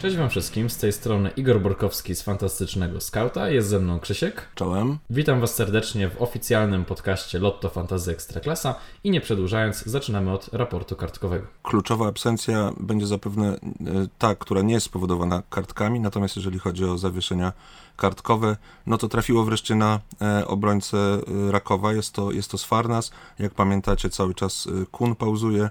Cześć 0.00 0.16
Wam 0.16 0.30
wszystkim, 0.30 0.70
z 0.70 0.76
tej 0.76 0.92
strony 0.92 1.30
Igor 1.36 1.60
Borkowski 1.60 2.14
z 2.14 2.22
Fantastycznego 2.22 3.00
Skauta, 3.00 3.50
jest 3.50 3.68
ze 3.68 3.80
mną 3.80 4.00
Krzysiek. 4.00 4.48
Czołem. 4.54 4.98
Witam 5.10 5.40
Was 5.40 5.54
serdecznie 5.54 6.08
w 6.08 6.22
oficjalnym 6.22 6.84
podcaście 6.84 7.38
Lotto 7.38 7.68
Fantazy 7.68 8.12
Ekstraklasa 8.12 8.74
i 9.04 9.10
nie 9.10 9.20
przedłużając, 9.20 9.84
zaczynamy 9.84 10.32
od 10.32 10.48
raportu 10.52 10.96
kartkowego. 10.96 11.46
Kluczowa 11.62 12.08
absencja 12.08 12.72
będzie 12.80 13.06
zapewne 13.06 13.48
e, 13.48 13.58
ta, 14.18 14.34
która 14.34 14.62
nie 14.62 14.74
jest 14.74 14.86
spowodowana 14.86 15.42
kartkami, 15.50 16.00
natomiast 16.00 16.36
jeżeli 16.36 16.58
chodzi 16.58 16.84
o 16.84 16.98
zawieszenia 16.98 17.52
kartkowe, 17.96 18.56
no 18.86 18.98
to 18.98 19.08
trafiło 19.08 19.44
wreszcie 19.44 19.74
na 19.74 20.00
e, 20.20 20.46
obrońcę 20.46 20.98
e, 20.98 21.52
Rakowa, 21.52 21.92
jest 21.92 22.14
to, 22.14 22.32
jest 22.32 22.50
to 22.50 22.58
Sfarnas. 22.58 23.10
Jak 23.38 23.54
pamiętacie, 23.54 24.10
cały 24.10 24.34
czas 24.34 24.68
Kun 24.90 25.16
pauzuje 25.16 25.70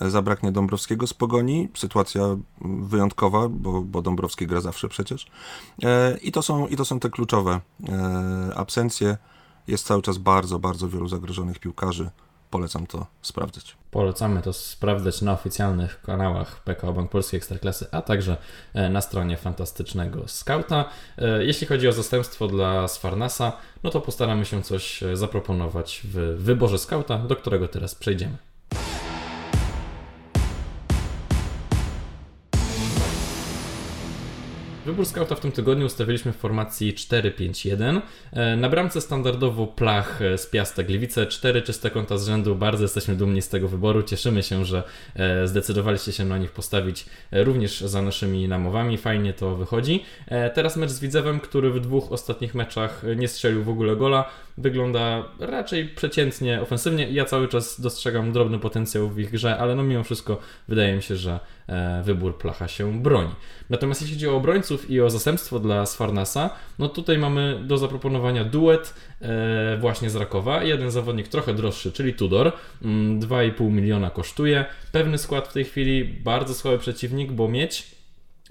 zabraknie 0.00 0.52
Dąbrowskiego 0.52 1.06
z 1.06 1.14
Pogoni. 1.14 1.68
Sytuacja 1.74 2.22
wyjątkowa, 2.60 3.48
bo, 3.48 3.82
bo 3.82 4.02
Dąbrowski 4.02 4.46
gra 4.46 4.60
zawsze 4.60 4.88
przecież. 4.88 5.26
E, 5.82 6.18
I 6.22 6.32
to 6.32 6.42
są, 6.42 6.66
i 6.66 6.76
to 6.76 6.84
są 6.84 7.00
te 7.00 7.10
kluczowe 7.10 7.60
e, 7.88 8.52
absencje. 8.54 9.16
Jest 9.66 9.86
cały 9.86 10.02
czas 10.02 10.18
bardzo, 10.18 10.58
bardzo 10.58 10.88
wielu 10.88 11.08
zagrożonych 11.08 11.58
piłkarzy. 11.58 12.10
Polecam 12.50 12.86
to 12.86 13.06
sprawdzać. 13.22 13.76
Polecamy 13.90 14.42
to 14.42 14.52
sprawdzać 14.52 15.22
na 15.22 15.32
oficjalnych 15.32 16.02
kanałach 16.02 16.62
PKO 16.62 16.92
Bank 16.92 17.10
Polskiej 17.10 17.38
Ekstraklasy, 17.38 17.86
a 17.92 18.02
także 18.02 18.36
e, 18.74 18.88
na 18.88 19.00
stronie 19.00 19.36
fantastycznego 19.36 20.28
Skauta. 20.28 20.84
Jeśli 21.38 21.66
chodzi 21.66 21.88
o 21.88 21.92
zastępstwo 21.92 22.48
dla 22.48 22.88
Sfarnasa, 22.88 23.52
no 23.82 23.90
to 23.90 24.00
postaramy 24.00 24.44
się 24.44 24.62
coś 24.62 25.04
zaproponować 25.14 26.00
w 26.04 26.16
wyborze 26.42 26.78
Skauta, 26.78 27.18
do 27.18 27.36
którego 27.36 27.68
teraz 27.68 27.94
przejdziemy. 27.94 28.49
Wybór 34.90 35.06
skauta 35.06 35.34
w 35.34 35.40
tym 35.40 35.52
tygodniu 35.52 35.86
ustawiliśmy 35.86 36.32
w 36.32 36.36
formacji 36.36 36.94
4-5-1. 36.94 38.00
E, 38.32 38.56
na 38.56 38.68
bramce 38.68 39.00
standardowo 39.00 39.66
Plach 39.66 40.22
e, 40.22 40.38
z 40.38 40.46
Piasta 40.46 40.82
Gliwice, 40.82 41.26
cztery 41.26 41.62
czyste 41.62 41.90
konta 41.90 42.18
z 42.18 42.26
rzędu. 42.26 42.56
Bardzo 42.56 42.84
jesteśmy 42.84 43.14
dumni 43.14 43.42
z 43.42 43.48
tego 43.48 43.68
wyboru. 43.68 44.02
Cieszymy 44.02 44.42
się, 44.42 44.64
że 44.64 44.82
e, 45.14 45.46
zdecydowaliście 45.48 46.12
się 46.12 46.24
na 46.24 46.38
nich 46.38 46.50
postawić 46.52 47.06
również 47.32 47.80
za 47.80 48.02
naszymi 48.02 48.48
namowami. 48.48 48.98
Fajnie 48.98 49.32
to 49.32 49.56
wychodzi. 49.56 50.04
Teraz 50.54 50.76
mecz 50.76 50.90
z 50.90 51.00
Widzewem, 51.00 51.40
który 51.40 51.70
w 51.70 51.80
dwóch 51.80 52.12
ostatnich 52.12 52.54
meczach 52.54 53.02
nie 53.16 53.28
strzelił 53.28 53.64
w 53.64 53.68
ogóle 53.68 53.96
gola. 53.96 54.30
Wygląda 54.58 55.24
raczej 55.38 55.88
przeciętnie 55.88 56.60
ofensywnie. 56.60 57.10
Ja 57.10 57.24
cały 57.24 57.48
czas 57.48 57.80
dostrzegam 57.80 58.32
drobny 58.32 58.58
potencjał 58.58 59.08
w 59.08 59.18
ich 59.18 59.30
grze, 59.30 59.58
ale 59.58 59.74
no 59.74 59.82
mimo 59.82 60.04
wszystko 60.04 60.40
wydaje 60.68 60.96
mi 60.96 61.02
się, 61.02 61.16
że 61.16 61.40
wybór 62.04 62.38
Placha 62.38 62.68
się 62.68 63.02
broni. 63.02 63.30
Natomiast 63.70 64.00
jeśli 64.00 64.16
chodzi 64.16 64.28
o 64.28 64.36
obrońców 64.36 64.90
i 64.90 65.00
o 65.00 65.10
zastępstwo 65.10 65.58
dla 65.58 65.86
Sfarnasa, 65.86 66.50
no 66.78 66.88
tutaj 66.88 67.18
mamy 67.18 67.60
do 67.66 67.78
zaproponowania 67.78 68.44
duet 68.44 68.94
e, 69.20 69.76
właśnie 69.80 70.10
z 70.10 70.16
Rakowa. 70.16 70.62
Jeden 70.62 70.90
zawodnik 70.90 71.28
trochę 71.28 71.54
droższy, 71.54 71.92
czyli 71.92 72.14
Tudor, 72.14 72.52
2,5 72.82 73.60
mm, 73.60 73.74
miliona 73.74 74.10
kosztuje. 74.10 74.64
Pewny 74.92 75.18
skład 75.18 75.48
w 75.48 75.52
tej 75.52 75.64
chwili, 75.64 76.04
bardzo 76.04 76.54
słaby 76.54 76.78
przeciwnik, 76.78 77.32
bo 77.32 77.48
mieć 77.48 77.99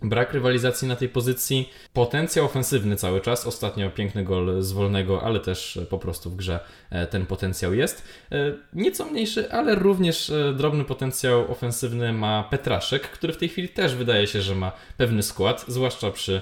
Brak 0.01 0.33
rywalizacji 0.33 0.87
na 0.87 0.95
tej 0.95 1.09
pozycji, 1.09 1.69
potencjał 1.93 2.45
ofensywny 2.45 2.95
cały 2.95 3.21
czas. 3.21 3.47
Ostatnio 3.47 3.89
piękny 3.89 4.23
gol 4.23 4.61
z 4.61 4.71
wolnego, 4.71 5.23
ale 5.23 5.39
też 5.39 5.79
po 5.89 5.97
prostu 5.97 6.29
w 6.29 6.35
grze 6.35 6.59
e, 6.89 7.07
ten 7.07 7.25
potencjał 7.25 7.73
jest. 7.73 8.03
E, 8.31 8.53
nieco 8.73 9.05
mniejszy, 9.05 9.51
ale 9.51 9.75
również 9.75 10.29
e, 10.29 10.53
drobny 10.53 10.85
potencjał 10.85 11.51
ofensywny 11.51 12.13
ma 12.13 12.43
Petraszek, 12.43 13.01
który 13.01 13.33
w 13.33 13.37
tej 13.37 13.49
chwili 13.49 13.69
też 13.69 13.95
wydaje 13.95 14.27
się, 14.27 14.41
że 14.41 14.55
ma 14.55 14.71
pewny 14.97 15.23
skład, 15.23 15.65
zwłaszcza 15.67 16.11
przy, 16.11 16.41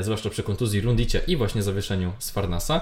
zwłaszcza 0.00 0.30
przy 0.30 0.42
kontuzji 0.42 0.80
Rundicia 0.80 1.18
i 1.26 1.36
właśnie 1.36 1.62
zawieszeniu 1.62 2.12
z 2.18 2.30
Farnasa. 2.30 2.80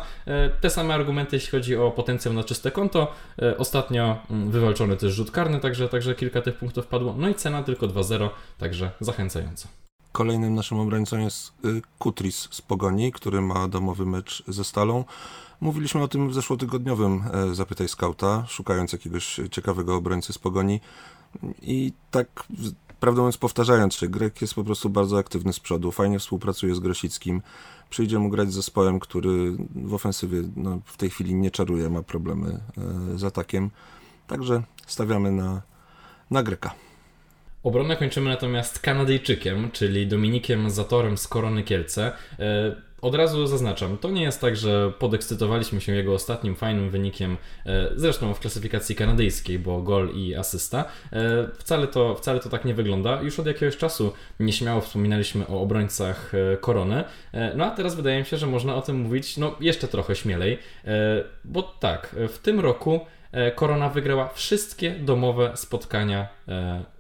Te 0.61 0.71
same 0.71 0.95
argumenty, 0.95 1.37
jeśli 1.37 1.51
chodzi 1.51 1.77
o 1.77 1.91
potencjał 1.91 2.35
na 2.35 2.45
czyste 2.45 2.71
konto. 2.71 3.13
Ostatnio 3.59 4.19
mm, 4.31 4.51
wywalczony 4.51 4.97
też 4.97 5.13
rzut 5.13 5.31
karny, 5.31 5.61
także, 5.61 5.89
także 5.89 6.15
kilka 6.15 6.43
tych 6.43 6.55
punktów 6.55 6.87
padło. 6.87 7.15
No 7.19 7.29
i 7.29 7.35
cena 7.35 7.63
tylko 7.63 7.89
2-0, 7.89 8.29
także 8.59 8.91
zachęcająca. 9.01 9.69
Kolejnym 10.17 10.55
naszym 10.55 10.79
obrońcą 10.79 11.19
jest 11.19 11.53
y, 11.65 11.83
Kutris 11.99 12.49
z 12.51 12.63
Pogoni, 12.63 13.13
który 13.13 13.41
ma 13.41 13.69
domowy 13.69 14.07
mecz 14.07 14.45
ze 14.49 14.65
Stalą. 14.65 15.05
Mówiliśmy 15.61 16.03
o 16.03 16.09
tym 16.09 16.29
w 16.29 16.35
zeszłotygodniowym 16.35 17.25
e, 17.33 17.55
Zapytaj 17.55 17.89
Skauta, 17.89 18.45
szukając 18.49 18.93
jakiegoś 18.93 19.41
ciekawego 19.51 19.97
obrońcy 19.97 20.33
z 20.33 20.39
Pogoni. 20.39 20.81
I 21.63 21.93
tak, 22.11 22.47
prawdę 23.01 23.21
mówiąc, 23.21 23.37
powtarzając 23.37 23.95
się, 23.95 24.09
Grek 24.09 24.41
jest 24.41 24.55
po 24.55 24.65
prostu 24.65 24.91
bardzo 24.91 25.19
aktywny 25.19 25.53
z 25.53 25.61
przodu, 25.61 25.93
fajnie 25.93 26.19
współpracuje 26.19 26.75
z 26.75 26.81
Grosickim. 26.81 27.43
Przyjdzie 27.91 28.19
mu 28.19 28.29
grać 28.29 28.53
z 28.53 28.55
zespołem, 28.55 29.01
który 29.01 29.57
w 29.75 29.95
ofensywie 29.95 30.43
no, 30.57 30.81
w 30.85 30.97
tej 30.97 31.11
chwili 31.11 31.35
nie 31.35 31.51
czaruje, 31.51 31.91
ma 31.91 32.03
problemy 32.03 32.61
e, 33.15 33.19
z 33.19 33.25
atakiem. 33.25 33.71
Także 34.27 34.63
stawiamy 34.87 35.33
na, 35.33 35.63
na 36.31 36.43
Greka. 36.43 36.86
Obronę 37.67 37.97
kończymy 37.97 38.31
natomiast 38.31 38.79
Kanadyjczykiem, 38.79 39.71
czyli 39.71 40.07
Dominikiem 40.07 40.71
Zatorem 40.71 41.19
z 41.19 41.29
Korony 41.29 41.63
Kielce. 41.63 42.13
E, 42.39 42.77
od 43.03 43.15
razu 43.15 43.47
zaznaczam, 43.47 43.99
to 43.99 44.11
nie 44.11 44.23
jest 44.23 44.41
tak, 44.41 44.57
że 44.57 44.93
podekscytowaliśmy 44.99 45.81
się 45.81 45.95
jego 45.95 46.15
ostatnim 46.15 46.57
fajnym 46.57 46.91
wynikiem, 46.91 47.37
e, 47.67 47.91
zresztą 47.97 48.35
w 48.35 48.41
klasyfikacji 48.41 48.97
kanadyjskiej, 48.97 49.59
bo 49.59 49.83
gol 49.83 50.11
i 50.15 50.35
asysta. 50.35 50.85
E, 51.13 51.49
wcale 51.59 51.87
to, 51.87 52.15
wcale 52.15 52.41
to 52.41 52.49
tak 52.49 52.65
nie 52.65 52.75
wygląda. 52.75 53.23
Już 53.23 53.41
od 53.41 53.47
jakiegoś 53.47 53.77
czasu 53.77 54.13
nieśmiało 54.41 54.81
wspominaliśmy 54.81 55.47
o 55.47 55.61
obrońcach 55.61 56.33
Korony, 56.61 57.05
no 57.57 57.65
a 57.65 57.71
teraz 57.71 57.95
wydaje 57.95 58.19
mi 58.19 58.27
się, 58.27 58.37
że 58.37 58.47
można 58.47 58.75
o 58.75 58.83
tym 58.83 58.97
mówić 58.97 59.37
no, 59.37 59.57
jeszcze 59.61 59.89
trochę 59.89 60.17
śmielej, 60.17 60.59
bo 61.45 61.63
tak, 61.63 62.17
w 62.29 62.39
tym 62.39 62.61
roku 62.61 63.01
Korona 63.55 63.89
wygrała 63.89 64.29
wszystkie 64.29 64.91
domowe 64.91 65.53
spotkania 65.55 66.36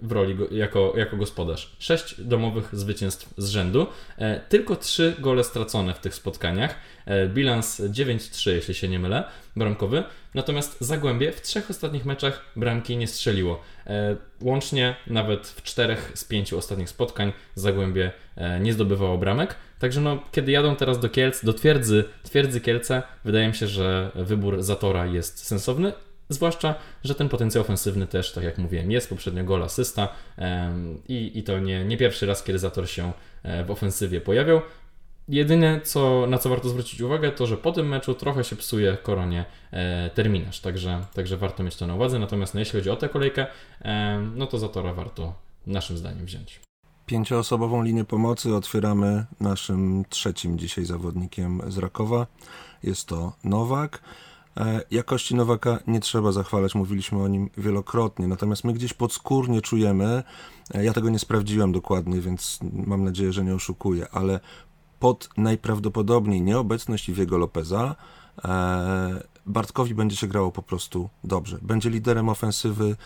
w 0.02 0.12
roli 0.12 0.36
jako, 0.50 0.92
jako 0.96 1.16
gospodarz. 1.16 1.76
Sześć 1.78 2.20
domowych 2.20 2.68
zwycięstw 2.72 3.34
z 3.38 3.48
rzędu, 3.48 3.86
e, 4.18 4.40
tylko 4.40 4.76
trzy 4.76 5.14
gole 5.18 5.44
stracone 5.44 5.94
w 5.94 5.98
tych 5.98 6.14
spotkaniach. 6.14 6.74
Bilans 7.28 7.80
9-3, 7.80 8.50
jeśli 8.50 8.74
się 8.74 8.88
nie 8.88 8.98
mylę, 8.98 9.24
bramkowy. 9.56 10.04
Natomiast 10.34 10.80
Zagłębie 10.80 11.32
w 11.32 11.40
trzech 11.40 11.70
ostatnich 11.70 12.04
meczach 12.04 12.44
bramki 12.56 12.96
nie 12.96 13.06
strzeliło. 13.06 13.60
Łącznie 14.40 14.96
nawet 15.06 15.46
w 15.46 15.62
czterech 15.62 16.12
z 16.14 16.24
pięciu 16.24 16.58
ostatnich 16.58 16.88
spotkań 16.88 17.32
Zagłębie 17.54 18.12
nie 18.60 18.72
zdobywało 18.72 19.18
bramek. 19.18 19.56
Także 19.78 20.00
no, 20.00 20.18
kiedy 20.32 20.52
jadą 20.52 20.76
teraz 20.76 21.00
do 21.00 21.08
Kielc, 21.08 21.44
do 21.44 21.52
twierdzy, 21.52 22.04
twierdzy 22.22 22.60
Kielce, 22.60 23.02
wydaje 23.24 23.48
mi 23.48 23.54
się, 23.54 23.66
że 23.66 24.10
wybór 24.14 24.62
Zatora 24.62 25.06
jest 25.06 25.46
sensowny 25.46 25.92
Zwłaszcza, 26.28 26.74
że 27.04 27.14
ten 27.14 27.28
potencjał 27.28 27.64
ofensywny 27.64 28.06
też, 28.06 28.32
tak 28.32 28.44
jak 28.44 28.58
mówiłem, 28.58 28.90
jest 28.90 29.08
poprzednio 29.08 29.44
gol 29.44 29.62
asysta 29.62 30.08
i, 31.08 31.38
i 31.38 31.42
to 31.42 31.58
nie, 31.58 31.84
nie 31.84 31.96
pierwszy 31.96 32.26
raz, 32.26 32.42
kiedy 32.42 32.58
Zator 32.58 32.88
się 32.88 33.12
e, 33.42 33.64
w 33.64 33.70
ofensywie 33.70 34.20
pojawiał. 34.20 34.60
Jedyne, 35.28 35.80
co, 35.80 36.26
na 36.26 36.38
co 36.38 36.48
warto 36.48 36.68
zwrócić 36.68 37.00
uwagę, 37.00 37.32
to 37.32 37.46
że 37.46 37.56
po 37.56 37.72
tym 37.72 37.88
meczu 37.88 38.14
trochę 38.14 38.44
się 38.44 38.56
psuje 38.56 38.96
koronie 39.02 39.44
e, 39.70 40.10
terminarz, 40.10 40.60
także, 40.60 41.04
także 41.14 41.36
warto 41.36 41.62
mieć 41.62 41.76
to 41.76 41.86
na 41.86 41.94
uwadze. 41.94 42.18
Natomiast 42.18 42.54
no, 42.54 42.60
jeśli 42.60 42.78
chodzi 42.78 42.90
o 42.90 42.96
tę 42.96 43.08
kolejkę, 43.08 43.46
e, 43.82 44.20
no 44.34 44.46
to 44.46 44.58
Zatora 44.58 44.94
warto 44.94 45.34
naszym 45.66 45.96
zdaniem 45.96 46.26
wziąć. 46.26 46.60
Pięcioosobową 47.06 47.82
linię 47.82 48.04
pomocy 48.04 48.54
otwieramy 48.54 49.24
naszym 49.40 50.04
trzecim 50.08 50.58
dzisiaj 50.58 50.84
zawodnikiem 50.84 51.60
z 51.68 51.78
Rakowa. 51.78 52.26
Jest 52.82 53.08
to 53.08 53.32
Nowak. 53.44 54.02
E, 54.56 54.80
jakości 54.90 55.34
Nowaka 55.34 55.78
nie 55.86 56.00
trzeba 56.00 56.32
zachwalać, 56.32 56.74
mówiliśmy 56.74 57.22
o 57.22 57.28
nim 57.28 57.50
wielokrotnie, 57.56 58.28
natomiast 58.28 58.64
my 58.64 58.72
gdzieś 58.72 58.94
podskórnie 58.94 59.62
czujemy, 59.62 60.22
e, 60.74 60.84
ja 60.84 60.92
tego 60.92 61.10
nie 61.10 61.18
sprawdziłem 61.18 61.72
dokładnie, 61.72 62.20
więc 62.20 62.58
mam 62.86 63.04
nadzieję, 63.04 63.32
że 63.32 63.44
nie 63.44 63.54
oszukuję, 63.54 64.06
ale 64.12 64.40
pod 64.98 65.28
najprawdopodobniej 65.36 66.42
nieobecność 66.42 67.08
Iwiego 67.08 67.38
Lopeza 67.38 67.96
e, 68.44 69.36
Bartkowi 69.46 69.94
będzie 69.94 70.16
się 70.16 70.26
grało 70.26 70.52
po 70.52 70.62
prostu 70.62 71.08
dobrze. 71.24 71.58
Będzie 71.62 71.90
liderem 71.90 72.28
ofensywy, 72.28 72.96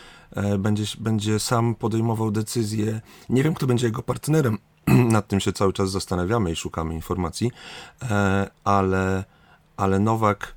będzie, 0.58 0.84
będzie 0.98 1.38
sam 1.38 1.74
podejmował 1.74 2.30
decyzje. 2.30 3.00
Nie 3.28 3.42
wiem, 3.42 3.54
kto 3.54 3.66
będzie 3.66 3.86
jego 3.86 4.02
partnerem. 4.02 4.58
Nad 5.16 5.28
tym 5.28 5.40
się 5.40 5.52
cały 5.52 5.72
czas 5.72 5.90
zastanawiamy 5.90 6.52
i 6.52 6.56
szukamy 6.56 6.94
informacji, 6.94 7.50
ale, 8.64 9.24
ale 9.76 9.98
Nowak 9.98 10.54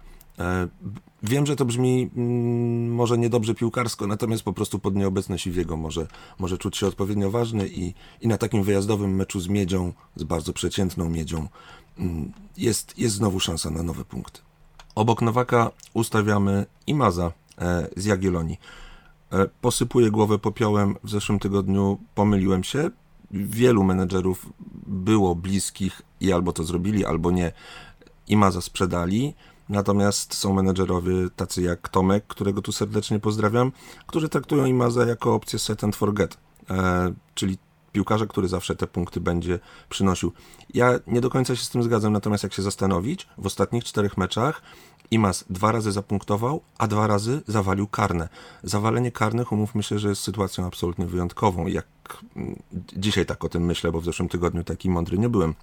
wiem, 1.23 1.45
że 1.45 1.55
to 1.55 1.65
brzmi 1.65 2.09
mm, 2.15 2.95
może 2.95 3.17
niedobrze 3.17 3.55
piłkarsko, 3.55 4.07
natomiast 4.07 4.43
po 4.43 4.53
prostu 4.53 4.79
pod 4.79 4.95
nieobecność 4.95 5.47
Iwiego 5.47 5.77
może, 5.77 6.07
może 6.39 6.57
czuć 6.57 6.77
się 6.77 6.87
odpowiednio 6.87 7.31
ważny 7.31 7.67
i, 7.67 7.93
i 8.21 8.27
na 8.27 8.37
takim 8.37 8.63
wyjazdowym 8.63 9.15
meczu 9.15 9.39
z 9.39 9.47
Miedzią, 9.47 9.93
z 10.15 10.23
bardzo 10.23 10.53
przeciętną 10.53 11.09
Miedzią, 11.09 11.47
mm, 11.97 12.31
jest, 12.57 12.99
jest 12.99 13.15
znowu 13.15 13.39
szansa 13.39 13.69
na 13.69 13.83
nowe 13.83 14.05
punkty. 14.05 14.41
Obok 14.95 15.21
Nowaka 15.21 15.71
ustawiamy 15.93 16.65
Imaza 16.87 17.31
e, 17.57 17.87
z 17.97 18.05
Jagiellonii. 18.05 18.59
E, 19.31 19.47
posypuję 19.61 20.11
głowę 20.11 20.39
popiołem, 20.39 20.95
w 21.03 21.09
zeszłym 21.09 21.39
tygodniu 21.39 21.97
pomyliłem 22.15 22.63
się, 22.63 22.89
wielu 23.31 23.83
menedżerów 23.83 24.53
było 24.87 25.35
bliskich 25.35 26.01
i 26.19 26.33
albo 26.33 26.53
to 26.53 26.63
zrobili, 26.63 27.05
albo 27.05 27.31
nie. 27.31 27.51
Imaza 28.27 28.61
sprzedali. 28.61 29.33
Natomiast 29.69 30.33
są 30.33 30.53
menedżerowie 30.53 31.13
tacy 31.35 31.61
jak 31.61 31.89
Tomek, 31.89 32.27
którego 32.27 32.61
tu 32.61 32.71
serdecznie 32.71 33.19
pozdrawiam, 33.19 33.71
którzy 34.07 34.29
traktują 34.29 34.65
Imaza 34.65 35.05
jako 35.05 35.33
opcję 35.33 35.59
set 35.59 35.83
and 35.83 35.95
forget, 35.95 36.37
e, 36.69 37.13
czyli 37.35 37.57
piłkarza, 37.91 38.25
który 38.25 38.47
zawsze 38.47 38.75
te 38.75 38.87
punkty 38.87 39.21
będzie 39.21 39.59
przynosił. 39.89 40.31
Ja 40.73 40.99
nie 41.07 41.21
do 41.21 41.29
końca 41.29 41.55
się 41.55 41.63
z 41.63 41.69
tym 41.69 41.83
zgadzam, 41.83 42.13
natomiast 42.13 42.43
jak 42.43 42.53
się 42.53 42.61
zastanowić, 42.61 43.27
w 43.37 43.45
ostatnich 43.45 43.83
czterech 43.83 44.17
meczach 44.17 44.61
Imas 45.11 45.45
dwa 45.49 45.71
razy 45.71 45.91
zapunktował, 45.91 46.61
a 46.77 46.87
dwa 46.87 47.07
razy 47.07 47.41
zawalił 47.47 47.87
karne. 47.87 48.29
Zawalenie 48.63 49.11
karnych, 49.11 49.51
umówmy 49.51 49.83
się, 49.83 49.99
że 49.99 50.09
jest 50.09 50.21
sytuacją 50.21 50.65
absolutnie 50.65 51.05
wyjątkową. 51.05 51.67
Jak 51.67 51.85
mm, 52.35 52.59
dzisiaj 52.97 53.25
tak 53.25 53.43
o 53.43 53.49
tym 53.49 53.65
myślę, 53.65 53.91
bo 53.91 54.01
w 54.01 54.05
zeszłym 54.05 54.29
tygodniu 54.29 54.63
taki 54.63 54.89
mądry 54.89 55.17
nie 55.17 55.29
byłem. 55.29 55.55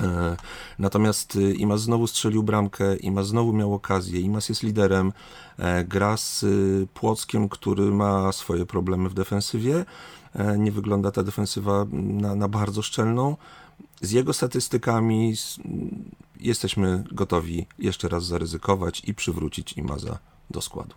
E, 0.00 0.36
natomiast 0.78 1.36
y, 1.36 1.54
Imas 1.54 1.80
znowu 1.80 2.06
strzelił 2.06 2.42
bramkę, 2.42 2.96
Imas 2.96 3.26
znowu 3.26 3.52
miał 3.52 3.74
okazję, 3.74 4.20
Imas 4.20 4.48
jest 4.48 4.62
liderem, 4.62 5.12
e, 5.58 5.84
gra 5.84 6.16
z 6.16 6.42
y, 6.42 6.86
Płockiem, 6.94 7.48
który 7.48 7.82
ma 7.82 8.32
swoje 8.32 8.66
problemy 8.66 9.08
w 9.08 9.14
defensywie, 9.14 9.84
e, 10.34 10.58
nie 10.58 10.72
wygląda 10.72 11.10
ta 11.10 11.22
defensywa 11.22 11.86
na, 11.92 12.34
na 12.34 12.48
bardzo 12.48 12.82
szczelną. 12.82 13.36
Z 14.00 14.10
jego 14.10 14.32
statystykami 14.32 15.34
jesteśmy 16.40 17.04
gotowi 17.12 17.66
jeszcze 17.78 18.08
raz 18.08 18.24
zaryzykować 18.24 19.02
i 19.06 19.14
przywrócić 19.14 19.72
Imaza 19.72 20.18
do 20.50 20.60
składu. 20.60 20.94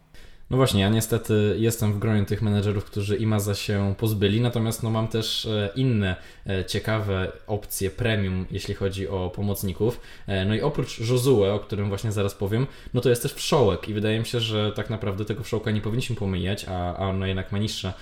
No 0.54 0.58
właśnie, 0.58 0.82
ja 0.82 0.90
niestety 0.90 1.56
jestem 1.60 1.94
w 1.94 2.00
gronie 2.00 2.26
tych 2.26 2.42
menedżerów, 2.42 2.86
którzy 2.86 3.18
Imaza 3.18 3.56
się 3.56 3.96
pozbyli, 3.98 4.42
natomiast 4.42 4.84
no 4.84 4.90
mam 4.90 5.08
też 5.08 5.46
e, 5.46 5.70
inne 5.76 6.16
e, 6.48 6.66
ciekawe 6.66 7.32
opcje 7.48 7.90
premium, 7.90 8.46
jeśli 8.52 8.74
chodzi 8.74 9.08
o 9.08 9.30
pomocników. 9.36 10.00
E, 10.28 10.46
no 10.46 10.56
i 10.56 10.62
oprócz 10.62 11.00
Josue, 11.00 11.44
o 11.44 11.60
którym 11.60 11.90
właśnie 11.90 12.12
zaraz 12.12 12.36
powiem, 12.36 12.68
no 12.94 13.02
to 13.02 13.10
jest 13.10 13.22
też 13.22 13.34
wszołek 13.34 13.90
i 13.90 13.94
wydaje 13.94 14.20
mi 14.20 14.26
się, 14.26 14.40
że 14.40 14.72
tak 14.72 14.90
naprawdę 14.90 15.26
tego 15.26 15.44
wszołka 15.44 15.72
nie 15.72 15.82
powinniśmy 15.82 16.16
pomijać, 16.16 16.66
a, 16.70 16.98
a 16.98 17.10
ono 17.10 17.26
jednak 17.26 17.52
ma 17.52 17.58
niższe 17.58 17.94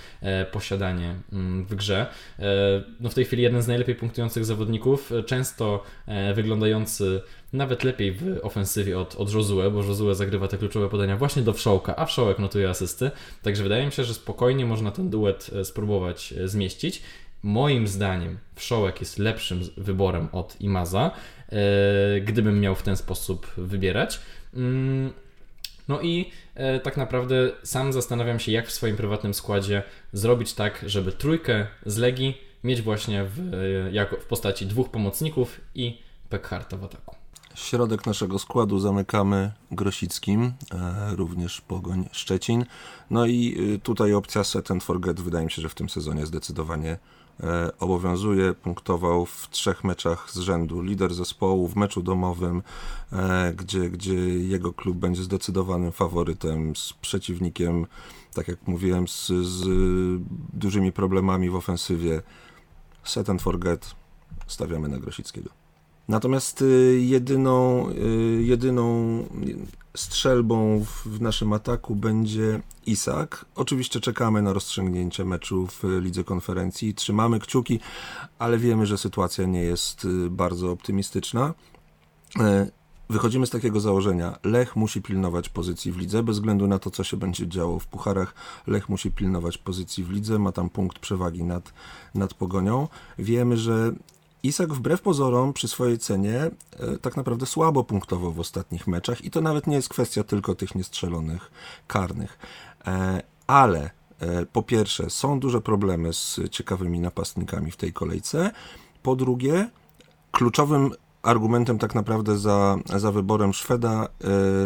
posiadanie 0.52 1.14
mm, 1.32 1.64
w 1.64 1.74
grze. 1.74 2.06
No 3.00 3.10
w 3.10 3.14
tej 3.14 3.24
chwili 3.24 3.42
jeden 3.42 3.62
z 3.62 3.68
najlepiej 3.68 3.94
punktujących 3.94 4.44
zawodników, 4.44 5.10
często 5.26 5.82
wyglądający 6.34 7.20
nawet 7.52 7.84
lepiej 7.84 8.12
w 8.12 8.38
ofensywie 8.42 8.98
od, 8.98 9.14
od 9.14 9.32
Josue, 9.32 9.70
bo 9.70 9.82
Josue 9.84 10.14
zagrywa 10.14 10.48
te 10.48 10.58
kluczowe 10.58 10.88
podania 10.88 11.16
właśnie 11.16 11.42
do 11.42 11.52
Wszołka, 11.52 11.96
a 11.96 12.06
Wszołek 12.06 12.38
notuje 12.38 12.68
asysty. 12.68 13.10
Także 13.42 13.62
wydaje 13.62 13.86
mi 13.86 13.92
się, 13.92 14.04
że 14.04 14.14
spokojnie 14.14 14.66
można 14.66 14.90
ten 14.90 15.10
duet 15.10 15.50
e, 15.60 15.64
spróbować 15.64 16.32
e, 16.32 16.48
zmieścić. 16.48 17.02
Moim 17.42 17.88
zdaniem 17.88 18.38
Wszołek 18.54 19.00
jest 19.00 19.18
lepszym 19.18 19.60
wyborem 19.76 20.28
od 20.32 20.60
Imaza, 20.60 21.10
e, 21.48 22.20
gdybym 22.20 22.60
miał 22.60 22.74
w 22.74 22.82
ten 22.82 22.96
sposób 22.96 23.46
wybierać. 23.56 24.20
Mm, 24.54 25.12
no 25.88 26.00
i 26.00 26.30
tak 26.82 26.96
naprawdę 26.96 27.50
sam 27.62 27.92
zastanawiam 27.92 28.40
się, 28.40 28.52
jak 28.52 28.66
w 28.66 28.72
swoim 28.72 28.96
prywatnym 28.96 29.34
składzie 29.34 29.82
zrobić 30.12 30.54
tak, 30.54 30.84
żeby 30.86 31.12
trójkę 31.12 31.66
z 31.86 31.96
Legii 31.96 32.38
mieć 32.64 32.82
właśnie 32.82 33.24
w, 33.24 33.52
jako, 33.92 34.16
w 34.16 34.24
postaci 34.24 34.66
dwóch 34.66 34.90
pomocników 34.90 35.60
i 35.74 35.98
Pekharta 36.28 36.76
w 36.76 36.84
ataku. 36.84 37.21
Środek 37.54 38.06
naszego 38.06 38.38
składu 38.38 38.78
zamykamy 38.78 39.52
Grosickim, 39.70 40.52
e, 40.74 41.16
również 41.16 41.60
Pogoń 41.60 42.08
Szczecin. 42.12 42.64
No 43.10 43.26
i 43.26 43.56
y, 43.74 43.78
tutaj 43.78 44.14
opcja 44.14 44.44
set 44.44 44.70
and 44.70 44.84
forget 44.84 45.20
wydaje 45.20 45.44
mi 45.44 45.50
się, 45.50 45.62
że 45.62 45.68
w 45.68 45.74
tym 45.74 45.88
sezonie 45.88 46.26
zdecydowanie 46.26 46.98
e, 47.40 47.78
obowiązuje. 47.78 48.54
Punktował 48.54 49.26
w 49.26 49.48
trzech 49.50 49.84
meczach 49.84 50.30
z 50.30 50.38
rzędu. 50.38 50.82
Lider 50.82 51.14
zespołu 51.14 51.68
w 51.68 51.76
meczu 51.76 52.02
domowym, 52.02 52.62
e, 53.12 53.52
gdzie, 53.56 53.90
gdzie 53.90 54.14
jego 54.28 54.72
klub 54.72 54.96
będzie 54.96 55.22
zdecydowanym 55.22 55.92
faworytem 55.92 56.76
z 56.76 56.92
przeciwnikiem, 56.92 57.86
tak 58.34 58.48
jak 58.48 58.66
mówiłem, 58.66 59.08
z, 59.08 59.26
z 59.26 59.66
dużymi 60.52 60.92
problemami 60.92 61.50
w 61.50 61.56
ofensywie. 61.56 62.22
Set 63.04 63.30
and 63.30 63.42
forget 63.42 63.94
stawiamy 64.46 64.88
na 64.88 64.98
Grosickiego. 64.98 65.61
Natomiast 66.08 66.62
y, 66.62 67.00
jedyną, 67.00 67.88
y, 67.90 68.42
jedyną 68.42 69.18
strzelbą 69.96 70.84
w 71.06 71.20
naszym 71.20 71.52
ataku 71.52 71.96
będzie 71.96 72.60
Isak. 72.86 73.44
Oczywiście 73.54 74.00
czekamy 74.00 74.42
na 74.42 74.52
rozstrzygnięcie 74.52 75.24
meczu 75.24 75.66
w 75.66 75.82
Lidze 76.00 76.24
Konferencji. 76.24 76.94
Trzymamy 76.94 77.40
kciuki, 77.40 77.80
ale 78.38 78.58
wiemy, 78.58 78.86
że 78.86 78.98
sytuacja 78.98 79.46
nie 79.46 79.62
jest 79.62 80.04
y, 80.04 80.30
bardzo 80.30 80.70
optymistyczna. 80.70 81.54
Wychodzimy 83.12 83.46
z 83.46 83.50
takiego 83.50 83.80
założenia, 83.80 84.38
Lech 84.44 84.76
musi 84.76 85.02
pilnować 85.02 85.48
pozycji 85.48 85.92
w 85.92 85.98
lidze, 85.98 86.22
bez 86.22 86.36
względu 86.36 86.66
na 86.66 86.78
to, 86.78 86.90
co 86.90 87.04
się 87.04 87.16
będzie 87.16 87.48
działo 87.48 87.78
w 87.78 87.86
pucharach. 87.86 88.34
Lech 88.66 88.88
musi 88.88 89.10
pilnować 89.10 89.58
pozycji 89.58 90.04
w 90.04 90.10
lidze, 90.10 90.38
ma 90.38 90.52
tam 90.52 90.70
punkt 90.70 90.98
przewagi 90.98 91.44
nad, 91.44 91.72
nad 92.14 92.34
pogonią. 92.34 92.88
Wiemy, 93.18 93.56
że 93.56 93.92
Isak 94.42 94.72
wbrew 94.72 95.00
pozorom 95.00 95.52
przy 95.52 95.68
swojej 95.68 95.98
cenie 95.98 96.40
e, 96.40 96.50
tak 97.00 97.16
naprawdę 97.16 97.46
słabo 97.46 97.84
punktował 97.84 98.32
w 98.32 98.40
ostatnich 98.40 98.86
meczach 98.86 99.24
i 99.24 99.30
to 99.30 99.40
nawet 99.40 99.66
nie 99.66 99.76
jest 99.76 99.88
kwestia 99.88 100.24
tylko 100.24 100.54
tych 100.54 100.74
niestrzelonych 100.74 101.50
karnych. 101.86 102.38
E, 102.86 103.22
ale 103.46 103.90
e, 104.20 104.46
po 104.46 104.62
pierwsze 104.62 105.10
są 105.10 105.40
duże 105.40 105.60
problemy 105.60 106.12
z 106.12 106.40
ciekawymi 106.50 107.00
napastnikami 107.00 107.70
w 107.70 107.76
tej 107.76 107.92
kolejce. 107.92 108.50
Po 109.02 109.16
drugie, 109.16 109.70
kluczowym 110.32 110.90
argumentem 111.22 111.78
tak 111.78 111.94
naprawdę 111.94 112.38
za, 112.38 112.76
za 112.96 113.12
wyborem 113.12 113.52
Szweda 113.52 114.08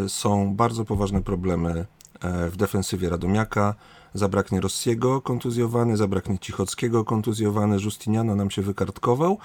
są 0.08 0.54
bardzo 0.54 0.84
poważne 0.84 1.22
problemy 1.22 1.86
w 2.22 2.56
defensywie 2.56 3.08
Radomiaka 3.08 3.74
zabraknie 4.14 4.60
Rossiego 4.60 5.20
kontuzjowany, 5.20 5.96
zabraknie 5.96 6.38
Cichockiego 6.38 7.04
kontuzjowany, 7.04 7.76
Justiniano 7.76 8.34
nam 8.34 8.50
się 8.50 8.62
wykartkował. 8.62 9.38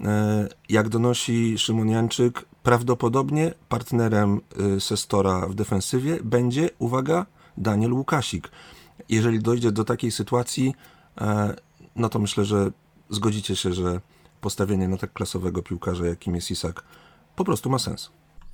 E, 0.00 0.48
jak 0.68 0.88
donosi 0.88 1.58
Szymon 1.58 1.88
Janczyk, 1.88 2.44
prawdopodobnie 2.62 3.54
partnerem 3.68 4.40
e, 4.76 4.80
Sestora 4.80 5.46
w 5.46 5.54
defensywie 5.54 6.18
będzie, 6.24 6.70
uwaga, 6.78 7.26
Daniel 7.56 7.92
Łukasik. 7.92 8.48
Jeżeli 9.08 9.38
dojdzie 9.38 9.72
do 9.72 9.84
takiej 9.84 10.10
sytuacji, 10.10 10.74
e, 11.20 11.54
no 11.96 12.08
to 12.08 12.18
myślę, 12.18 12.44
że 12.44 12.70
zgodzicie 13.10 13.56
się, 13.56 13.72
że 13.72 14.00
postawienie 14.40 14.88
na 14.88 14.96
tak 14.96 15.12
klasowego 15.12 15.62
piłkarza, 15.62 16.06
jakim 16.06 16.34
jest 16.34 16.50
Isak, 16.50 16.84
po 17.36 17.44
prostu 17.44 17.70
ma 17.70 17.78
sens. 17.78 18.10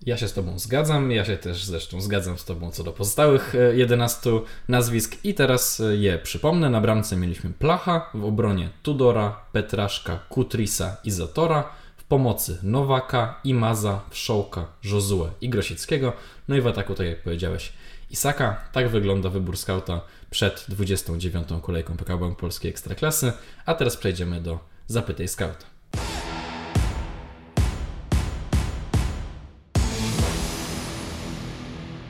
Ja 0.07 0.17
się 0.17 0.29
z 0.29 0.33
Tobą 0.33 0.59
zgadzam, 0.59 1.11
ja 1.11 1.25
się 1.25 1.37
też 1.37 1.65
zresztą 1.65 2.01
zgadzam 2.01 2.39
z 2.39 2.45
Tobą 2.45 2.71
co 2.71 2.85
do 2.85 2.93
pozostałych 2.93 3.55
11 3.75 4.31
e, 4.31 4.41
nazwisk 4.69 5.25
i 5.25 5.35
teraz 5.35 5.81
e, 5.81 5.97
je 5.97 6.19
przypomnę. 6.19 6.71
Na 6.71 6.81
bramce 6.81 7.17
mieliśmy 7.17 7.51
Placha, 7.51 8.11
w 8.15 8.25
obronie 8.25 8.71
Tudora, 8.83 9.41
Petraszka, 9.53 10.19
Kutrisa 10.29 10.97
i 11.05 11.11
Zatora, 11.11 11.71
w 11.97 12.05
pomocy 12.05 12.59
Nowaka, 12.63 13.41
Imaza, 13.45 14.01
Wszołka, 14.11 14.67
Josue 14.85 15.31
i 15.41 15.49
Grosickiego, 15.49 16.13
no 16.49 16.57
i 16.57 16.61
w 16.61 16.67
ataku, 16.67 16.95
tak 16.95 17.07
jak 17.07 17.23
powiedziałeś, 17.23 17.73
Isaka. 18.11 18.57
Tak 18.73 18.89
wygląda 18.89 19.31
wybór 19.31 19.57
skauta 19.57 20.01
przed 20.31 20.65
29. 20.69 21.49
kolejką 21.63 21.97
PKB 21.97 22.35
Polskiej 22.35 22.71
Ekstraklasy, 22.71 23.33
a 23.67 23.75
teraz 23.75 23.97
przejdziemy 23.97 24.41
do 24.41 24.59
Zapytaj 24.87 25.29
Skauta. 25.29 25.78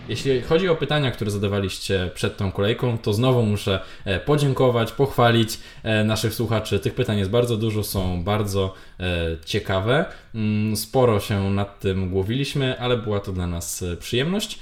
Jeśli 0.09 0.43
chodzi 0.43 0.69
o 0.69 0.77
pytania, 0.77 1.11
które 1.11 1.31
zadawaliście 1.31 2.11
przed 2.15 2.37
tą 2.37 2.53
kolejką, 2.53 2.99
to 2.99 3.13
znowu 3.13 3.43
muszę 3.43 3.81
e, 4.05 4.21
podziękować, 4.21 4.93
pochwalić 4.93 5.59
e, 5.83 6.05
naszych 6.05 6.35
słuchaczy. 6.35 6.79
Tych 6.79 6.95
pytań 6.95 7.19
jest 7.19 7.31
bardzo 7.31 7.57
dużo, 7.57 7.85
są 7.85 8.25
bardzo 8.25 8.75
e, 9.01 9.05
ciekawe. 9.45 10.05
Mm, 10.35 10.77
sporo 10.77 11.21
się 11.21 11.51
nad 11.51 11.81
tym 11.81 12.11
głowiliśmy, 12.11 12.81
ale 12.81 12.97
była 12.97 13.21
to 13.21 13.33
dla 13.33 13.47
nas 13.47 13.85
przyjemność. 14.01 14.59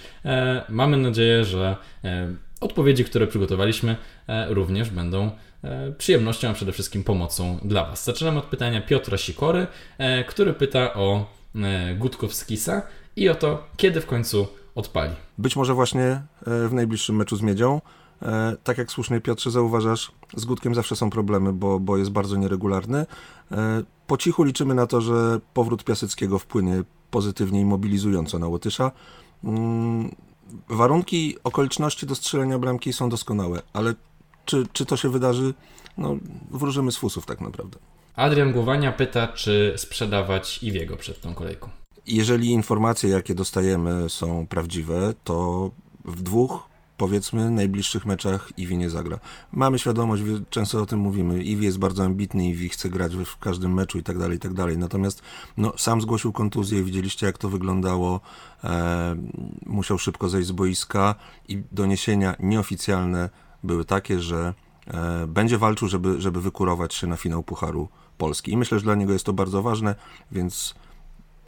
Mamy 0.68 0.96
nadzieję, 0.96 1.44
że 1.44 1.76
odpowiedzi, 2.60 3.04
które 3.04 3.26
przygotowaliśmy, 3.26 3.96
również 4.48 4.90
będą 4.90 5.30
przyjemnością, 5.98 6.48
a 6.48 6.54
przede 6.54 6.72
wszystkim 6.72 7.04
pomocą 7.04 7.58
dla 7.64 7.84
Was. 7.84 8.04
Zaczynamy 8.04 8.38
od 8.38 8.44
pytania 8.44 8.80
Piotra 8.80 9.18
Sikory, 9.18 9.66
który 10.28 10.52
pyta 10.52 10.94
o 10.94 11.26
Gutkowskisa 11.96 12.82
i 13.16 13.28
o 13.28 13.34
to, 13.34 13.66
kiedy 13.76 14.00
w 14.00 14.06
końcu 14.06 14.48
odpali. 14.76 15.12
Być 15.38 15.56
może 15.56 15.74
właśnie 15.74 16.02
e, 16.02 16.22
w 16.68 16.72
najbliższym 16.72 17.16
meczu 17.16 17.36
z 17.36 17.42
Miedzią. 17.42 17.80
E, 18.22 18.56
tak 18.64 18.78
jak 18.78 18.92
słusznie 18.92 19.20
Piotrze 19.20 19.50
zauważasz, 19.50 20.12
z 20.36 20.44
Gutkiem 20.44 20.74
zawsze 20.74 20.96
są 20.96 21.10
problemy, 21.10 21.52
bo, 21.52 21.80
bo 21.80 21.96
jest 21.96 22.10
bardzo 22.10 22.36
nieregularny. 22.36 23.06
E, 23.52 23.82
po 24.06 24.16
cichu 24.16 24.42
liczymy 24.42 24.74
na 24.74 24.86
to, 24.86 25.00
że 25.00 25.40
powrót 25.54 25.84
Piaseckiego 25.84 26.38
wpłynie 26.38 26.82
pozytywnie 27.10 27.60
i 27.60 27.64
mobilizująco 27.64 28.38
na 28.38 28.48
Łotysza. 28.48 28.92
Mm, 29.44 30.14
warunki, 30.68 31.36
okoliczności 31.44 32.06
do 32.06 32.14
strzelenia 32.14 32.58
bramki 32.58 32.92
są 32.92 33.08
doskonałe, 33.08 33.62
ale 33.72 33.94
czy, 34.44 34.66
czy 34.72 34.86
to 34.86 34.96
się 34.96 35.08
wydarzy? 35.08 35.54
No, 35.98 36.16
wróżymy 36.50 36.92
z 36.92 36.96
fusów 36.96 37.26
tak 37.26 37.40
naprawdę. 37.40 37.78
Adrian 38.16 38.52
Głowania 38.52 38.92
pyta, 38.92 39.28
czy 39.28 39.74
sprzedawać 39.76 40.62
Iwiego 40.62 40.96
przed 40.96 41.20
tą 41.20 41.34
kolejką. 41.34 41.68
Jeżeli 42.06 42.50
informacje, 42.50 43.10
jakie 43.10 43.34
dostajemy, 43.34 44.08
są 44.08 44.46
prawdziwe, 44.46 45.14
to 45.24 45.70
w 46.04 46.22
dwóch 46.22 46.68
powiedzmy 46.96 47.50
najbliższych 47.50 48.06
meczach 48.06 48.52
Iwi 48.56 48.78
nie 48.78 48.90
zagra. 48.90 49.18
Mamy 49.52 49.78
świadomość, 49.78 50.22
często 50.50 50.82
o 50.82 50.86
tym 50.86 50.98
mówimy, 50.98 51.42
Iwi 51.42 51.64
jest 51.64 51.78
bardzo 51.78 52.04
ambitny, 52.04 52.48
Iwi 52.48 52.68
chce 52.68 52.90
grać 52.90 53.16
w 53.16 53.38
każdym 53.38 53.74
meczu 53.74 53.98
i 53.98 54.02
tak 54.02 54.18
dalej, 54.18 54.36
i 54.36 54.40
tak 54.40 54.52
dalej. 54.52 54.78
Natomiast 54.78 55.22
no, 55.56 55.72
sam 55.76 56.00
zgłosił 56.00 56.32
kontuzję, 56.32 56.82
widzieliście 56.82 57.26
jak 57.26 57.38
to 57.38 57.48
wyglądało, 57.48 58.20
e, 58.64 59.16
musiał 59.66 59.98
szybko 59.98 60.28
zejść 60.28 60.48
z 60.48 60.52
boiska 60.52 61.14
i 61.48 61.62
doniesienia 61.72 62.36
nieoficjalne 62.40 63.30
były 63.64 63.84
takie, 63.84 64.20
że 64.20 64.54
e, 64.86 65.26
będzie 65.26 65.58
walczył, 65.58 65.88
żeby, 65.88 66.20
żeby 66.20 66.40
wykurować 66.40 66.94
się 66.94 67.06
na 67.06 67.16
finał 67.16 67.42
Pucharu 67.42 67.88
Polski. 68.18 68.52
I 68.52 68.56
myślę, 68.56 68.78
że 68.78 68.84
dla 68.84 68.94
niego 68.94 69.12
jest 69.12 69.26
to 69.26 69.32
bardzo 69.32 69.62
ważne, 69.62 69.94
więc 70.32 70.74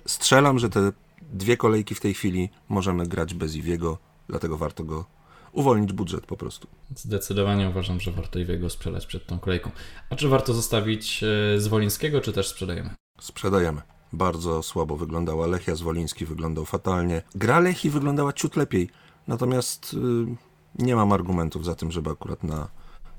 strzelam, 0.08 0.58
że 0.58 0.70
te 0.70 0.92
dwie 1.22 1.56
kolejki 1.56 1.94
w 1.94 2.00
tej 2.00 2.14
chwili 2.14 2.48
możemy 2.68 3.06
grać 3.06 3.34
bez 3.34 3.56
Iwiego, 3.56 3.98
dlatego 4.28 4.56
warto 4.56 4.84
go 4.84 5.04
uwolnić 5.52 5.92
budżet 5.92 6.26
po 6.26 6.36
prostu. 6.36 6.68
Zdecydowanie 6.96 7.68
uważam, 7.68 8.00
że 8.00 8.12
warto 8.12 8.38
Iwiego 8.38 8.70
sprzedać 8.70 9.06
przed 9.06 9.26
tą 9.26 9.38
kolejką. 9.38 9.70
A 10.10 10.16
czy 10.16 10.28
warto 10.28 10.54
zostawić 10.54 11.24
e, 11.56 11.60
Zwolińskiego, 11.60 12.20
czy 12.20 12.32
też 12.32 12.48
sprzedajemy? 12.48 12.90
Sprzedajemy. 13.20 13.82
Bardzo 14.12 14.62
słabo 14.62 14.96
wyglądała 14.96 15.46
Lechia, 15.46 15.74
Zwoliński 15.74 16.26
wyglądał 16.26 16.64
fatalnie. 16.64 17.22
Gra 17.34 17.60
Lechii 17.60 17.90
wyglądała 17.90 18.32
ciut 18.32 18.56
lepiej, 18.56 18.90
natomiast 19.26 19.92
yy, 19.92 20.36
nie 20.78 20.96
mam 20.96 21.12
argumentów 21.12 21.64
za 21.64 21.74
tym, 21.74 21.90
żeby 21.90 22.10
akurat 22.10 22.44
na 22.44 22.68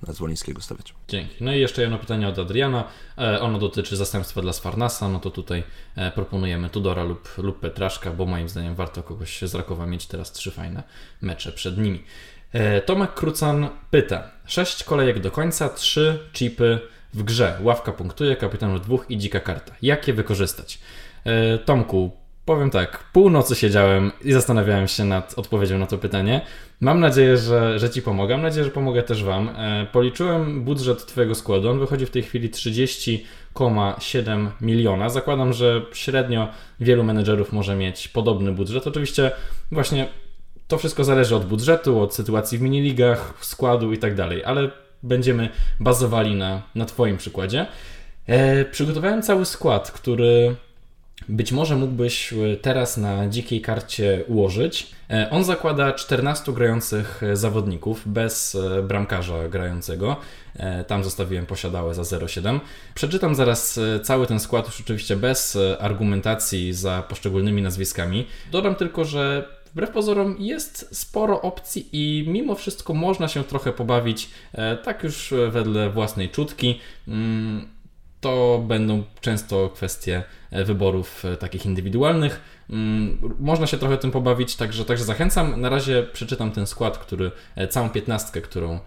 Zwolińskiego 0.08 0.62
stawiać. 0.62 0.94
Dzięki. 1.08 1.44
No 1.44 1.54
i 1.54 1.60
jeszcze 1.60 1.82
jedno 1.82 1.98
pytanie 1.98 2.28
od 2.28 2.40
Adriana. 2.40 2.84
E, 3.18 3.42
ono 3.42 3.60
dotyczy 3.60 3.98
zastępstwa 3.98 4.42
dla 4.42 4.54
Sfarnasa. 4.54 5.10
No 5.10 5.20
to 5.20 5.30
tutaj 5.30 5.64
e, 5.96 6.12
proponujemy 6.12 6.70
Tudora 6.70 7.04
lub, 7.04 7.30
lub 7.38 7.60
Petraszka, 7.60 8.12
bo 8.12 8.26
moim 8.26 8.50
zdaniem 8.50 8.76
warto 8.76 9.04
kogoś 9.04 9.42
z 9.42 9.56
Rakowa 9.56 9.86
mieć 9.86 10.08
teraz 10.08 10.32
trzy 10.32 10.52
fajne 10.52 10.84
mecze 11.22 11.52
przed 11.52 11.78
nimi. 11.78 12.04
E, 12.54 12.82
Tomek 12.82 13.14
Krucan 13.14 13.70
pyta. 13.92 14.32
Sześć 14.46 14.84
kolejek 14.84 15.20
do 15.20 15.32
końca, 15.32 15.70
trzy 15.70 16.30
chipy 16.34 16.80
w 17.14 17.24
grze. 17.24 17.58
Ławka 17.62 17.92
punktuje, 17.92 18.36
kapitanów 18.36 18.82
dwóch 18.82 19.06
i 19.10 19.18
dzika 19.18 19.40
karta. 19.40 19.76
Jak 19.82 20.08
je 20.08 20.14
wykorzystać? 20.14 20.80
Tomku, 21.66 22.19
Powiem 22.50 22.70
tak, 22.70 23.04
północy 23.14 23.56
siedziałem 23.56 24.12
i 24.24 24.34
zastanawiałem 24.34 24.88
się 24.88 25.06
nad 25.06 25.40
odpowiedzią 25.40 25.78
na 25.78 25.88
to 25.88 25.98
pytanie. 25.98 26.42
Mam 26.82 27.00
nadzieję, 27.00 27.38
że, 27.38 27.80
że 27.80 27.90
Ci 27.90 28.02
pomogę. 28.02 28.34
Mam 28.34 28.42
nadzieję, 28.42 28.66
że 28.66 28.72
pomogę 28.72 29.04
też 29.04 29.24
Wam. 29.24 29.50
E, 29.50 29.88
policzyłem 29.92 30.64
budżet 30.64 31.06
Twojego 31.06 31.36
składu. 31.36 31.70
On 31.70 31.80
wychodzi 31.80 32.06
w 32.06 32.10
tej 32.10 32.24
chwili 32.24 32.50
30,7 32.50 34.48
miliona. 34.62 35.10
Zakładam, 35.10 35.54
że 35.54 35.82
średnio 35.94 36.48
wielu 36.80 37.04
menedżerów 37.04 37.54
może 37.54 37.76
mieć 37.76 38.08
podobny 38.08 38.52
budżet. 38.52 38.88
Oczywiście 38.88 39.32
właśnie 39.72 40.08
to 40.68 40.78
wszystko 40.78 41.04
zależy 41.04 41.36
od 41.36 41.46
budżetu, 41.46 42.02
od 42.02 42.16
sytuacji 42.16 42.58
w 42.58 42.62
miniligach, 42.62 43.34
składu 43.42 43.94
i 43.94 43.98
tak 43.98 44.16
dalej, 44.16 44.44
ale 44.44 44.72
będziemy 45.04 45.50
bazowali 45.80 46.36
na, 46.36 46.62
na 46.76 46.86
Twoim 46.86 47.18
przykładzie. 47.18 47.66
E, 48.28 48.66
przygotowałem 48.66 49.22
cały 49.22 49.46
skład, 49.46 49.92
który 49.92 50.56
być 51.28 51.52
może 51.52 51.76
mógłbyś 51.76 52.34
e, 52.34 52.58
teraz 52.62 52.98
na 52.98 53.28
dzikiej 53.28 53.62
karcie 53.62 54.24
ułożyć. 54.28 54.88
E, 55.10 55.30
on 55.32 55.44
zakłada 55.44 55.94
14 55.94 56.54
grających 56.54 57.24
e, 57.24 57.36
zawodników 57.36 58.02
bez 58.06 58.58
bramkarza 58.84 59.50
grającego. 59.50 60.16
Tam 60.88 61.04
zostawiłem 61.04 61.46
posiadałe 61.46 61.94
za 61.94 62.02
0,7. 62.02 62.60
Przeczytam 62.96 63.36
zaraz 63.36 63.80
cały 64.04 64.28
ten 64.28 64.40
skład, 64.40 64.66
już 64.66 64.82
oczywiście 64.82 65.16
bez 65.16 65.58
argumentacji 65.80 66.74
za 66.74 67.04
poszczególnymi 67.10 67.62
nazwiskami. 67.62 68.26
Dodam 68.52 68.76
tylko, 68.76 69.06
że 69.06 69.50
wbrew 69.66 69.90
pozorom 69.90 70.36
jest 70.40 70.98
sporo 70.98 71.42
opcji 71.42 71.90
i 71.92 72.26
mimo 72.28 72.56
wszystko 72.56 72.94
można 72.94 73.28
się 73.28 73.44
trochę 73.44 73.74
pobawić, 73.74 74.30
tak 74.84 75.04
już 75.04 75.34
wedle 75.52 75.90
własnej 75.90 76.30
czutki. 76.30 76.80
To 78.22 78.64
będą 78.68 79.04
często 79.22 79.70
kwestie 79.70 80.24
e, 80.52 80.66
wyborów 80.66 81.26
e, 81.26 81.38
takich 81.38 81.66
indywidualnych. 81.66 82.42
Mm, 82.70 83.36
można 83.40 83.68
się 83.68 83.78
trochę 83.78 83.98
tym 83.98 84.12
pobawić, 84.12 84.56
także, 84.56 84.86
także 84.86 85.04
zachęcam. 85.04 85.62
Na 85.62 85.70
razie 85.70 86.04
przeczytam 86.14 86.52
ten 86.52 86.68
skład, 86.68 86.98
który, 86.98 87.32
e, 87.56 87.68
całą 87.68 87.90
piętnastkę, 87.90 88.42
którą, 88.42 88.80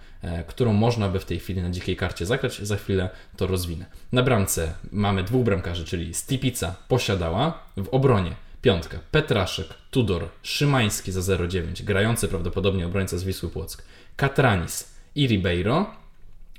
którą 0.47 0.73
można 0.73 1.09
by 1.09 1.21
w 1.21 1.25
tej 1.25 1.39
chwili 1.39 1.63
na 1.63 1.71
dzikiej 1.71 1.97
karcie 1.97 2.27
zagrać. 2.27 2.59
Za 2.59 2.77
chwilę 2.77 3.11
to 3.37 3.47
rozwinę. 3.47 3.87
Na 4.13 4.23
bramce 4.23 4.75
mamy 4.93 5.25
dwóch 5.25 5.45
bramkarzy, 5.45 5.85
czyli 5.85 6.15
Stipica 6.15 6.75
posiadała, 6.89 7.59
w 7.77 7.89
obronie 7.89 8.35
piątka 8.63 8.99
Petraszek, 9.11 9.67
Tudor, 9.91 10.29
Szymański 10.43 11.13
za 11.13 11.21
0,9, 11.21 11.85
grający 11.85 12.29
prawdopodobnie 12.29 12.87
obrońca 12.87 13.19
z 13.19 13.25
Wisły 13.25 13.51
Płock, 13.51 13.85
Katranis 14.17 14.95
i 15.15 15.27
Ribeiro, 15.27 15.87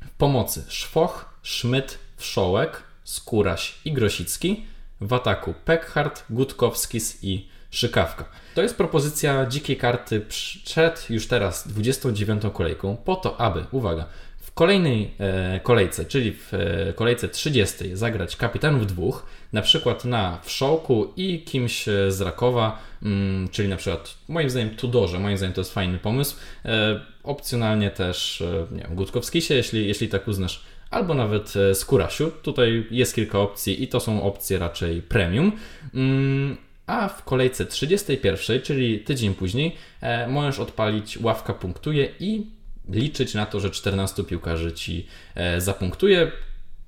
w 0.05 0.09
pomocy 0.09 0.65
Szwoch, 0.67 1.39
Szmyt, 1.43 1.99
Wszołek, 2.23 2.83
Skóraś 3.03 3.75
i 3.85 3.91
Grosicki, 3.91 4.65
w 5.01 5.13
ataku 5.13 5.53
Pekhart, 5.65 6.23
Gutkowskis 6.29 7.23
i 7.23 7.47
Szykawka. 7.69 8.25
To 8.55 8.61
jest 8.61 8.77
propozycja 8.77 9.45
dzikiej 9.45 9.77
karty 9.77 10.21
przed 10.21 11.09
już 11.09 11.27
teraz 11.27 11.67
29 11.67 12.43
kolejką, 12.53 12.97
po 12.97 13.15
to, 13.15 13.41
aby, 13.41 13.65
uwaga, 13.71 14.05
w 14.39 14.51
kolejnej 14.51 15.13
e, 15.19 15.59
kolejce, 15.63 16.05
czyli 16.05 16.31
w 16.31 16.53
e, 16.53 16.93
kolejce 16.93 17.29
30 17.29 17.95
zagrać 17.95 18.35
kapitanów 18.35 18.87
dwóch, 18.87 19.25
na 19.53 19.61
przykład 19.61 20.05
na 20.05 20.39
Wszołku 20.43 21.13
i 21.15 21.41
kimś 21.41 21.85
z 22.07 22.21
Rakowa, 22.21 22.79
mm, 23.03 23.49
czyli 23.49 23.69
na 23.69 23.77
przykład 23.77 24.17
moim 24.27 24.49
zdaniem 24.49 24.75
Tudorze, 24.75 25.19
moim 25.19 25.37
zdaniem 25.37 25.53
to 25.53 25.61
jest 25.61 25.73
fajny 25.73 25.97
pomysł. 25.97 26.35
E, 26.65 26.99
opcjonalnie 27.23 27.91
też, 27.91 28.41
e, 28.41 28.75
nie 28.75 28.81
wiem, 28.81 28.95
Gutkowskisie, 28.95 29.53
jeśli, 29.53 29.87
jeśli 29.87 30.07
tak 30.07 30.27
uznasz 30.27 30.63
albo 30.93 31.13
nawet 31.13 31.53
e, 31.55 31.75
z 31.75 31.85
Kurasiu. 31.85 32.31
Tutaj 32.31 32.87
jest 32.91 33.15
kilka 33.15 33.39
opcji 33.39 33.83
i 33.83 33.87
to 33.87 33.99
są 33.99 34.23
opcje 34.23 34.59
raczej 34.59 35.01
premium. 35.01 35.51
Mm, 35.93 36.57
a 36.87 37.07
w 37.07 37.23
kolejce 37.23 37.65
31, 37.65 38.61
czyli 38.61 38.99
tydzień 38.99 39.33
później, 39.33 39.75
e, 40.01 40.27
możesz 40.27 40.59
odpalić 40.59 41.17
ławka 41.17 41.53
punktuje 41.53 42.09
i 42.19 42.47
liczyć 42.89 43.33
na 43.33 43.45
to, 43.45 43.59
że 43.59 43.69
14 43.69 44.23
piłkarzy 44.23 44.73
ci 44.73 45.07
e, 45.35 45.61
zapunktuje. 45.61 46.31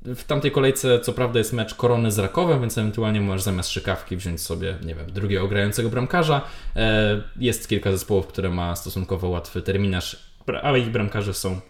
W 0.01 0.23
tamtej 0.23 0.51
kolejce, 0.51 0.99
co 0.99 1.13
prawda, 1.13 1.39
jest 1.39 1.53
mecz 1.53 1.75
korony 1.75 2.11
z 2.11 2.19
Rakowem, 2.19 2.61
więc 2.61 2.77
ewentualnie 2.77 3.21
możesz 3.21 3.41
zamiast 3.41 3.69
szykawki 3.69 4.17
wziąć 4.17 4.41
sobie, 4.41 4.77
nie 4.85 4.95
wiem, 4.95 5.11
drugiego 5.11 5.47
grającego 5.47 5.89
bramkarza. 5.89 6.41
Jest 7.39 7.69
kilka 7.69 7.91
zespołów, 7.91 8.27
które 8.27 8.49
ma 8.49 8.75
stosunkowo 8.75 9.29
łatwy 9.29 9.61
terminarz, 9.61 10.29
ale 10.61 10.79
ich 10.79 10.89
bramkarze 10.89 11.33
są 11.33 11.61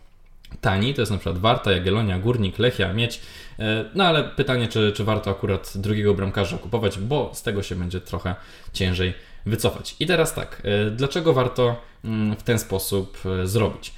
tani, 0.62 0.94
to 0.94 1.02
jest 1.02 1.12
na 1.12 1.18
przykład 1.18 1.38
Warta, 1.38 1.72
Jagiellonia, 1.72 2.20
Górnik, 2.20 2.60
Lechia, 2.60 2.94
Mieć. 2.94 3.22
E, 3.60 3.86
no 3.96 4.04
ale 4.04 4.24
pytanie, 4.24 4.68
czy, 4.68 4.92
czy 4.96 5.04
warto 5.04 5.32
akurat 5.32 5.74
drugiego 5.76 6.14
bramkarza 6.14 6.58
kupować, 6.58 7.00
bo 7.00 7.32
z 7.34 7.44
tego 7.44 7.64
się 7.64 7.76
będzie 7.76 8.02
trochę 8.02 8.36
ciężej 8.74 9.14
wycofać. 9.46 9.96
I 10.00 10.06
teraz 10.06 10.34
tak, 10.34 10.62
e, 10.64 10.92
dlaczego 10.92 11.34
warto 11.34 11.82
mm, 12.06 12.36
w 12.36 12.44
ten 12.44 12.60
sposób 12.60 13.18
e, 13.26 13.48
zrobić? 13.48 13.94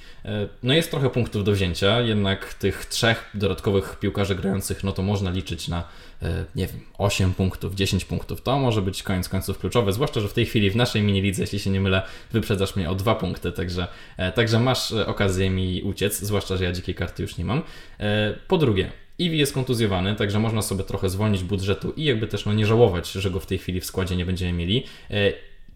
No 0.62 0.74
jest 0.74 0.90
trochę 0.90 1.10
punktów 1.10 1.44
do 1.44 1.52
wzięcia, 1.52 2.00
jednak 2.00 2.54
tych 2.54 2.86
trzech 2.86 3.30
dodatkowych 3.34 3.96
piłkarzy 4.00 4.34
grających, 4.34 4.84
no 4.84 4.92
to 4.92 5.02
można 5.02 5.30
liczyć 5.30 5.68
na 5.68 5.84
E, 6.22 6.44
nie 6.54 6.66
wiem, 6.66 6.80
8 6.98 7.34
punktów, 7.34 7.74
10 7.74 8.04
punktów. 8.04 8.42
To 8.42 8.58
może 8.58 8.82
być 8.82 9.02
koniec 9.02 9.28
końców 9.28 9.58
kluczowe, 9.58 9.92
zwłaszcza, 9.92 10.20
że 10.20 10.28
w 10.28 10.32
tej 10.32 10.46
chwili 10.46 10.70
w 10.70 10.76
naszej 10.76 11.02
mini 11.02 11.22
lidze, 11.22 11.42
jeśli 11.42 11.58
się 11.58 11.70
nie 11.70 11.80
mylę, 11.80 12.02
wyprzedzasz 12.32 12.76
mnie 12.76 12.90
o 12.90 12.94
2 12.94 13.14
punkty, 13.14 13.52
także, 13.52 13.86
e, 14.16 14.32
także 14.32 14.60
masz 14.60 14.92
e, 14.92 15.06
okazję 15.06 15.50
mi 15.50 15.82
uciec, 15.82 16.20
zwłaszcza, 16.20 16.56
że 16.56 16.64
ja 16.64 16.72
dzikiej 16.72 16.94
karty 16.94 17.22
już 17.22 17.38
nie 17.38 17.44
mam. 17.44 17.62
Po 18.48 18.58
drugie, 18.58 18.90
Iwi 19.18 19.38
jest 19.38 19.52
kontuzjowany, 19.52 20.16
także 20.16 20.38
można 20.38 20.62
sobie 20.62 20.84
trochę 20.84 21.08
zwolnić 21.10 21.42
budżetu 21.42 21.92
i 21.96 22.04
jakby 22.04 22.26
też 22.26 22.46
no, 22.46 22.52
nie 22.52 22.66
żałować, 22.66 23.12
że 23.12 23.30
go 23.30 23.40
w 23.40 23.46
tej 23.46 23.58
chwili 23.58 23.80
w 23.80 23.84
składzie 23.84 24.16
nie 24.16 24.26
będziemy 24.26 24.52
mieli. 24.52 24.84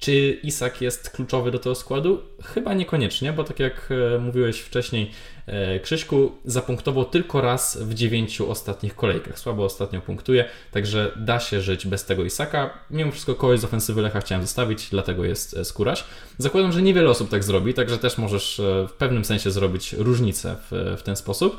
Czy 0.02 0.38
Isak 0.42 0.80
jest 0.80 1.10
kluczowy 1.10 1.50
do 1.50 1.58
tego 1.58 1.74
składu? 1.74 2.22
Chyba 2.44 2.74
niekoniecznie, 2.74 3.32
bo 3.32 3.44
tak 3.44 3.60
jak 3.60 3.88
e, 4.14 4.18
mówiłeś 4.18 4.60
wcześniej, 4.60 5.10
e, 5.46 5.80
Krzyśku 5.80 6.32
zapunktował 6.44 7.04
tylko 7.04 7.40
raz 7.40 7.78
w 7.82 7.94
dziewięciu 7.94 8.50
ostatnich 8.50 8.96
kolejkach. 8.96 9.38
Słabo 9.38 9.64
ostatnio 9.64 10.00
punktuje, 10.00 10.44
także 10.70 11.12
da 11.16 11.40
się 11.40 11.60
żyć 11.60 11.86
bez 11.86 12.04
tego 12.04 12.24
Isaka. 12.24 12.78
Mimo 12.90 13.12
wszystko 13.12 13.34
kogoś 13.34 13.60
z 13.60 13.64
ofensywy 13.64 14.02
Lecha 14.02 14.20
chciałem 14.20 14.42
zostawić, 14.42 14.88
dlatego 14.90 15.24
jest 15.24 15.56
e, 15.56 15.64
Skóraś. 15.64 16.04
Zakładam, 16.38 16.72
że 16.72 16.82
niewiele 16.82 17.10
osób 17.10 17.30
tak 17.30 17.44
zrobi, 17.44 17.74
także 17.74 17.98
też 17.98 18.18
możesz 18.18 18.60
w 18.88 18.92
pewnym 18.92 19.24
sensie 19.24 19.50
zrobić 19.50 19.92
różnicę 19.92 20.56
w, 20.70 20.96
w 20.98 21.02
ten 21.02 21.16
sposób. 21.16 21.58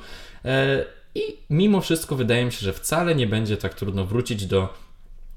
I 1.16 1.22
mimo 1.50 1.82
wszystko 1.82 2.16
wydaje 2.16 2.46
mi 2.46 2.52
się, 2.52 2.60
że 2.60 2.74
wcale 2.74 3.16
nie 3.16 3.28
będzie 3.28 3.58
tak 3.58 3.74
trudno 3.74 4.06
wrócić 4.06 4.46
do 4.46 4.83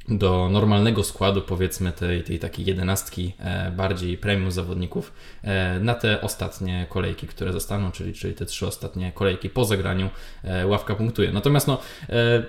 do 0.09 0.49
normalnego 0.49 1.05
składu, 1.05 1.43
powiedzmy 1.43 1.93
tej, 1.93 2.23
tej 2.23 2.39
takiej 2.39 2.67
jedenastki 2.67 3.33
e, 3.39 3.71
bardziej 3.71 4.19
premium 4.19 4.51
zawodników 4.51 5.13
e, 5.43 5.81
na 5.81 5.95
te 5.95 6.21
ostatnie 6.21 6.87
kolejki, 6.89 7.27
które 7.27 7.53
zostaną, 7.53 7.93
czyli, 7.93 8.15
czyli 8.15 8.35
te 8.35 8.47
trzy 8.47 8.67
ostatnie 8.67 9.13
kolejki 9.13 9.51
po 9.51 9.65
zagraniu 9.65 10.11
e, 10.45 10.67
ławka 10.67 10.95
punktuje. 10.95 11.33
Natomiast 11.33 11.67
no, 11.67 11.79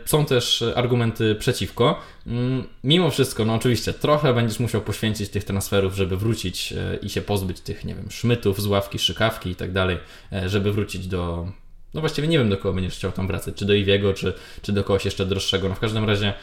są 0.06 0.26
też 0.26 0.64
argumenty 0.76 1.36
przeciwko. 1.36 2.00
Mm, 2.28 2.64
mimo 2.84 3.10
wszystko, 3.10 3.46
no 3.46 3.54
oczywiście, 3.54 3.94
trochę 3.94 4.34
będziesz 4.34 4.60
musiał 4.60 4.82
poświęcić 4.82 5.30
tych 5.30 5.44
transferów, 5.44 5.96
żeby 5.96 6.18
wrócić 6.18 6.74
i 7.02 7.10
się 7.10 7.22
pozbyć 7.22 7.60
tych, 7.60 7.86
nie 7.86 7.96
wiem, 7.96 8.12
szmytów 8.12 8.62
z 8.62 8.66
ławki, 8.66 9.00
szykawki 9.00 9.50
i 9.50 9.56
tak 9.56 9.72
dalej, 9.72 9.98
żeby 10.46 10.72
wrócić 10.72 11.08
do 11.08 11.48
no 11.94 12.02
właściwie 12.02 12.28
nie 12.28 12.38
wiem, 12.38 12.50
do 12.50 12.58
kogo 12.58 12.74
będziesz 12.74 12.94
chciał 12.94 13.12
tam 13.12 13.28
wracać, 13.28 13.56
czy 13.56 13.66
do 13.66 13.74
Iwiego, 13.74 14.14
czy, 14.14 14.34
czy 14.62 14.72
do 14.72 14.84
kogoś 14.84 15.06
jeszcze 15.06 15.26
droższego. 15.26 15.70
No 15.70 15.76
w 15.76 15.80
każdym 15.80 16.06
razie 16.06 16.34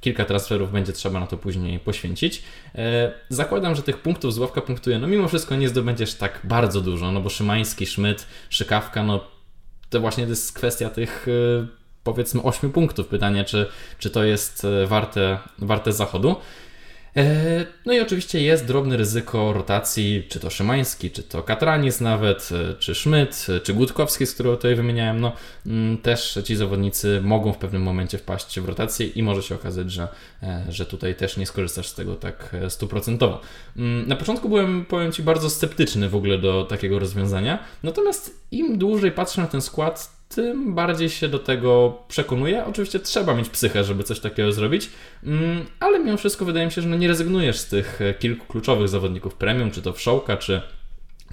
kilka 0.00 0.24
transferów 0.24 0.72
będzie 0.72 0.92
trzeba 0.92 1.20
na 1.20 1.26
to 1.26 1.36
później 1.36 1.78
poświęcić. 1.78 2.42
E, 2.74 3.12
zakładam, 3.28 3.74
że 3.74 3.82
tych 3.82 3.98
punktów 3.98 4.34
z 4.34 4.38
ławka 4.38 4.60
punktuje, 4.60 4.98
no 4.98 5.06
mimo 5.06 5.28
wszystko 5.28 5.56
nie 5.56 5.68
zdobędziesz 5.68 6.14
tak 6.14 6.40
bardzo 6.44 6.80
dużo, 6.80 7.12
no 7.12 7.20
bo 7.20 7.28
Szymański, 7.28 7.86
Szmyt, 7.86 8.26
Szykawka, 8.50 9.02
no 9.02 9.24
to 9.90 10.00
właśnie 10.00 10.24
to 10.24 10.30
jest 10.30 10.52
kwestia 10.52 10.90
tych 10.90 11.26
e, 11.28 11.66
powiedzmy 12.04 12.42
8 12.42 12.72
punktów. 12.72 13.06
Pytanie, 13.06 13.44
czy, 13.44 13.66
czy 13.98 14.10
to 14.10 14.24
jest 14.24 14.64
e, 14.64 14.86
warte, 14.86 15.38
warte 15.58 15.92
zachodu. 15.92 16.36
E, 17.16 17.66
no 17.86 17.92
i 17.92 18.00
oczywiście 18.00 18.42
jest 18.42 18.66
drobne 18.66 18.96
ryzyko 18.96 19.52
rotacji, 19.52 20.26
czy 20.28 20.40
to 20.40 20.50
Szymański, 20.50 21.10
czy 21.10 21.22
to 21.22 21.42
Katranis 21.42 22.00
nawet, 22.00 22.48
e, 22.70 22.74
czy 22.74 22.94
Szmyt, 22.94 23.46
e, 23.56 23.60
czy 23.60 23.74
Gutkowski, 23.74 24.26
z 24.26 24.34
którego 24.34 24.56
tutaj 24.56 24.74
wymieniałem, 24.74 25.20
no 25.20 25.32
mm, 25.66 25.98
też 25.98 26.38
ci 26.44 26.56
zawodnicy 26.56 27.20
mogą 27.24 27.52
w 27.52 27.58
pewnym 27.58 27.82
momencie 27.82 28.18
wpaść 28.18 28.60
w 28.60 28.64
rotację 28.64 29.06
i 29.06 29.22
może 29.22 29.42
się 29.42 29.54
okazać, 29.54 29.92
że, 29.92 30.08
że 30.68 30.86
tutaj 30.86 31.14
też 31.14 31.36
nie 31.36 31.46
skorzystasz 31.46 31.88
z 31.88 31.94
tego 31.94 32.14
tak 32.14 32.56
stuprocentowo. 32.68 33.40
Mm, 33.76 34.08
na 34.08 34.16
początku 34.16 34.48
byłem, 34.48 34.84
powiem 34.84 35.12
Ci, 35.12 35.22
bardzo 35.22 35.50
sceptyczny 35.50 36.08
w 36.08 36.16
ogóle 36.16 36.38
do 36.38 36.64
takiego 36.64 36.98
rozwiązania, 36.98 37.58
natomiast 37.82 38.40
im 38.50 38.78
dłużej 38.78 39.12
patrzę 39.12 39.40
na 39.40 39.46
ten 39.46 39.62
skład, 39.62 40.17
tym 40.28 40.74
bardziej 40.74 41.10
się 41.10 41.28
do 41.28 41.38
tego 41.38 41.98
przekonuję. 42.08 42.64
Oczywiście 42.64 43.00
trzeba 43.00 43.34
mieć 43.34 43.48
psychę, 43.48 43.84
żeby 43.84 44.04
coś 44.04 44.20
takiego 44.20 44.52
zrobić, 44.52 44.90
mm, 45.24 45.66
ale 45.80 45.98
mimo 45.98 46.16
wszystko 46.16 46.44
wydaje 46.44 46.66
mi 46.66 46.72
się, 46.72 46.82
że 46.82 46.88
no 46.88 46.96
nie 46.96 47.08
rezygnujesz 47.08 47.58
z 47.58 47.66
tych 47.66 48.02
e, 48.02 48.14
kilku 48.14 48.46
kluczowych 48.46 48.88
zawodników 48.88 49.34
premium, 49.34 49.70
czy 49.70 49.82
to 49.82 49.92
Wszołka, 49.92 50.36
czy 50.36 50.62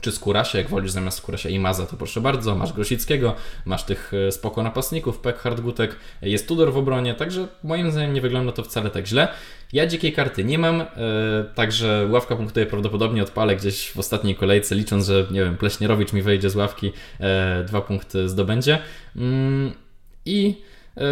czy 0.02 0.12
Skórasia, 0.12 0.58
jak 0.58 0.70
wolisz 0.70 0.92
zamiast 0.92 1.18
Skórasia 1.18 1.50
i 1.50 1.60
Maza, 1.60 1.86
to 1.86 1.98
proszę 1.98 2.22
bardzo, 2.22 2.56
masz 2.56 2.74
Grosickiego, 2.74 3.36
masz 3.66 3.84
tych 3.84 4.12
e, 4.28 4.32
spoko 4.32 4.64
napastników, 4.64 5.20
Peck, 5.20 5.62
Gutek, 5.62 5.96
jest 6.22 6.48
Tudor 6.48 6.74
w 6.74 6.78
obronie, 6.78 7.14
także 7.14 7.48
moim 7.64 7.92
zdaniem 7.92 8.14
nie 8.14 8.22
wygląda 8.22 8.52
to 8.52 8.64
wcale 8.64 8.90
tak 8.90 9.08
źle. 9.08 9.28
Ja 9.76 9.88
dzikiej 9.88 10.14
karty 10.14 10.44
nie 10.44 10.60
mam, 10.60 10.80
yy, 10.80 10.86
także 11.56 12.08
ławka 12.10 12.36
punktuje 12.36 12.66
prawdopodobnie 12.66 13.24
odpalę 13.24 13.56
gdzieś 13.56 13.92
w 13.92 14.00
ostatniej 14.00 14.36
kolejce, 14.36 14.76
licząc, 14.76 15.06
że 15.06 15.28
nie 15.32 15.44
wiem, 15.44 15.58
Pleśnierowicz 15.58 16.14
mi 16.14 16.22
wejdzie 16.22 16.50
z 16.50 16.56
ławki, 16.56 16.86
yy, 17.20 17.26
dwa 17.66 17.82
punkty 17.82 18.30
zdobędzie. 18.30 18.78
Yy, 19.16 19.24
I 20.26 20.62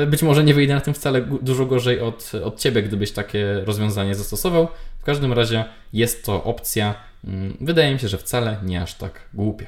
być 0.07 0.23
może 0.23 0.43
nie 0.43 0.53
wyjdę 0.53 0.73
na 0.73 0.81
tym 0.81 0.93
wcale 0.93 1.21
dużo 1.21 1.65
gorzej 1.65 1.99
od, 1.99 2.31
od 2.43 2.59
Ciebie, 2.59 2.83
gdybyś 2.83 3.11
takie 3.11 3.61
rozwiązanie 3.65 4.15
zastosował. 4.15 4.67
W 4.99 5.03
każdym 5.03 5.33
razie 5.33 5.65
jest 5.93 6.25
to 6.25 6.43
opcja, 6.43 6.95
Mm, 7.27 7.57
wydaje 7.61 7.93
mi 7.93 7.99
się, 7.99 8.07
że 8.07 8.17
wcale 8.17 8.57
nie 8.63 8.81
aż 8.81 8.93
tak 8.93 9.21
głupie. 9.33 9.67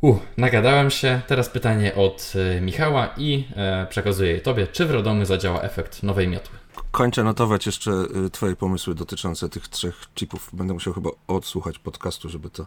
Uh, 0.00 0.18
nagadałem 0.36 0.90
się. 0.90 1.20
Teraz 1.26 1.48
pytanie 1.48 1.94
od 1.94 2.32
e, 2.36 2.60
Michała 2.60 3.14
i 3.16 3.44
e, 3.56 3.86
przekazuję 3.90 4.32
je 4.32 4.40
Tobie. 4.40 4.66
Czy 4.66 4.86
w 4.86 4.90
Radomiu 4.90 5.24
zadziała 5.24 5.62
efekt 5.62 6.02
nowej 6.02 6.28
miotły? 6.28 6.59
Kończę 6.90 7.24
notować 7.24 7.66
jeszcze 7.66 7.90
e, 7.90 8.30
Twoje 8.30 8.56
pomysły 8.56 8.94
dotyczące 8.94 9.48
tych 9.48 9.68
trzech 9.68 10.06
chipów. 10.14 10.50
Będę 10.52 10.74
musiał 10.74 10.92
chyba 10.92 11.10
odsłuchać 11.28 11.78
podcastu, 11.78 12.28
żeby 12.28 12.50
to 12.50 12.66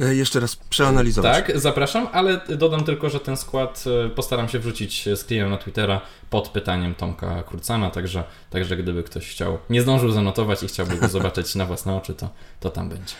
E, 0.00 0.14
jeszcze 0.14 0.40
raz 0.40 0.56
przeanalizować. 0.56 1.36
Tak, 1.36 1.60
zapraszam, 1.60 2.08
ale 2.12 2.40
dodam 2.56 2.84
tylko, 2.84 3.10
że 3.10 3.20
ten 3.20 3.36
skład 3.36 3.84
e, 4.06 4.08
postaram 4.08 4.48
się 4.48 4.58
wrzucić 4.58 5.08
screenem 5.16 5.50
na 5.50 5.56
Twittera 5.56 6.00
pod 6.30 6.48
pytaniem 6.48 6.94
Tomka 6.94 7.42
Kurcana, 7.42 7.90
także, 7.90 8.24
także 8.50 8.76
gdyby 8.76 9.02
ktoś 9.02 9.30
chciał, 9.30 9.58
nie 9.70 9.82
zdążył 9.82 10.10
zanotować 10.10 10.62
i 10.62 10.68
chciałby 10.68 10.96
go 10.96 11.08
zobaczyć 11.08 11.54
na 11.54 11.66
własne 11.66 11.96
oczy, 11.96 12.14
to, 12.14 12.28
to 12.60 12.70
tam 12.70 12.88
będzie. 12.88 13.14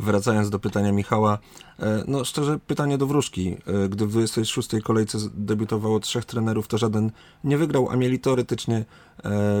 Wracając 0.00 0.50
do 0.50 0.58
pytania 0.58 0.92
Michała, 0.92 1.38
e, 1.78 2.04
no 2.08 2.24
szczerze 2.24 2.58
pytanie 2.58 2.98
do 2.98 3.06
wróżki. 3.06 3.56
Gdy 3.88 4.06
w 4.06 4.10
26. 4.10 4.70
kolejce 4.84 5.18
debiutowało 5.34 6.00
trzech 6.00 6.24
trenerów, 6.24 6.68
to 6.68 6.78
żaden 6.78 7.10
nie 7.44 7.58
wygrał, 7.58 7.90
a 7.90 7.96
mieli 7.96 8.18
teoretycznie 8.18 8.84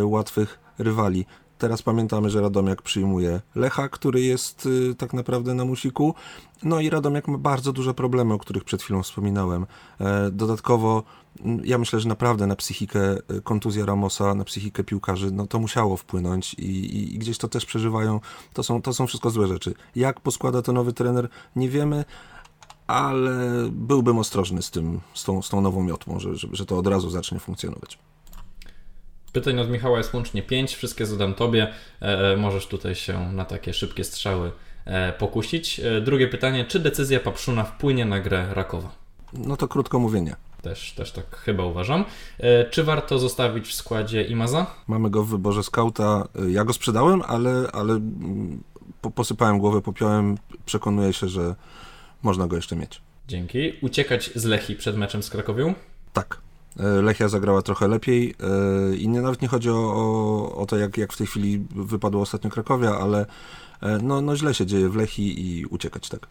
łatwych 0.02 0.58
rywali. 0.78 1.26
Teraz 1.60 1.82
pamiętamy, 1.82 2.30
że 2.30 2.40
Radomiak 2.40 2.82
przyjmuje 2.82 3.40
Lecha, 3.54 3.88
który 3.88 4.20
jest 4.20 4.66
y, 4.66 4.94
tak 4.94 5.12
naprawdę 5.12 5.54
na 5.54 5.64
musiku. 5.64 6.14
No 6.62 6.80
i 6.80 6.90
Radomiak 6.90 7.28
ma 7.28 7.38
bardzo 7.38 7.72
duże 7.72 7.94
problemy, 7.94 8.34
o 8.34 8.38
których 8.38 8.64
przed 8.64 8.82
chwilą 8.82 9.02
wspominałem. 9.02 9.66
E, 10.00 10.30
dodatkowo 10.30 11.02
mm, 11.40 11.60
ja 11.64 11.78
myślę, 11.78 12.00
że 12.00 12.08
naprawdę 12.08 12.46
na 12.46 12.56
psychikę 12.56 13.16
y, 13.36 13.42
kontuzja 13.42 13.86
Ramosa, 13.86 14.34
na 14.34 14.44
psychikę 14.44 14.84
piłkarzy, 14.84 15.30
no 15.30 15.46
to 15.46 15.58
musiało 15.58 15.96
wpłynąć 15.96 16.54
i, 16.54 16.66
i, 16.66 17.14
i, 17.14 17.18
gdzieś 17.18 17.38
to 17.38 17.48
też 17.48 17.66
przeżywają. 17.66 18.20
To 18.52 18.62
są, 18.62 18.82
to 18.82 18.94
są 18.94 19.06
wszystko 19.06 19.30
złe 19.30 19.46
rzeczy. 19.46 19.74
Jak 19.96 20.20
poskłada 20.20 20.62
to 20.62 20.72
nowy 20.72 20.92
trener, 20.92 21.28
nie 21.56 21.68
wiemy, 21.68 22.04
ale 22.86 23.38
byłbym 23.70 24.18
ostrożny 24.18 24.62
z 24.62 24.70
tym, 24.70 25.00
z 25.14 25.24
tą, 25.24 25.42
z 25.42 25.48
tą 25.48 25.60
nową 25.60 25.82
miotłą, 25.82 26.18
że, 26.18 26.36
że, 26.36 26.48
że 26.52 26.66
to 26.66 26.78
od 26.78 26.86
razu 26.86 27.10
zacznie 27.10 27.38
funkcjonować. 27.38 27.98
Pytań 29.32 29.60
od 29.60 29.70
Michała 29.70 29.98
jest 29.98 30.14
łącznie 30.14 30.42
5, 30.42 30.74
wszystkie 30.74 31.06
zadam 31.06 31.34
Tobie. 31.34 31.72
E, 32.02 32.32
e, 32.32 32.36
możesz 32.36 32.66
tutaj 32.66 32.94
się 32.94 33.32
na 33.32 33.44
takie 33.44 33.74
szybkie 33.74 34.04
strzały 34.04 34.52
e, 34.84 35.12
pokusić. 35.12 35.80
Drugie 36.02 36.28
pytanie, 36.28 36.64
czy 36.64 36.80
decyzja 36.80 37.20
Papszuna 37.20 37.64
wpłynie 37.64 38.04
na 38.04 38.20
grę 38.20 38.46
Rakowa? 38.54 38.90
No 39.32 39.56
to 39.56 39.68
krótko 39.68 39.98
mówienie. 39.98 40.36
Też, 40.62 40.92
też 40.92 41.12
tak 41.12 41.36
chyba 41.36 41.64
uważam. 41.64 42.04
Czy 42.70 42.84
warto 42.84 43.18
zostawić 43.18 43.68
w 43.68 43.74
składzie 43.74 44.22
Imaza? 44.22 44.66
Mamy 44.86 45.10
go 45.10 45.22
w 45.22 45.28
wyborze 45.28 45.62
skauta. 45.62 46.28
Ja 46.48 46.64
go 46.64 46.72
sprzedałem, 46.72 47.22
ale, 47.26 47.66
ale 47.72 47.92
mm, 47.92 48.62
po, 49.00 49.10
posypałem 49.10 49.58
głowę 49.58 49.82
popiołem. 49.82 50.38
Przekonuję 50.66 51.12
się, 51.12 51.28
że 51.28 51.54
można 52.22 52.46
go 52.46 52.56
jeszcze 52.56 52.76
mieć. 52.76 53.00
Dzięki. 53.28 53.72
Uciekać 53.82 54.30
z 54.34 54.44
Lechi 54.44 54.76
przed 54.76 54.96
meczem 54.96 55.22
z 55.22 55.30
Krakowią? 55.30 55.74
Tak. 56.12 56.40
E, 56.78 57.02
Lechia 57.02 57.28
zagrała 57.28 57.62
trochę 57.62 57.88
lepiej 57.88 58.34
e, 58.40 58.96
i 58.96 59.08
nie, 59.08 59.20
nawet 59.20 59.42
nie 59.42 59.48
chodzi 59.48 59.70
o, 59.70 59.74
o, 59.74 60.56
o, 60.56 60.66
to, 60.66 60.76
jak, 60.76 60.98
jak 60.98 61.12
w 61.12 61.16
tej 61.16 61.26
chwili 61.26 61.66
wypadło 61.70 62.22
ostatnio 62.22 62.50
Krakowia, 62.50 62.98
ale 62.98 63.26
e, 63.82 63.98
no, 64.02 64.20
no 64.20 64.36
źle 64.36 64.54
się 64.54 64.66
dzieje 64.66 64.88
w 64.88 64.96
Lechii 64.96 65.46
i 65.46 65.66
uciekać 65.66 66.08
tak. 66.08 66.26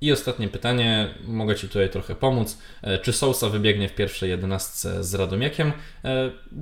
I 0.00 0.12
ostatnie 0.12 0.48
pytanie, 0.48 1.14
mogę 1.24 1.56
Ci 1.56 1.68
tutaj 1.68 1.90
trochę 1.90 2.14
pomóc. 2.14 2.58
Czy 3.02 3.12
Sousa 3.12 3.48
wybiegnie 3.48 3.88
w 3.88 3.94
pierwszej 3.94 4.30
jedenastce 4.30 5.04
z 5.04 5.14
Radomiakiem? 5.14 5.72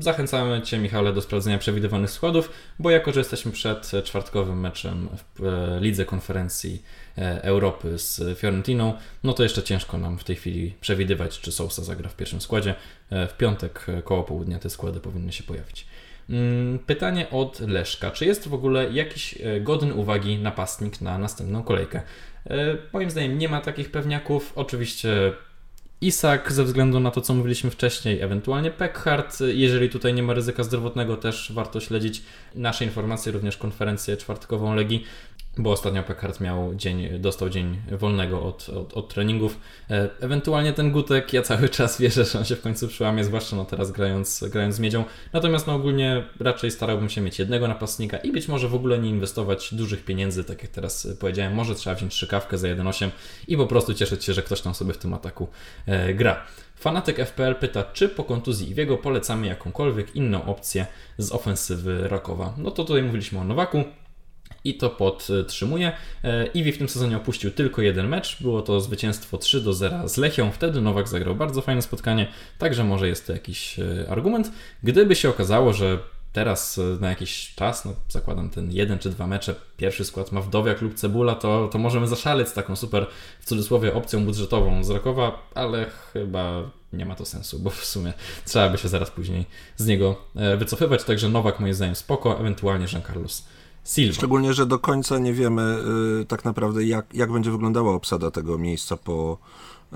Zachęcamy 0.01 0.63
Cię, 0.63 0.79
Michale, 0.79 1.13
do 1.13 1.23
sprawdzenia 1.23 1.59
przewidywanych 1.59 2.11
składów, 2.11 2.51
bo 2.79 2.91
jako, 2.91 3.13
że 3.13 3.21
jesteśmy 3.21 3.53
przed 3.53 3.93
czwartkowym 4.05 4.61
meczem 4.61 5.09
w 5.39 5.79
Lidze 5.81 6.05
Konferencji 6.05 6.83
E, 7.19 7.43
Europy 7.43 7.99
z 7.99 8.39
Fiorentiną, 8.39 8.95
no 9.25 9.33
to 9.33 9.43
jeszcze 9.43 9.63
ciężko 9.63 9.99
nam 9.99 10.19
w 10.19 10.25
tej 10.25 10.37
chwili 10.37 10.75
przewidywać, 10.81 11.41
czy 11.41 11.53
Sousa 11.53 11.85
zagra 11.85 12.09
w 12.09 12.17
pierwszym 12.17 12.41
składzie. 12.41 12.75
E, 13.11 13.27
w 13.27 13.37
piątek 13.37 13.87
e, 13.89 14.03
koło 14.03 14.23
południa 14.23 14.59
te 14.59 14.71
składy 14.71 15.01
powinny 15.01 15.33
się 15.33 15.45
pojawić. 15.45 15.87
Mm, 16.31 16.79
pytanie 16.79 17.31
od 17.31 17.61
Leszka. 17.61 18.11
Czy 18.11 18.27
jest 18.27 18.49
w 18.49 18.55
ogóle 18.55 18.93
jakiś 18.93 19.39
godny 19.61 19.95
uwagi 19.95 20.39
napastnik 20.39 21.01
na 21.01 21.19
następną 21.19 21.63
kolejkę? 21.63 22.03
Moim 22.93 23.11
zdaniem 23.11 23.39
nie 23.39 23.49
ma 23.49 23.61
takich 23.61 23.91
pewniaków. 23.91 24.53
Oczywiście 24.57 25.33
Isak 26.01 26.53
ze 26.53 26.65
względu 26.65 27.01
na 27.01 27.11
to, 27.11 27.21
co 27.21 27.35
mówiliśmy 27.35 27.71
wcześniej, 27.71 28.21
ewentualnie 28.21 28.71
Peckhart, 28.71 29.39
jeżeli 29.41 29.91
tutaj 29.91 30.15
nie 30.15 30.23
ma 30.23 30.35
ryzyka 30.35 30.63
zdrowotnego, 30.63 31.17
też 31.17 31.53
warto 31.55 31.81
śledzić 31.81 32.23
nasze 32.55 32.85
informacje, 32.85 33.33
również 33.33 33.57
konferencję 33.57 34.17
czwartkową 34.17 34.75
Legii 34.75 35.05
bo 35.59 35.71
ostatnio 35.71 36.03
Packard 36.03 36.41
miał 36.41 36.75
dzień, 36.75 37.19
dostał 37.19 37.51
dzień 37.51 37.77
wolnego 37.91 38.43
od, 38.43 38.69
od, 38.69 38.95
od, 38.95 39.15
treningów. 39.15 39.59
E, 39.91 40.09
ewentualnie 40.21 40.73
ten 40.73 40.93
Gutek, 40.93 41.33
ja 41.33 41.43
cały 41.43 41.69
czas 41.69 42.01
wierzę, 42.01 42.25
że 42.25 42.39
on 42.39 42.45
się 42.45 42.57
w 42.57 42.61
końcu 42.61 42.89
przełamie, 42.89 43.25
zwłaszcza 43.25 43.57
no 43.57 43.65
teraz 43.65 43.93
grając, 43.93 44.45
grając 44.51 44.75
z 44.75 44.81
Miedzią. 44.81 45.05
Natomiast 45.33 45.67
no 45.67 45.75
ogólnie 45.75 46.25
raczej 46.41 46.71
starałbym 46.71 47.09
się 47.09 47.21
mieć 47.21 47.39
jednego 47.39 47.69
napastnika 47.69 48.19
i 48.19 48.33
być 48.33 48.49
może 48.49 48.69
w 48.69 48.75
ogóle 48.75 48.99
nie 48.99 49.11
inwestować 49.11 49.75
dużych 49.75 50.05
pieniędzy, 50.05 50.45
tak 50.45 50.63
jak 50.63 50.73
teraz 50.73 51.09
powiedziałem. 51.21 51.55
Może 51.55 51.75
trzeba 51.75 51.97
wziąć 51.97 52.15
szykawkę 52.15 52.59
za 52.59 52.69
1.8 52.69 53.11
i 53.49 53.57
po 53.57 53.67
prostu 53.67 53.95
cieszyć 53.95 54.25
się, 54.25 54.33
że 54.33 54.43
ktoś 54.43 54.61
tam 54.61 54.75
sobie 54.75 54.93
w 54.93 54.99
tym 54.99 55.15
ataku 55.15 55.49
e, 55.87 56.15
gra. 56.15 56.47
Fanatyk 56.77 57.19
FPL 57.19 57.55
pyta, 57.55 57.85
czy 57.93 58.09
po 58.09 58.25
kontuzji 58.25 58.71
Iwiego 58.71 58.97
polecamy 58.97 59.47
jakąkolwiek 59.47 60.17
inną 60.17 60.45
opcję 60.45 60.87
z 61.19 61.33
ofensywy 61.33 62.09
Rakowa. 62.09 62.55
No 62.59 62.71
to 62.71 62.85
tutaj 62.85 63.03
mówiliśmy 63.03 63.39
o 63.39 63.45
Nowaku, 63.45 63.85
i 64.65 64.75
to 64.75 64.91
podtrzymuje. 64.91 65.93
Iwi 66.55 66.73
w 66.73 66.79
tym 66.79 66.89
sezonie 66.89 67.17
opuścił 67.17 67.51
tylko 67.51 67.83
jeden 67.83 68.09
mecz, 68.09 68.43
było 68.43 68.63
to 68.63 68.81
zwycięstwo 68.81 69.39
3 69.39 69.61
do 69.61 69.73
0 69.73 70.09
z 70.09 70.17
Lechią, 70.17 70.51
wtedy 70.53 70.81
Nowak 70.81 71.09
zagrał 71.09 71.35
bardzo 71.35 71.63
fajne 71.63 71.83
spotkanie, 71.83 72.27
także 72.59 72.85
może 72.85 73.09
jest 73.09 73.27
to 73.27 73.33
jakiś 73.33 73.77
argument. 74.09 74.53
Gdyby 74.83 75.17
się 75.17 75.29
okazało, 75.29 75.73
że 75.73 75.99
teraz 76.35 76.79
e, 76.79 76.83
na 77.01 77.09
jakiś 77.09 77.55
czas, 77.55 77.85
no 77.85 77.95
zakładam 78.09 78.51
ten 78.51 78.73
jeden 78.73 78.99
czy 78.99 79.11
dwa 79.11 79.27
mecze, 79.27 79.55
pierwszy 79.77 80.05
skład 80.05 80.33
ma 80.33 80.41
Wdowiak 80.41 80.83
lub 80.83 80.95
Cebula, 80.95 81.35
to, 81.35 81.69
to 81.73 81.79
możemy 81.79 82.09
zaszaleć 82.09 82.49
z 82.49 82.53
taką 82.53 82.77
super, 82.77 83.07
w 83.41 83.45
cudzysłowie, 83.45 83.95
opcją 83.95 84.25
budżetową 84.25 84.85
z 84.85 84.91
Rakowa, 84.91 85.49
ale 85.55 85.87
chyba 86.13 86.63
nie 86.93 87.07
ma 87.07 87.15
to 87.15 87.25
sensu, 87.25 87.59
bo 87.59 87.71
w 87.71 87.85
sumie 87.85 88.13
trzeba 88.45 88.69
by 88.69 88.79
się 88.79 88.89
zaraz 88.89 89.11
później 89.11 89.47
z 89.77 89.87
niego 89.87 90.17
e, 90.37 90.57
wycofywać, 90.57 91.05
także 91.05 91.29
Nowak 91.29 91.61
moim 91.61 91.75
zdaniem 91.75 91.95
spoko, 91.95 92.41
ewentualnie 92.41 92.87
Jean 92.93 93.03
Carlos 93.03 93.45
Szczególnie, 94.13 94.55
że 94.55 94.67
do 94.67 94.79
końca 94.79 95.19
nie 95.19 95.33
wiemy 95.33 95.79
yy, 96.19 96.25
tak 96.25 96.45
naprawdę 96.45 96.85
jak, 96.85 97.15
jak 97.15 97.33
będzie 97.33 97.51
wyglądała 97.51 97.95
obsada 97.95 98.31
tego 98.31 98.59
miejsca 98.59 98.97
po 98.97 99.39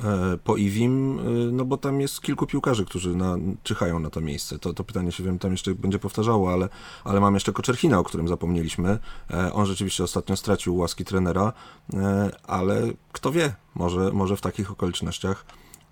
E, 0.04 0.38
po 0.44 0.56
Iwim, 0.56 1.18
e, 1.18 1.22
no 1.52 1.64
bo 1.64 1.76
tam 1.76 2.00
jest 2.00 2.20
kilku 2.20 2.46
piłkarzy, 2.46 2.84
którzy 2.84 3.16
na, 3.16 3.36
czyhają 3.62 3.98
na 3.98 4.10
to 4.10 4.20
miejsce. 4.20 4.58
To, 4.58 4.74
to 4.74 4.84
pytanie 4.84 5.12
się 5.12 5.24
wiem, 5.24 5.38
tam 5.38 5.50
jeszcze 5.50 5.74
będzie 5.74 5.98
powtarzało, 5.98 6.52
ale, 6.52 6.68
ale 7.04 7.20
mam 7.20 7.34
jeszcze 7.34 7.52
Koczerchina, 7.52 7.98
o 7.98 8.04
którym 8.04 8.28
zapomnieliśmy. 8.28 8.98
E, 9.30 9.52
on 9.52 9.66
rzeczywiście 9.66 10.04
ostatnio 10.04 10.36
stracił 10.36 10.76
łaski 10.76 11.04
trenera, 11.04 11.52
ale 12.42 12.82
kto 13.12 13.32
wie, 13.32 13.54
może, 13.74 14.12
może 14.12 14.36
w 14.36 14.40
takich 14.40 14.70
okolicznościach 14.70 15.44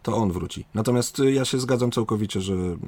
to 0.03 0.17
on 0.17 0.33
wróci. 0.33 0.65
Natomiast 0.75 1.19
ja 1.19 1.45
się 1.45 1.61
zgadzam 1.61 1.91
całkowicie, 1.91 2.41
że 2.41 2.53
mm, 2.55 2.79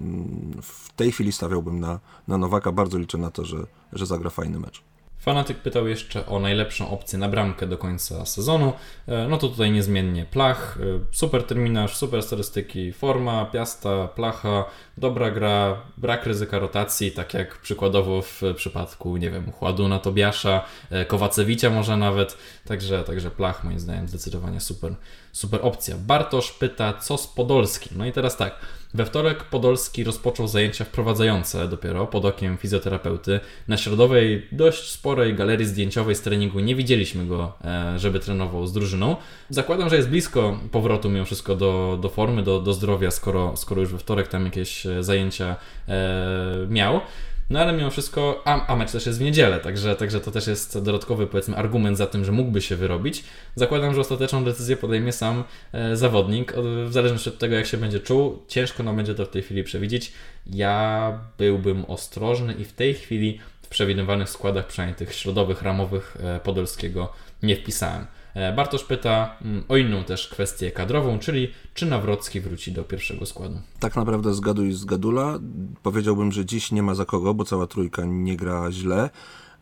w 0.63 0.93
tej 0.93 1.13
chwili 1.13 1.33
stawiałbym 1.33 1.81
na, 1.81 2.01
na 2.29 2.39
Nowaka. 2.39 2.73
Bardzo 2.73 2.99
liczę 2.99 3.19
na 3.19 3.31
to, 3.31 3.45
że, 3.45 3.67
że 3.93 4.07
zagra 4.07 4.31
fajny 4.31 4.61
mecz. 4.61 4.88
Fanatyk 5.29 5.59
pytał 5.59 5.89
jeszcze 5.89 6.27
o 6.27 6.41
najlepszą 6.41 6.91
opcję 6.91 7.19
na 7.19 7.29
bramkę 7.29 7.67
do 7.67 7.79
końca 7.79 8.27
sezonu. 8.27 8.73
E, 9.07 9.29
no 9.29 9.39
to 9.39 9.49
tutaj 9.49 9.71
niezmiennie 9.71 10.25
Plach, 10.25 10.79
e, 10.81 11.01
super 11.13 11.43
terminarz, 11.43 11.97
super 11.97 12.23
statystyki, 12.23 12.93
forma, 12.93 13.45
piasta, 13.45 14.09
Placha, 14.09 14.65
dobra 14.97 15.31
gra, 15.31 15.83
brak 15.97 16.27
ryzyka 16.27 16.59
rotacji, 16.59 17.13
tak 17.13 17.35
jak 17.35 17.59
przykładowo 17.59 18.23
w 18.23 18.43
przypadku, 18.57 19.17
nie 19.17 19.31
wiem, 19.31 19.53
Chładuna, 19.53 19.99
Tobiasza, 19.99 20.65
e, 20.91 21.05
Kowacewicia 21.05 21.71
może 21.71 21.97
nawet. 21.97 22.39
Także, 22.67 23.05
także 23.05 23.31
Plach 23.31 23.65
moim 23.65 23.81
zdaniem 23.81 24.09
zdecydowanie 24.09 24.61
super, 24.61 24.95
super 25.39 25.61
opcja. 25.63 25.97
Bartosz 25.97 26.53
pyta, 26.53 26.93
co 26.93 27.19
z 27.19 27.27
Podolskim? 27.27 27.99
No 27.99 28.07
i 28.07 28.13
teraz 28.13 28.37
tak, 28.37 28.61
we 28.95 29.05
wtorek 29.05 29.45
Podolski 29.45 30.05
rozpoczął 30.05 30.49
zajęcia 30.49 30.85
wprowadzające 30.85 31.69
dopiero 31.69 32.07
pod 32.07 32.25
okiem 32.25 32.57
fizjoterapeuty. 32.57 33.41
Na 33.69 33.77
środowej, 33.77 34.49
dość 34.53 34.91
sporej 34.91 35.35
galerii 35.35 35.67
zdjęciowej 35.67 36.15
z 36.15 36.21
treningu 36.21 36.61
nie 36.61 36.77
widzieliśmy 36.77 37.27
go, 37.27 37.53
e, 37.65 37.99
żeby 37.99 38.21
trenował 38.21 38.67
z 38.67 38.73
drużyną. 38.73 39.17
Zakładam, 39.51 39.91
że 39.91 39.97
jest 39.97 40.09
blisko 40.09 40.61
powrotu 40.73 41.11
mimo 41.11 41.25
wszystko 41.25 41.57
do, 41.57 41.99
do 42.03 42.09
formy, 42.09 42.43
do, 42.43 42.61
do 42.61 42.73
zdrowia, 42.73 43.11
skoro, 43.11 43.57
skoro 43.57 43.81
już 43.81 43.93
we 43.93 43.99
wtorek 43.99 44.29
tam 44.29 44.45
jakieś 44.45 44.87
e, 44.87 45.03
zajęcia 45.03 45.57
e, 45.89 46.67
miał. 46.69 47.01
No 47.51 47.61
ale 47.61 47.73
mimo 47.73 47.91
wszystko, 47.91 48.43
a, 48.45 48.67
a 48.67 48.77
mecz 48.77 48.93
też 48.93 49.07
jest 49.07 49.19
w 49.19 49.23
niedzielę, 49.23 49.61
także, 49.61 49.97
także 49.97 50.21
to 50.21 50.31
też 50.31 50.47
jest 50.47 50.79
dodatkowy 50.83 51.27
powiedzmy 51.27 51.57
argument 51.57 51.99
za 51.99 52.07
tym, 52.07 52.25
że 52.25 52.33
mógłby 52.33 52.63
się 52.63 52.77
wyrobić. 52.77 53.25
Zakładam, 53.55 53.95
że 53.95 54.01
ostateczną 54.01 54.45
decyzję 54.45 54.77
podejmie 54.77 55.13
sam 55.13 55.45
e, 55.73 55.97
zawodnik, 55.97 56.53
w 56.87 56.93
zależności 56.93 57.29
od 57.29 57.39
tego 57.39 57.55
jak 57.55 57.67
się 57.67 57.77
będzie 57.77 58.01
czuł. 58.01 58.43
Ciężko 58.49 58.83
nam 58.83 58.97
będzie 58.97 59.15
to 59.15 59.27
w 59.27 59.31
tej 59.31 59.43
chwili 59.43 59.65
przewidzieć. 59.65 60.13
Ja 60.47 61.19
byłbym 61.39 61.85
ostrożny 61.85 62.55
i 62.55 62.65
w 62.65 62.73
tej 62.73 62.95
chwili 62.95 63.39
w 63.63 63.69
przewidywanych 63.69 64.29
składach, 64.29 64.67
przynajmniej 64.67 64.97
tych 64.97 65.15
środowych, 65.15 65.63
ramowych 65.63 66.17
e, 66.23 66.41
Podolskiego 66.41 67.13
nie 67.43 67.57
wpisałem. 67.57 68.07
E, 68.39 68.53
Bartosz 68.53 68.85
pyta 68.85 69.37
mm, 69.43 69.65
o 69.69 69.77
inną 69.77 70.05
też 70.05 70.29
kwestię 70.29 70.71
kadrową, 70.71 71.19
czyli 71.19 71.53
czy 71.75 71.87
Nawrocki 71.87 72.41
wróci 72.41 72.73
do 72.73 72.85
pierwszego 72.85 73.27
składu. 73.27 73.61
Tak 73.81 73.97
naprawdę 73.97 74.35
zgaduj 74.35 74.73
z 74.73 74.85
Gadula. 74.85 75.39
Powiedziałbym, 75.83 76.33
że 76.33 76.45
dziś 76.45 76.73
nie 76.73 76.83
ma 76.83 76.95
za 76.95 77.05
kogo, 77.05 77.35
bo 77.35 77.45
cała 77.45 77.67
trójka 77.67 78.03
nie 78.05 78.37
gra 78.37 78.73
źle. 78.73 79.11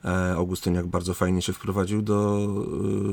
E, 0.07 0.35
Augustyniak 0.35 0.87
bardzo 0.87 1.15
fajnie 1.15 1.43
się 1.43 1.53
wprowadził 1.53 2.03
do, 2.03 2.39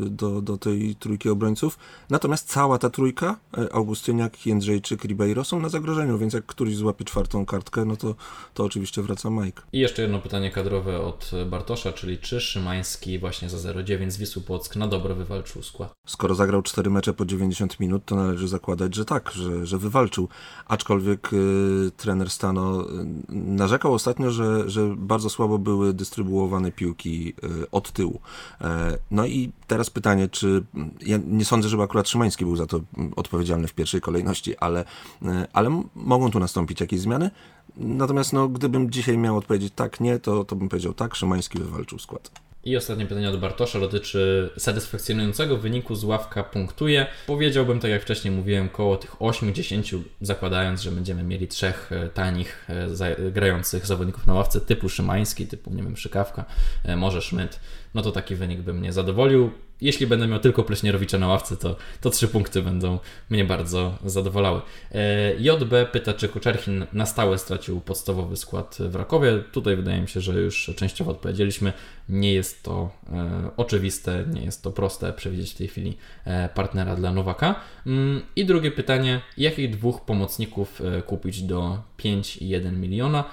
e, 0.06 0.10
do, 0.10 0.42
do 0.42 0.58
tej 0.58 0.96
trójki 0.96 1.30
obrońców. 1.30 1.78
Natomiast 2.10 2.50
cała 2.50 2.78
ta 2.78 2.90
trójka, 2.90 3.40
e, 3.58 3.74
Augustyniak, 3.74 4.46
Jędrzejczyk, 4.46 5.04
Ribeiro 5.04 5.44
są 5.44 5.60
na 5.60 5.70
zagrożeniu, 5.70 6.18
więc 6.18 6.34
jak 6.34 6.46
któryś 6.46 6.76
złapie 6.76 7.06
czwartą 7.06 7.46
kartkę, 7.46 7.86
no 7.86 7.96
to, 7.96 8.16
to 8.54 8.64
oczywiście 8.64 9.02
wraca 9.02 9.30
Mike. 9.30 9.62
I 9.74 9.80
jeszcze 9.80 10.02
jedno 10.02 10.20
pytanie 10.20 10.52
kadrowe 10.52 11.00
od 11.00 11.32
Bartosza, 11.46 11.94
czyli 11.94 12.18
czy 12.18 12.42
Szymański 12.42 13.20
właśnie 13.20 13.50
za 13.50 13.74
0,9 13.74 14.12
z 14.12 14.18
Wisły 14.18 14.42
Płock 14.42 14.76
na 14.76 14.88
dobro 14.88 15.16
wywalczył 15.16 15.64
skład? 15.64 15.94
Skoro 16.08 16.36
zagrał 16.36 16.62
4 16.62 16.90
mecze 16.90 17.14
po 17.14 17.26
90 17.26 17.80
minut, 17.80 18.06
to 18.06 18.16
należy 18.16 18.48
zakładać, 18.48 18.96
że 18.96 19.06
tak, 19.06 19.32
że, 19.32 19.66
że 19.66 19.78
wywalczył. 19.78 20.28
Aczkolwiek 20.68 21.34
y, 21.34 21.92
trener 21.98 22.30
Stano 22.30 22.86
narzekał 23.30 23.94
ostatnio, 23.94 24.32
że, 24.32 24.70
że 24.70 24.96
bardzo 24.98 25.30
słabo 25.30 25.58
były 25.58 25.94
dystrybuowane 25.94 26.72
piłki 26.72 26.83
e, 26.92 27.72
od 27.72 27.92
tyłu. 27.92 28.20
E, 28.62 28.98
no 29.12 29.26
i 29.26 29.52
teraz 29.68 29.90
pytanie, 29.90 30.28
czy 30.28 30.64
ja 31.02 31.18
nie 31.28 31.46
sądzę, 31.46 31.70
żeby 31.70 31.84
akurat 31.84 32.10
Szymański 32.10 32.46
był 32.46 32.56
za 32.56 32.66
to 32.66 32.82
odpowiedzialny 33.16 33.68
w 33.68 33.74
pierwszej 33.74 34.02
kolejności, 34.02 34.58
ale, 34.58 34.86
e, 35.22 35.48
ale 35.54 35.82
mogą 35.96 36.32
tu 36.32 36.40
nastąpić 36.40 36.82
jakieś 36.82 37.00
zmiany. 37.00 37.32
Natomiast 37.78 38.34
no, 38.34 38.48
gdybym 38.48 38.92
dzisiaj 38.92 39.18
miał 39.18 39.38
odpowiedzieć 39.38 39.74
tak, 39.76 40.00
nie, 40.00 40.20
to, 40.20 40.44
to 40.44 40.56
bym 40.56 40.70
powiedział 40.70 40.94
tak, 40.94 41.16
Szymański 41.16 41.60
wywalczył 41.60 42.00
skład. 42.00 42.43
I 42.66 42.78
ostatnie 42.78 43.06
pytanie 43.06 43.30
od 43.30 43.40
Bartosza 43.40 43.80
dotyczy 43.80 44.50
satysfakcjonującego 44.58 45.58
wyniku 45.58 45.96
z 45.96 46.04
ławka 46.04 46.44
punktuje. 46.44 47.08
Powiedziałbym, 47.28 47.80
tak 47.80 47.92
jak 47.92 48.02
wcześniej 48.02 48.34
mówiłem, 48.34 48.70
koło 48.70 48.98
tych 48.98 49.16
8-10, 49.16 50.00
zakładając, 50.22 50.82
że 50.82 50.92
będziemy 50.92 51.24
mieli 51.24 51.48
trzech 51.48 51.92
e, 51.92 52.10
tanich 52.10 52.70
e, 53.00 53.32
grających 53.32 53.86
zawodników 53.86 54.28
na 54.28 54.34
ławce 54.34 54.62
typu 54.62 54.90
Szymański, 54.90 55.48
typu, 55.48 55.74
nie 55.74 55.84
wiem, 55.84 55.98
Szykawka, 55.98 56.46
e, 56.84 56.96
może 56.96 57.22
Szmyt, 57.22 57.60
no 57.94 58.02
to 58.02 58.12
taki 58.12 58.36
wynik 58.36 58.62
by 58.62 58.74
mnie 58.74 58.94
zadowolił 58.94 59.52
jeśli 59.82 60.08
będę 60.08 60.28
miał 60.28 60.40
tylko 60.40 60.64
Pleśnierowicza 60.64 61.18
na 61.18 61.28
ławce, 61.28 61.58
to, 61.58 61.76
to 62.02 62.10
trzy 62.10 62.28
punkty 62.28 62.62
będą 62.62 63.00
mnie 63.30 63.46
bardzo 63.46 63.98
zadowalały. 64.06 64.62
E, 64.92 65.34
JB 65.40 65.92
pyta, 65.92 66.14
czy 66.14 66.30
Kuczerchin 66.30 66.86
na 66.94 67.06
stałe 67.06 67.38
stracił 67.38 67.82
podstawowy 67.82 68.38
skład 68.38 68.78
w 68.80 68.96
Rakowie. 68.96 69.44
Tutaj 69.52 69.76
wydaje 69.76 70.02
mi 70.02 70.08
się, 70.08 70.22
że 70.22 70.34
już 70.34 70.72
częściowo 70.76 71.12
odpowiedzieliśmy. 71.12 71.74
Nie 72.10 72.34
jest 72.34 72.64
to 72.64 72.92
e, 73.12 73.50
oczywiste, 73.58 74.26
nie 74.34 74.46
jest 74.46 74.64
to 74.64 74.72
proste 74.72 75.14
przewidzieć 75.14 75.52
w 75.54 75.58
tej 75.58 75.68
chwili 75.68 75.98
e, 76.26 76.50
partnera 76.50 76.96
dla 76.96 77.14
Nowaka. 77.14 77.56
Mm, 77.88 78.22
I 78.36 78.46
drugie 78.46 78.72
pytanie, 78.72 79.22
jakich 79.38 79.70
dwóch 79.70 80.02
pomocników 80.02 80.82
kupić 81.06 81.42
do 81.42 81.82
5,1 82.00 82.78
miliona? 82.78 83.24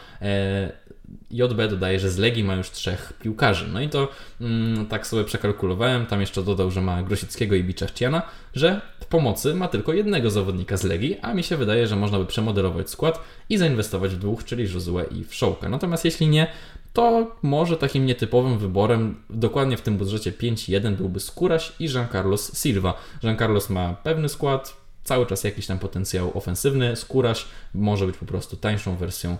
JB 1.30 1.68
dodaje, 1.70 2.00
że 2.00 2.10
z 2.10 2.18
Legii 2.18 2.44
ma 2.44 2.54
już 2.54 2.70
trzech 2.70 3.12
piłkarzy. 3.22 3.68
No 3.72 3.80
i 3.80 3.88
to 3.88 4.08
mm, 4.40 4.86
tak 4.86 5.06
sobie 5.06 5.24
przekalkulowałem. 5.24 6.06
Tam 6.06 6.20
jeszcze 6.20 6.42
dodał, 6.42 6.70
że 6.70 6.80
ma 6.80 7.02
Grosickiego 7.02 7.54
i 7.54 7.64
Biczachciana, 7.64 8.22
że 8.54 8.80
w 9.00 9.06
pomocy 9.06 9.54
ma 9.54 9.68
tylko 9.68 9.92
jednego 9.92 10.30
zawodnika 10.30 10.76
z 10.76 10.84
Legii, 10.84 11.18
a 11.22 11.34
mi 11.34 11.42
się 11.42 11.56
wydaje, 11.56 11.86
że 11.86 11.96
można 11.96 12.18
by 12.18 12.26
przemodelować 12.26 12.90
skład 12.90 13.20
i 13.48 13.58
zainwestować 13.58 14.14
w 14.14 14.18
dwóch, 14.18 14.44
czyli 14.44 14.74
Josue 14.74 15.00
i 15.10 15.24
w 15.24 15.34
Szołka. 15.34 15.68
Natomiast 15.68 16.04
jeśli 16.04 16.28
nie, 16.28 16.46
to 16.92 17.36
może 17.42 17.76
takim 17.76 18.06
nietypowym 18.06 18.58
wyborem, 18.58 19.16
dokładnie 19.30 19.76
w 19.76 19.80
tym 19.80 19.96
budżecie 19.96 20.32
5-1 20.32 20.94
byłby 20.94 21.20
Skóraś 21.20 21.72
i 21.80 21.84
Jean 21.94 22.08
Carlos 22.12 22.62
Silva. 22.62 22.94
Jean 23.22 23.38
Carlos 23.38 23.70
ma 23.70 23.94
pewny 23.94 24.28
skład, 24.28 24.79
cały 25.10 25.26
czas 25.26 25.44
jakiś 25.44 25.66
tam 25.66 25.78
potencjał 25.78 26.38
ofensywny. 26.38 26.96
Skóraś 26.96 27.44
może 27.74 28.06
być 28.06 28.16
po 28.16 28.26
prostu 28.26 28.56
tańszą 28.56 28.96
wersją 28.96 29.38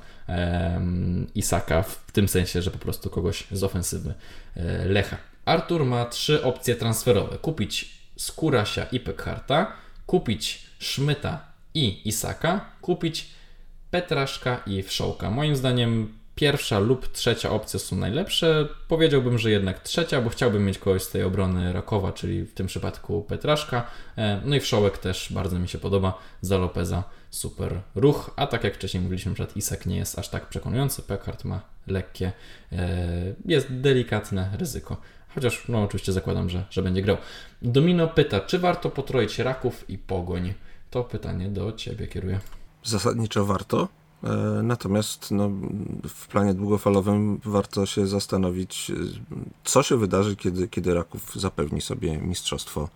Isaka 1.34 1.82
w 1.82 2.12
tym 2.12 2.28
sensie, 2.28 2.62
że 2.62 2.70
po 2.70 2.78
prostu 2.78 3.10
kogoś 3.10 3.46
z 3.52 3.64
ofensywy 3.64 4.14
e, 4.56 4.84
Lecha. 4.84 5.16
Artur 5.44 5.84
ma 5.84 6.04
trzy 6.04 6.44
opcje 6.44 6.76
transferowe. 6.76 7.38
Kupić 7.38 7.90
Skórasia 8.16 8.84
i 8.84 9.00
Pekharta, 9.00 9.72
kupić 10.06 10.66
Szmyta 10.78 11.44
i 11.74 12.08
Isaka, 12.08 12.64
kupić 12.80 13.26
Petraszka 13.90 14.62
i 14.66 14.82
Wszołka. 14.82 15.30
Moim 15.30 15.56
zdaniem 15.56 16.18
pierwsza 16.40 16.78
lub 16.78 17.12
trzecia 17.12 17.50
opcja 17.50 17.80
są 17.80 17.96
najlepsze. 17.96 18.68
Powiedziałbym, 18.88 19.38
że 19.38 19.50
jednak 19.50 19.80
trzecia, 19.80 20.20
bo 20.20 20.30
chciałbym 20.30 20.64
mieć 20.64 20.78
kogoś 20.78 21.02
z 21.02 21.10
tej 21.10 21.22
obrony 21.22 21.72
Rakowa, 21.72 22.12
czyli 22.12 22.44
w 22.44 22.54
tym 22.54 22.66
przypadku 22.66 23.22
Petraszka. 23.22 23.86
E, 24.18 24.40
no 24.44 24.56
i 24.56 24.60
Wszołek 24.60 24.98
też 24.98 25.32
bardzo 25.32 25.58
mi 25.58 25.68
się 25.68 25.78
podoba. 25.78 26.18
Za 26.40 26.58
Lopeza 26.58 27.04
super 27.30 27.80
ruch, 27.94 28.30
a 28.36 28.46
tak 28.46 28.64
jak 28.64 28.74
wcześniej 28.74 29.02
mówiliśmy, 29.02 29.36
że 29.36 29.46
Isak 29.56 29.86
nie 29.86 29.96
jest 29.96 30.18
aż 30.18 30.28
tak 30.28 30.48
przekonujący. 30.48 31.02
Pekard 31.02 31.44
ma 31.44 31.60
lekkie, 31.86 32.32
e, 32.72 32.88
jest 33.44 33.66
delikatne 33.70 34.50
ryzyko. 34.58 34.96
Chociaż 35.34 35.68
no 35.68 35.82
oczywiście 35.82 36.12
zakładam, 36.12 36.50
że, 36.50 36.64
że 36.70 36.82
będzie 36.82 37.02
grał. 37.02 37.16
Domino 37.62 38.08
pyta, 38.08 38.40
czy 38.40 38.58
warto 38.58 38.90
potroić 38.90 39.38
Raków 39.38 39.90
i 39.90 39.98
Pogoń? 39.98 40.54
To 40.90 41.04
pytanie 41.04 41.48
do 41.48 41.72
Ciebie 41.72 42.06
kieruję. 42.06 42.40
Zasadniczo 42.84 43.46
warto. 43.46 43.99
E, 44.24 44.62
natomiast 44.62 45.30
no, 45.30 45.50
w 46.08 46.28
planie 46.28 46.54
długofalowym 46.54 47.40
warto 47.44 47.86
się 47.86 48.06
zastanowić, 48.06 48.92
co 49.64 49.82
się 49.82 49.96
wydarzy, 49.96 50.36
kiedy, 50.36 50.68
kiedy 50.68 50.94
Raków 50.94 51.34
zapewni 51.34 51.80
sobie 51.80 52.18
mistrzostwo 52.18 52.88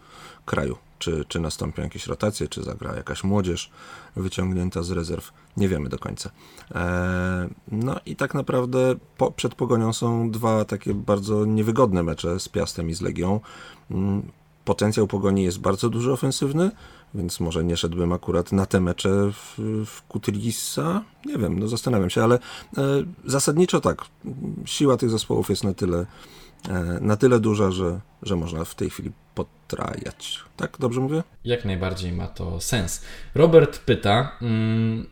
kraju. 0.44 0.76
Czy, 0.98 1.24
czy 1.28 1.40
nastąpią 1.40 1.82
jakieś 1.82 2.06
rotacje, 2.06 2.48
czy 2.48 2.62
zagra 2.62 2.96
jakaś 2.96 3.24
młodzież 3.24 3.70
wyciągnięta 4.16 4.82
z 4.82 4.90
rezerw. 4.90 5.32
Nie 5.56 5.68
wiemy 5.68 5.88
do 5.88 5.98
końca. 5.98 6.30
E, 6.74 7.48
no 7.72 8.00
i 8.06 8.16
tak 8.16 8.34
naprawdę 8.34 8.94
po, 9.18 9.30
przed 9.30 9.54
Pogonią 9.54 9.92
są 9.92 10.30
dwa 10.30 10.64
takie 10.64 10.94
bardzo 10.94 11.44
niewygodne 11.44 12.02
mecze 12.02 12.40
z 12.40 12.48
Piastem 12.48 12.90
i 12.90 12.94
z 12.94 13.00
Legią. 13.00 13.40
Potencjał 14.64 15.06
Pogoni 15.06 15.44
jest 15.44 15.60
bardzo 15.60 15.90
duży 15.90 16.12
ofensywny, 16.12 16.70
więc 17.14 17.40
może 17.40 17.64
nie 17.64 17.76
szedłbym 17.76 18.12
akurat 18.12 18.52
na 18.52 18.66
te 18.66 18.80
mecze 18.80 19.30
w, 19.32 19.60
w. 19.86 20.02
Nie 21.26 21.38
wiem, 21.38 21.58
no 21.58 21.68
zastanawiam 21.68 22.10
się, 22.10 22.22
ale 22.22 22.34
e, 22.34 22.40
zasadniczo 23.24 23.80
tak. 23.80 24.04
Siła 24.64 24.96
tych 24.96 25.10
zespołów 25.10 25.50
jest 25.50 25.64
na 25.64 25.74
tyle, 25.74 26.06
e, 26.68 26.98
na 27.00 27.16
tyle 27.16 27.40
duża, 27.40 27.70
że, 27.70 28.00
że 28.22 28.36
można 28.36 28.64
w 28.64 28.74
tej 28.74 28.90
chwili 28.90 29.12
potrajać. 29.34 30.44
Tak, 30.56 30.76
dobrze 30.80 31.00
mówię? 31.00 31.22
Jak 31.44 31.64
najbardziej 31.64 32.12
ma 32.12 32.26
to 32.26 32.60
sens. 32.60 33.02
Robert 33.34 33.78
pyta, 33.78 34.38
mm, 34.42 35.06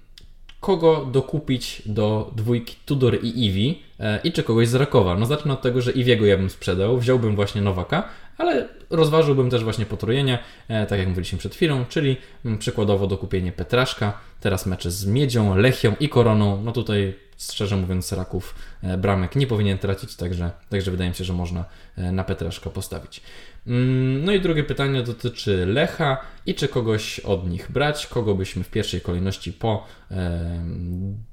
kogo 0.63 1.05
dokupić 1.13 1.83
do 1.87 2.31
dwójki 2.37 2.77
Tudor 2.87 3.19
i 3.25 3.47
Iwi 3.47 3.83
e, 4.01 4.21
i 4.25 4.33
czy 4.33 4.43
kogoś 4.43 4.69
z 4.69 4.75
Rakowa. 4.75 5.17
No 5.17 5.27
zacznę 5.27 5.53
od 5.53 5.63
tego, 5.63 5.81
że 5.81 5.93
Iwiego 5.93 6.27
ja 6.27 6.37
bym 6.37 6.51
sprzedał, 6.51 6.99
wziąłbym 6.99 7.37
właśnie 7.37 7.63
Nowaka, 7.63 8.09
ale 8.43 8.69
rozważyłbym 8.91 9.51
też 9.51 9.65
właśnie 9.65 9.87
potrojenie, 9.87 10.39
e, 10.69 10.87
tak 10.87 10.99
jak 10.99 11.09
mówiliśmy 11.09 11.39
przed 11.39 11.55
chwilą, 11.55 11.85
czyli 11.89 12.17
mm, 12.45 12.59
przykładowo 12.59 13.07
dokupienie 13.07 13.53
Petraszka, 13.53 14.19
teraz 14.41 14.67
mecze 14.67 14.91
z 14.91 15.07
Miedzią, 15.07 15.57
Lechią 15.57 15.95
i 16.01 16.09
Koroną. 16.09 16.63
No 16.63 16.73
tutaj 16.73 17.15
szczerze 17.39 17.77
mówiąc 17.77 18.13
Raków 18.13 18.55
e, 18.83 18.99
bramek 18.99 19.37
nie 19.37 19.47
powinien 19.47 19.79
tracić, 19.79 20.17
także, 20.17 20.51
także 20.69 20.91
wydaje 20.91 21.11
mi 21.11 21.17
się, 21.17 21.25
że 21.25 21.33
można 21.33 21.65
na 21.97 22.25
Petraszka 22.25 22.71
postawić. 22.71 23.23
Mm, 23.67 24.25
no 24.25 24.33
i 24.33 24.41
drugie 24.41 24.65
pytanie 24.65 25.03
dotyczy 25.03 25.67
Lecha 25.67 26.17
i 26.47 26.55
czy 26.55 26.69
kogoś 26.69 27.21
od 27.21 27.51
nich 27.51 27.71
brać, 27.71 28.07
kogo 28.07 28.35
byśmy 28.35 28.65
w 28.65 28.71
pierwszej 28.71 29.01
kolejności 29.01 29.53
po 29.53 29.87
e, 30.11 30.41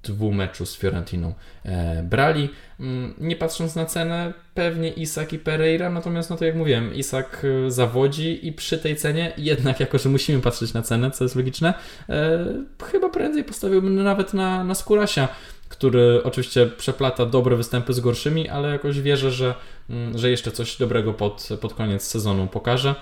dwumeczu 0.03 0.65
z 0.65 0.77
Fiorentiną 0.77 1.33
e, 1.65 2.03
brali. 2.03 2.49
Mm, 2.79 3.13
nie 3.17 3.35
patrząc 3.35 3.75
na 3.75 3.85
cenę, 3.85 4.33
pewnie 4.53 4.89
Isak 4.89 5.33
i 5.33 5.39
Pereira, 5.39 5.89
natomiast 5.89 6.29
no 6.29 6.37
to 6.37 6.45
jak 6.45 6.55
mówiłem, 6.55 6.93
Isak 6.93 7.45
e, 7.67 7.71
zawodzi 7.71 8.47
i 8.47 8.53
przy 8.53 8.77
tej 8.77 8.95
cenie 8.95 9.33
jednak 9.37 9.79
jako, 9.79 9.97
że 9.97 10.09
musimy 10.09 10.41
patrzeć 10.41 10.73
na 10.73 10.81
cenę, 10.81 11.11
co 11.11 11.23
jest 11.23 11.35
logiczne, 11.35 11.73
e, 12.09 12.45
chyba 12.91 13.09
prędzej 13.09 13.43
postawiłbym 13.43 14.03
nawet 14.03 14.33
na, 14.33 14.63
na 14.63 14.75
Skurasia 14.75 15.27
który 15.69 16.23
oczywiście 16.23 16.67
przeplata 16.67 17.25
dobre 17.25 17.55
występy 17.55 17.93
z 17.93 17.99
gorszymi, 17.99 18.49
ale 18.49 18.69
jakoś 18.69 19.01
wierzę, 19.01 19.31
że, 19.31 19.55
mm, 19.89 20.17
że 20.17 20.29
jeszcze 20.29 20.51
coś 20.51 20.77
dobrego 20.77 21.13
pod, 21.13 21.49
pod 21.61 21.73
koniec 21.73 22.03
sezonu 22.03 22.47
pokaże. 22.47 22.95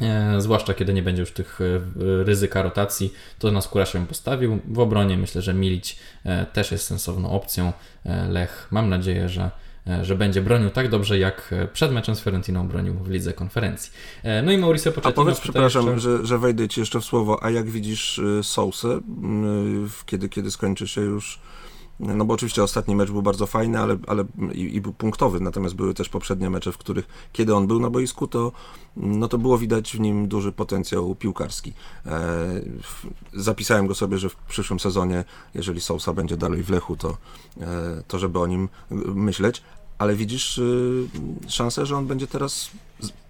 E, 0.00 0.40
zwłaszcza 0.40 0.74
kiedy 0.74 0.94
nie 0.94 1.02
będzie 1.02 1.20
już 1.20 1.30
tych 1.30 1.60
e, 1.60 2.24
ryzyka 2.24 2.62
rotacji, 2.62 3.12
to 3.38 3.52
na 3.52 3.60
skóra 3.60 3.86
się 3.86 4.06
postawił. 4.06 4.58
W 4.68 4.78
obronie 4.78 5.16
myślę, 5.16 5.42
że 5.42 5.54
Milić 5.54 5.98
e, 6.24 6.46
też 6.46 6.72
jest 6.72 6.86
sensowną 6.86 7.30
opcją. 7.30 7.72
Lech, 8.28 8.68
mam 8.70 8.88
nadzieję, 8.88 9.28
że, 9.28 9.50
że 10.02 10.16
będzie 10.16 10.42
bronił 10.42 10.70
tak 10.70 10.88
dobrze, 10.88 11.18
jak 11.18 11.54
przed 11.72 11.92
meczem 11.92 12.14
z 12.14 12.20
Fiorentiną 12.20 12.68
bronił 12.68 12.94
w 12.94 13.10
lidze 13.10 13.32
konferencji. 13.32 13.92
No 14.42 14.52
i 14.52 14.58
Mauricio 14.58 14.92
Pochettino... 14.92 15.22
A 15.22 15.24
powiedz, 15.24 15.40
przepraszam, 15.40 15.86
jeszcze... 15.86 16.00
że, 16.00 16.26
że 16.26 16.38
wejdę 16.38 16.68
Ci 16.68 16.80
jeszcze 16.80 17.00
w 17.00 17.04
słowo, 17.04 17.38
a 17.42 17.50
jak 17.50 17.70
widzisz 17.70 18.20
Sousę, 18.42 19.00
kiedy, 20.06 20.28
kiedy 20.28 20.50
skończy 20.50 20.88
się 20.88 21.00
już 21.00 21.40
no 22.00 22.24
bo 22.24 22.34
oczywiście 22.34 22.62
ostatni 22.62 22.96
mecz 22.96 23.10
był 23.10 23.22
bardzo 23.22 23.46
fajny, 23.46 23.78
ale, 23.78 23.96
ale 24.06 24.24
i, 24.52 24.76
i, 24.76 24.80
był 24.80 24.92
punktowy, 24.92 25.40
natomiast 25.40 25.74
były 25.74 25.94
też 25.94 26.08
poprzednie 26.08 26.50
mecze, 26.50 26.72
w 26.72 26.78
których 26.78 27.08
kiedy 27.32 27.54
on 27.54 27.66
był 27.66 27.80
na 27.80 27.90
boisku, 27.90 28.26
to, 28.26 28.52
no 28.96 29.28
to 29.28 29.38
było 29.38 29.58
widać 29.58 29.96
w 29.96 30.00
nim 30.00 30.28
duży 30.28 30.52
potencjał 30.52 31.14
piłkarski. 31.14 31.72
E, 32.06 32.46
zapisałem 33.32 33.86
go 33.86 33.94
sobie, 33.94 34.18
że 34.18 34.28
w 34.28 34.36
przyszłym 34.36 34.80
sezonie, 34.80 35.24
jeżeli 35.54 35.80
Sousa 35.80 36.12
będzie 36.12 36.36
dalej 36.36 36.62
w 36.62 36.70
Lechu, 36.70 36.96
to, 36.96 37.16
e, 37.60 38.02
to 38.08 38.18
żeby 38.18 38.38
o 38.38 38.46
nim 38.46 38.68
myśleć, 39.14 39.62
ale 39.98 40.14
widzisz 40.14 40.58
y, 40.58 41.08
szansę, 41.48 41.86
że 41.86 41.96
on 41.96 42.06
będzie 42.06 42.26
teraz, 42.26 42.70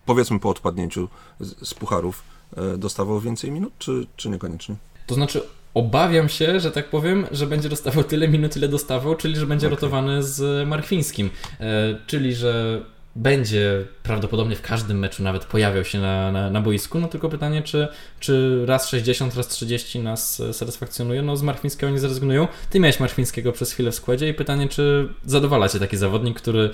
powiedzmy 0.07 0.39
po 0.39 0.51
odpadnięciu 0.51 1.09
z, 1.41 1.69
z 1.69 1.75
pucharów, 1.75 2.23
e, 2.57 2.79
dostawał 2.79 3.21
więcej 3.21 3.51
minut, 3.51 3.73
czy, 3.79 4.07
czy 4.17 4.29
niekoniecznie? 4.29 4.77
To 5.07 5.15
znaczy, 5.15 5.43
Obawiam 5.77 6.29
się, 6.29 6.61
że 6.61 6.71
tak 6.71 6.89
powiem, 6.89 7.27
że 7.31 7.47
będzie 7.47 7.69
dostawał 7.69 8.05
tyle 8.05 8.29
minut, 8.29 8.57
ile 8.57 8.69
dostawał, 8.69 9.15
czyli 9.17 9.37
że 9.37 9.47
będzie 9.47 9.67
okay. 9.67 9.75
rotowany 9.75 10.23
z 10.23 10.69
Markwińskim. 10.69 11.31
E, 11.61 11.99
czyli 12.07 12.35
że 12.35 12.83
będzie 13.17 13.85
prawdopodobnie 14.03 14.57
w 14.57 14.63
każdym 14.63 14.99
meczu 14.99 15.23
nawet 15.23 15.45
pojawiał 15.45 15.85
się 15.85 16.01
na, 16.01 16.33
na, 16.33 16.51
na, 16.51 16.61
boisku, 16.61 16.99
no 16.99 17.09
tylko 17.09 17.29
pytanie, 17.29 17.63
czy, 17.63 17.89
czy 18.21 18.63
raz 18.67 18.89
60, 18.89 19.37
raz 19.37 19.49
30 19.49 19.99
nas 20.01 20.43
satysfakcjonuje, 20.53 21.23
no 21.23 21.37
z 21.37 21.43
Marchwińskiego 21.43 21.93
nie 21.93 21.99
zrezygnują. 21.99 22.49
Ty 22.71 22.81
miałeś 22.81 23.01
Marchwińskiego 23.01 23.53
przez 23.53 23.73
chwilę 23.73 23.91
w 23.91 23.95
składzie 23.95 24.29
i 24.29 24.35
pytanie, 24.35 24.69
czy 24.69 25.09
zadowala 25.25 25.69
Cię 25.69 25.79
taki 25.79 25.97
zawodnik, 25.97 26.41
który 26.41 26.71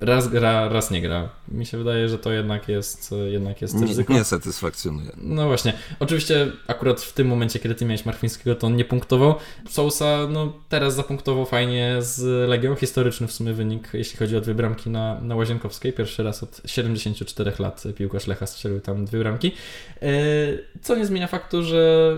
raz 0.00 0.28
gra, 0.28 0.68
raz 0.68 0.90
nie 0.90 1.00
gra. 1.00 1.28
Mi 1.48 1.66
się 1.66 1.78
wydaje, 1.78 2.08
że 2.08 2.18
to 2.18 2.32
jednak 2.32 2.68
jest, 2.68 3.14
jednak 3.30 3.62
jest 3.62 3.80
ryzyko. 3.80 4.12
Nie, 4.12 4.24
satysfakcjonuje. 4.24 5.10
No 5.16 5.46
właśnie. 5.46 5.72
Oczywiście 6.00 6.52
akurat 6.66 7.00
w 7.00 7.12
tym 7.12 7.26
momencie, 7.26 7.58
kiedy 7.58 7.74
Ty 7.74 7.84
miałeś 7.84 8.04
Marchwińskiego, 8.04 8.54
to 8.54 8.66
on 8.66 8.76
nie 8.76 8.84
punktował. 8.84 9.34
Sousa, 9.68 10.18
no 10.30 10.52
teraz 10.68 10.94
zapunktował 10.94 11.46
fajnie 11.46 11.96
z 12.00 12.48
Legią, 12.48 12.74
historyczny 12.74 13.26
w 13.26 13.32
sumie 13.32 13.52
wynik, 13.52 13.90
jeśli 13.92 14.18
chodzi 14.18 14.36
o 14.36 14.40
dwie 14.40 14.54
bramki 14.54 14.90
na, 14.90 15.20
na 15.20 15.36
Łazienkowskiej, 15.36 15.92
pierwszy 15.92 16.22
raz 16.22 16.42
od 16.42 16.62
74 16.64 17.52
lat 17.58 17.82
piłkarz 17.96 18.26
Lecha 18.26 18.46
strzelił 18.46 18.80
tam 18.80 19.04
dwie 19.04 19.18
bramki. 19.18 19.52
E, 20.02 20.08
co 20.82 20.96
nie 20.96 21.06
zmienia 21.06 21.26
faktu, 21.26 21.62
że, 21.62 22.16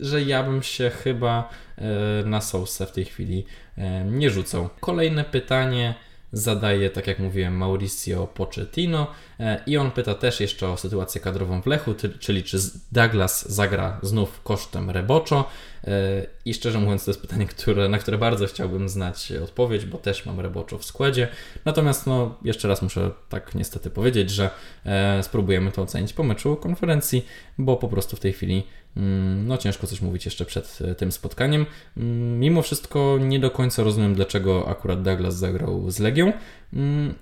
że 0.00 0.22
ja 0.22 0.42
bym 0.42 0.62
się 0.62 0.90
chyba 0.90 1.48
e, 1.78 1.84
na 2.24 2.40
Sousę 2.40 2.86
w 2.86 2.92
tej 2.92 3.04
chwili 3.04 3.44
e, 3.78 4.04
nie 4.04 4.30
rzucał. 4.30 4.68
Kolejne 4.80 5.24
pytanie 5.24 5.94
zadaje, 6.32 6.90
tak 6.90 7.06
jak 7.06 7.18
mówiłem, 7.18 7.56
Mauricio 7.56 8.26
Pochettino 8.26 9.06
i 9.66 9.76
on 9.76 9.90
pyta 9.90 10.14
też 10.14 10.40
jeszcze 10.40 10.68
o 10.68 10.76
sytuację 10.76 11.20
kadrową 11.20 11.62
w 11.62 11.66
Lechu, 11.66 11.94
czyli 12.18 12.42
czy 12.42 12.58
Douglas 12.92 13.48
zagra 13.52 13.98
znów 14.02 14.42
kosztem 14.42 14.90
Reboczo. 14.90 15.48
E, 15.84 16.26
I 16.44 16.54
szczerze 16.54 16.78
mówiąc, 16.78 17.04
to 17.04 17.10
jest 17.10 17.20
pytanie, 17.20 17.46
które, 17.46 17.88
na 17.88 17.98
które 17.98 18.18
bardzo 18.18 18.46
chciałbym 18.46 18.88
znać 18.88 19.32
odpowiedź, 19.32 19.84
bo 19.84 19.98
też 19.98 20.26
mam 20.26 20.40
Reboczo 20.40 20.78
w 20.78 20.84
składzie. 20.84 21.28
Natomiast, 21.64 22.06
no, 22.06 22.38
jeszcze 22.44 22.68
raz 22.68 22.82
muszę 22.82 23.10
tak 23.28 23.54
niestety 23.54 23.90
powiedzieć, 23.90 24.30
że 24.30 24.50
e, 24.86 25.22
spróbujemy 25.22 25.72
to 25.72 25.82
ocenić 25.82 26.12
po 26.12 26.22
meczu 26.22 26.56
konferencji, 26.56 27.26
bo 27.58 27.76
po 27.76 27.88
prostu 27.88 28.16
w 28.16 28.20
tej 28.20 28.32
chwili 28.32 28.62
mm, 28.96 29.46
no 29.46 29.58
ciężko 29.58 29.86
coś 29.86 30.00
mówić 30.00 30.24
jeszcze 30.24 30.44
przed 30.44 30.78
e, 30.80 30.94
tym 30.94 31.12
spotkaniem. 31.12 31.66
Mm, 31.96 32.38
mimo 32.40 32.62
wszystko 32.62 33.18
nie 33.20 33.40
do 33.40 33.50
końca 33.50 33.82
rozumiem, 33.82 34.14
dlaczego 34.14 34.68
akurat 34.68 35.02
Douglas 35.02 35.36
zagrał 35.36 35.90
z 35.90 35.98
Legią. 35.98 36.32
Mm, 36.72 37.14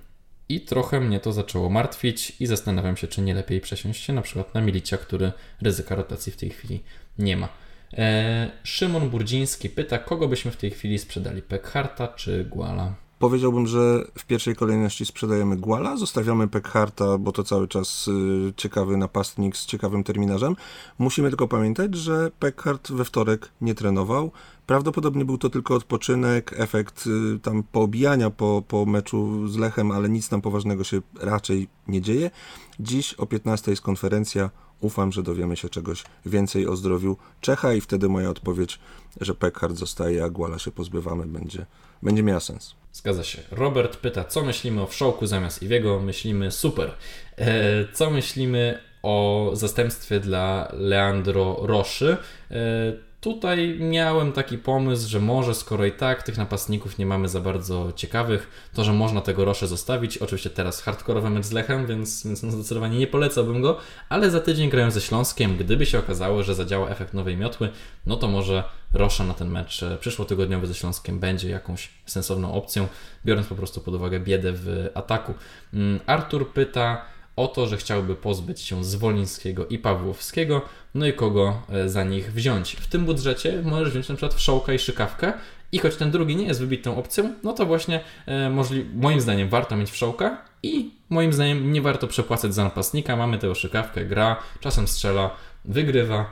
I 0.49 0.61
trochę 0.61 0.99
mnie 0.99 1.19
to 1.19 1.33
zaczęło 1.33 1.69
martwić 1.69 2.33
i 2.39 2.45
zastanawiam 2.45 2.97
się, 2.97 3.07
czy 3.07 3.21
nie 3.21 3.33
lepiej 3.33 3.61
przesiąść 3.61 4.03
się 4.03 4.13
na 4.13 4.21
przykład 4.21 4.53
na 4.53 4.61
Milicia, 4.61 4.97
który 4.97 5.31
ryzyka 5.61 5.95
rotacji 5.95 6.31
w 6.31 6.37
tej 6.37 6.49
chwili 6.49 6.83
nie 7.19 7.37
ma. 7.37 7.49
E, 7.93 8.51
Szymon 8.63 9.09
Burdziński 9.09 9.69
pyta, 9.69 9.97
kogo 9.97 10.27
byśmy 10.27 10.51
w 10.51 10.57
tej 10.57 10.71
chwili 10.71 10.99
sprzedali, 10.99 11.41
Pekharta 11.41 12.07
czy 12.07 12.45
Guala? 12.45 12.93
Powiedziałbym, 13.19 13.67
że 13.67 14.03
w 14.17 14.25
pierwszej 14.25 14.55
kolejności 14.55 15.05
sprzedajemy 15.05 15.57
Guala, 15.57 15.97
zostawiamy 15.97 16.47
Pekharta, 16.47 17.17
bo 17.17 17.31
to 17.31 17.43
cały 17.43 17.67
czas 17.67 18.07
y, 18.07 18.53
ciekawy 18.55 18.97
napastnik 18.97 19.57
z 19.57 19.65
ciekawym 19.65 20.03
terminarzem. 20.03 20.55
Musimy 20.99 21.29
tylko 21.29 21.47
pamiętać, 21.47 21.95
że 21.95 22.31
Pekhart 22.39 22.91
we 22.91 23.05
wtorek 23.05 23.49
nie 23.61 23.75
trenował. 23.75 24.31
Prawdopodobnie 24.65 25.25
był 25.25 25.37
to 25.37 25.49
tylko 25.49 25.75
odpoczynek, 25.75 26.53
efekt 26.57 27.07
y, 27.07 27.39
tam 27.39 27.63
poobijania 27.63 28.29
po, 28.29 28.63
po 28.67 28.85
meczu 28.85 29.47
z 29.47 29.57
Lechem, 29.57 29.91
ale 29.91 30.09
nic 30.09 30.29
tam 30.29 30.41
poważnego 30.41 30.83
się 30.83 31.01
raczej 31.21 31.67
nie 31.87 32.01
dzieje. 32.01 32.31
Dziś 32.79 33.13
o 33.13 33.25
15 33.25 33.71
jest 33.71 33.81
konferencja 33.81 34.49
Ufam, 34.81 35.11
że 35.11 35.23
dowiemy 35.23 35.57
się 35.57 35.69
czegoś 35.69 36.03
więcej 36.25 36.67
o 36.67 36.75
zdrowiu 36.75 37.17
Czecha 37.41 37.73
i 37.73 37.81
wtedy 37.81 38.09
moja 38.09 38.29
odpowiedź, 38.29 38.79
że 39.21 39.35
Pekhard 39.35 39.75
zostaje, 39.75 40.23
a 40.23 40.29
Guala 40.29 40.59
się 40.59 40.71
pozbywamy, 40.71 41.25
będzie, 41.25 41.65
będzie 42.03 42.23
miała 42.23 42.39
sens. 42.39 42.75
Zgadza 42.93 43.23
się. 43.23 43.41
Robert 43.51 43.97
pyta, 43.97 44.23
co 44.23 44.43
myślimy 44.43 44.81
o 44.81 44.87
wszołku 44.87 45.27
zamiast 45.27 45.63
Iwiego? 45.63 45.99
Myślimy 45.99 46.51
super. 46.51 46.91
E, 47.37 47.87
co 47.93 48.09
myślimy 48.09 48.79
o 49.03 49.49
zastępstwie 49.53 50.19
dla 50.19 50.71
Leandro 50.73 51.57
Roszy? 51.61 52.17
E, 52.51 53.08
tutaj 53.21 53.77
miałem 53.79 54.31
taki 54.31 54.57
pomysł, 54.57 55.09
że 55.09 55.19
może 55.19 55.55
skoro 55.55 55.85
i 55.85 55.91
tak 55.91 56.23
tych 56.23 56.37
napastników 56.37 56.97
nie 56.97 57.05
mamy 57.05 57.29
za 57.29 57.41
bardzo 57.41 57.93
ciekawych, 57.95 58.69
to 58.73 58.83
że 58.83 58.93
można 58.93 59.21
tego 59.21 59.45
Roszę 59.45 59.67
zostawić. 59.67 60.17
Oczywiście 60.17 60.49
teraz 60.49 60.81
hardkorowy 60.81 61.29
mecz 61.29 61.45
z 61.45 61.51
Lechem, 61.51 61.87
więc, 61.87 62.25
więc 62.25 62.43
no 62.43 62.51
zdecydowanie 62.51 62.99
nie 62.99 63.07
polecałbym 63.07 63.61
go, 63.61 63.77
ale 64.09 64.31
za 64.31 64.39
tydzień 64.39 64.69
grają 64.69 64.91
ze 64.91 65.01
Śląskiem. 65.01 65.57
Gdyby 65.57 65.85
się 65.85 65.99
okazało, 65.99 66.43
że 66.43 66.55
zadziała 66.55 66.89
efekt 66.89 67.13
nowej 67.13 67.37
miotły, 67.37 67.69
no 68.05 68.15
to 68.15 68.27
może 68.27 68.63
Rosza 68.93 69.23
na 69.23 69.33
ten 69.33 69.49
mecz 69.49 69.83
e, 69.83 69.97
przyszłotygodniowy 69.97 70.67
ze 70.67 70.73
Śląskiem 70.73 71.19
będzie 71.19 71.49
jakąś 71.49 71.89
sensowną 72.05 72.53
opcją, 72.53 72.87
biorąc 73.25 73.47
po 73.47 73.55
prostu 73.55 73.81
pod 73.81 73.95
uwagę 73.95 74.19
biedę 74.19 74.51
w 74.53 74.89
ataku. 74.93 75.33
Mm, 75.73 75.99
Artur 76.05 76.49
pyta 76.49 77.05
o 77.39 77.47
to, 77.47 77.67
że 77.67 77.77
chciałby 77.77 78.15
pozbyć 78.15 78.61
się 78.61 78.83
Zwolińskiego 78.85 79.67
i 79.67 79.77
Pawłowskiego, 79.77 80.61
no 80.95 81.07
i 81.07 81.13
kogo 81.13 81.61
e, 81.69 81.89
za 81.89 82.03
nich 82.03 82.33
wziąć. 82.33 82.71
W 82.75 82.87
tym 82.87 83.05
budżecie 83.05 83.61
możesz 83.63 83.89
wziąć 83.91 84.09
na 84.09 84.15
przykład 84.15 84.33
Wszołka 84.33 84.73
i 84.73 84.79
Szykawkę 84.79 85.33
i 85.71 85.79
choć 85.79 85.95
ten 85.95 86.11
drugi 86.11 86.35
nie 86.35 86.45
jest 86.45 86.59
wybitną 86.59 86.97
opcją, 86.97 87.33
no 87.43 87.53
to 87.53 87.65
właśnie 87.65 87.99
e, 88.25 88.49
możli- 88.49 88.85
moim 88.95 89.21
zdaniem 89.21 89.49
warto 89.49 89.75
mieć 89.77 89.91
Wszołka 89.91 90.41
i 90.63 90.91
moim 91.09 91.33
zdaniem 91.33 91.73
nie 91.73 91.81
warto 91.81 92.07
przepłacać 92.07 92.53
za 92.53 92.63
napastnika. 92.63 93.15
Mamy 93.15 93.37
tego 93.37 93.55
Szykawkę, 93.55 94.05
gra, 94.05 94.35
czasem 94.59 94.87
strzela, 94.87 95.35
wygrywa, 95.65 96.25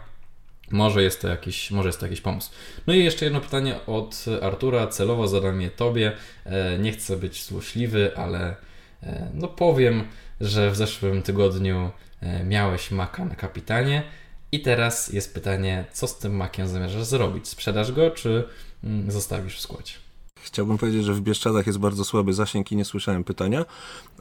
może 0.72 1.04
jest, 1.04 1.22
to 1.22 1.28
jakiś, 1.28 1.72
może 1.72 1.90
jest 1.90 2.00
to 2.00 2.06
jakiś 2.06 2.22
pomysł. 2.22 2.50
No 2.88 2.94
i 2.94 3.04
jeszcze 3.04 3.26
jedno 3.26 3.42
pytanie 3.42 3.76
od 3.86 4.26
Artura. 4.42 4.88
Celowo 4.88 5.28
zadam 5.28 5.62
je 5.62 5.70
Tobie. 5.72 6.12
E, 6.46 6.78
Nie 6.80 6.92
chcę 6.92 7.18
być 7.18 7.44
złośliwy, 7.46 8.12
ale 8.18 8.56
e, 9.04 9.30
no 9.34 9.48
powiem, 9.48 10.04
że 10.42 10.72
w 10.72 10.76
zeszłym 10.76 11.22
tygodniu 11.22 11.92
e, 12.22 12.44
miałeś 12.44 12.92
maka 12.92 13.26
na 13.26 13.36
kapitanie. 13.36 14.04
I 14.52 14.62
teraz 14.62 15.14
jest 15.14 15.34
pytanie, 15.34 15.86
co 15.94 16.08
z 16.08 16.18
tym 16.18 16.36
makiem 16.36 16.68
zamierzasz 16.68 17.04
zrobić? 17.04 17.48
Sprzedasz 17.48 17.92
go, 17.92 18.12
czy 18.12 18.44
mm, 18.84 19.12
zostawisz 19.12 19.58
w 19.58 19.62
składzie? 19.62 19.94
Chciałbym 20.42 20.78
powiedzieć, 20.78 21.06
że 21.06 21.14
w 21.14 21.22
Bieszczadach 21.22 21.68
jest 21.68 21.80
bardzo 21.80 22.06
słaby 22.06 22.34
zasięg 22.34 22.72
i 22.72 22.76
nie 22.76 22.86
słyszałem 22.86 23.24
pytania, 23.24 23.66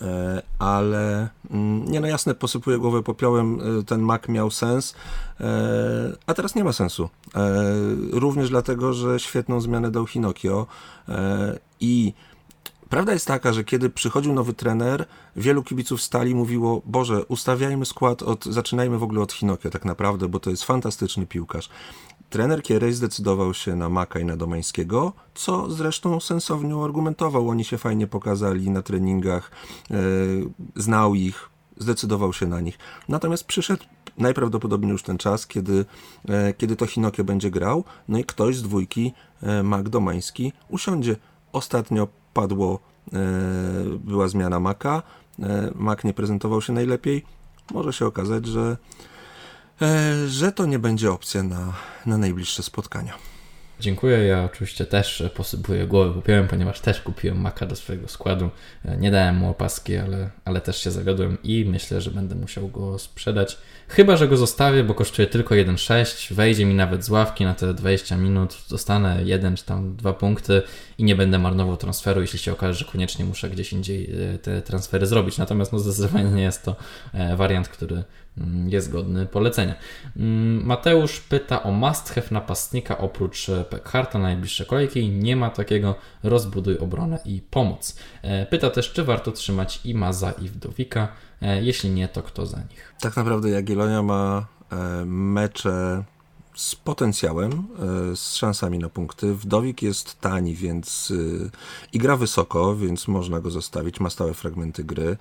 e, 0.01 0.43
ale 0.59 1.29
mm, 1.51 1.85
nie 1.85 2.01
no 2.01 2.07
jasne, 2.07 2.35
posypuję 2.35 2.79
głowę 2.79 3.03
popiołem, 3.03 3.61
e, 3.81 3.85
ten 3.85 4.01
mak 4.01 4.29
miał 4.29 4.51
sens, 4.51 4.95
a 6.27 6.35
teraz 6.35 6.55
nie 6.55 6.65
ma 6.65 6.73
sensu. 6.73 7.09
Również 8.13 8.51
dlatego, 8.51 8.93
że 8.93 9.21
świetną 9.21 9.61
zmianę 9.61 9.91
dał 9.91 10.07
Hinokio 10.07 10.67
i 11.81 12.13
Prawda 12.89 13.13
jest 13.13 13.27
taka, 13.27 13.53
że 13.53 13.65
kiedy 13.65 13.91
przychodził 13.91 14.33
nowy 14.33 14.55
trener, 14.55 15.07
wielu 15.37 15.63
kibiców 15.63 16.03
stali 16.03 16.35
mówiło, 16.35 16.83
Boże, 16.85 17.25
ustawiajmy 17.25 17.87
skład, 17.87 18.23
od, 18.23 18.45
zaczynajmy 18.45 18.99
w 18.99 19.03
ogóle 19.03 19.21
od 19.21 19.33
Hinokio 19.33 19.71
tak 19.71 19.85
naprawdę, 19.85 20.29
bo 20.29 20.41
to 20.41 20.51
jest 20.51 20.65
fantastyczny 20.65 21.27
piłkarz. 21.27 21.69
Trener 22.31 22.63
Kierej 22.63 22.93
zdecydował 22.93 23.55
się 23.55 23.77
na 23.77 23.89
Maka 23.89 24.19
i 24.19 24.25
na 24.25 24.37
Domańskiego, 24.37 25.13
co 25.35 25.71
zresztą 25.71 26.21
sensownie 26.21 26.75
argumentował. 26.85 27.49
Oni 27.49 27.65
się 27.65 27.79
fajnie 27.79 28.07
pokazali 28.07 28.71
na 28.71 28.83
treningach, 28.83 29.51
e, 29.91 29.95
znał 30.77 31.15
ich, 31.15 31.49
zdecydował 31.77 32.33
się 32.33 32.47
na 32.47 32.61
nich. 32.61 32.79
Natomiast 33.09 33.45
przyszedł 33.45 33.85
najprawdopodobniej 34.19 34.93
już 34.93 35.03
ten 35.03 35.19
czas, 35.19 35.47
kiedy, 35.47 35.85
e, 36.29 36.53
kiedy 36.53 36.77
to 36.77 36.87
Hinokio 36.87 37.25
będzie 37.25 37.51
grał, 37.51 37.85
no 38.09 38.19
i 38.19 38.25
ktoś 38.25 38.57
z 38.57 38.63
dwójki, 38.63 39.13
e, 39.43 39.63
Mak 39.63 39.89
Domański, 39.89 40.53
usiądzie. 40.69 41.17
Ostatnio 41.53 42.09
padło, 42.37 42.79
e, 43.13 43.19
była 43.99 44.29
zmiana 44.29 44.61
Maka, 44.61 45.03
e, 45.43 45.71
Mak 45.75 46.05
nie 46.05 46.15
prezentował 46.15 46.63
się 46.63 46.73
najlepiej. 46.73 47.25
Może 47.75 47.93
się 47.93 48.07
okazać, 48.07 48.47
że 48.47 48.77
e, 49.83 50.29
że 50.29 50.53
to 50.53 50.67
nie 50.67 50.79
będzie 50.79 51.13
opcja 51.13 51.43
na, 51.43 51.73
na 52.07 52.19
najbliższe 52.19 52.63
spotkania. 52.63 53.13
Dziękuję. 53.81 54.19
Ja 54.19 54.45
oczywiście 54.45 54.87
też 54.87 55.23
posypuję 55.35 55.87
głowę 55.87 56.15
popiołem, 56.15 56.49
ponieważ 56.49 56.81
też 56.81 57.01
kupiłem 57.01 57.41
maka 57.41 57.67
do 57.67 57.77
swojego 57.77 58.09
składu. 58.09 58.51
Nie 58.99 59.11
dałem 59.11 59.37
mu 59.37 59.51
opaski, 59.51 59.97
ale, 59.97 60.31
ale 60.45 60.61
też 60.61 60.83
się 60.83 60.91
zawiodłem 60.91 61.39
i 61.43 61.65
myślę, 61.65 62.01
że 62.01 62.11
będę 62.11 62.35
musiał 62.35 62.69
go 62.69 62.99
sprzedać. 62.99 63.59
Chyba, 63.89 64.17
że 64.17 64.29
go 64.29 64.37
zostawię, 64.37 64.85
bo 64.85 64.95
kosztuje 64.95 65.29
tylko 65.29 65.55
1,6. 65.55 66.35
Wejdzie 66.35 66.67
mi 66.67 66.75
nawet 66.75 67.05
z 67.05 67.11
ławki 67.11 67.45
na 67.45 67.55
te 67.55 67.75
20 67.75 68.17
minut. 68.17 68.57
Dostanę 68.71 69.21
jeden 69.25 69.57
czy 69.57 69.65
tam 69.65 69.97
dwa 69.97 70.13
punkty 70.13 70.63
i 70.99 71.05
nie 71.05 71.17
będę 71.17 71.39
marnował 71.39 71.77
transferu, 71.77 72.21
jeśli 72.21 72.39
się 72.39 72.53
okaże, 72.53 72.79
że 72.79 72.85
koniecznie 72.85 73.25
muszę 73.25 73.51
gdzieś 73.51 73.73
indziej 73.73 74.11
e, 74.35 74.39
te 74.39 74.63
transfery 74.63 75.07
zrobić. 75.07 75.39
Natomiast 75.39 75.73
no, 75.73 75.79
zdecydowanie 75.79 76.31
nie 76.31 76.43
jest 76.43 76.65
to 76.65 76.77
e, 77.13 77.37
wariant, 77.37 77.69
który 77.69 78.05
mm, 78.39 78.69
jest 78.69 78.91
godny 78.91 79.27
polecenia. 79.27 79.75
Mm, 80.17 80.67
Mateusz 80.67 81.21
pyta 81.21 81.63
o 81.63 81.73
must 81.73 82.15
have 82.15 82.27
napastnika 82.31 82.99
oprócz 82.99 83.49
e, 83.49 83.65
Pekharta 83.65 84.19
na 84.19 84.25
najbliższe 84.25 84.65
kolejki. 84.65 85.09
Nie 85.09 85.37
ma 85.37 85.51
takiego. 85.51 85.95
Rozbuduj 86.23 86.79
obronę 86.79 87.19
i 87.25 87.43
pomoc. 87.51 87.97
Pyta 88.51 88.71
też, 88.71 88.93
czy 88.93 89.05
warto 89.05 89.33
trzymać 89.33 89.81
i 89.85 89.95
Maza 89.95 90.31
i 90.31 90.49
Wdowika. 90.49 91.09
E, 91.43 91.63
Jeśli 91.63 91.91
nie, 91.91 92.09
to 92.09 92.23
kto 92.23 92.47
za 92.47 92.59
nich? 92.59 92.95
Tak 93.01 93.17
naprawdę 93.17 93.51
Jagiellonia 93.51 94.03
ma 94.03 94.47
e, 94.73 95.05
mecze 95.07 96.05
z 96.55 96.75
potencjałem, 96.75 97.53
e, 97.53 98.17
z 98.17 98.35
szansami 98.35 98.79
na 98.79 98.89
punkty. 98.89 99.35
Wdowik 99.35 99.83
jest 99.83 100.21
tani, 100.21 100.55
więc 100.55 101.13
i 101.93 101.99
gra 101.99 102.17
wysoko, 102.17 102.77
więc 102.77 103.09
można 103.09 103.41
go 103.41 103.51
zostawić. 103.51 104.01
Ma 104.01 104.11
stałe 104.11 104.35
fragmenty 104.35 104.85
gry. 104.85 105.17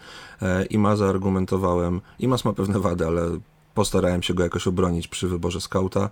I 0.70 0.78
ma 0.78 0.96
zaargumentowałem, 0.96 2.02
i 2.20 2.28
ma 2.28 2.38
pewne 2.56 2.80
wady, 2.80 3.08
ale 3.08 3.22
postarałem 3.74 4.24
się 4.24 4.34
go 4.34 4.44
jakoś 4.44 4.68
obronić 4.68 5.08
przy 5.08 5.28
wyborze 5.28 5.62
skauta. 5.62 6.10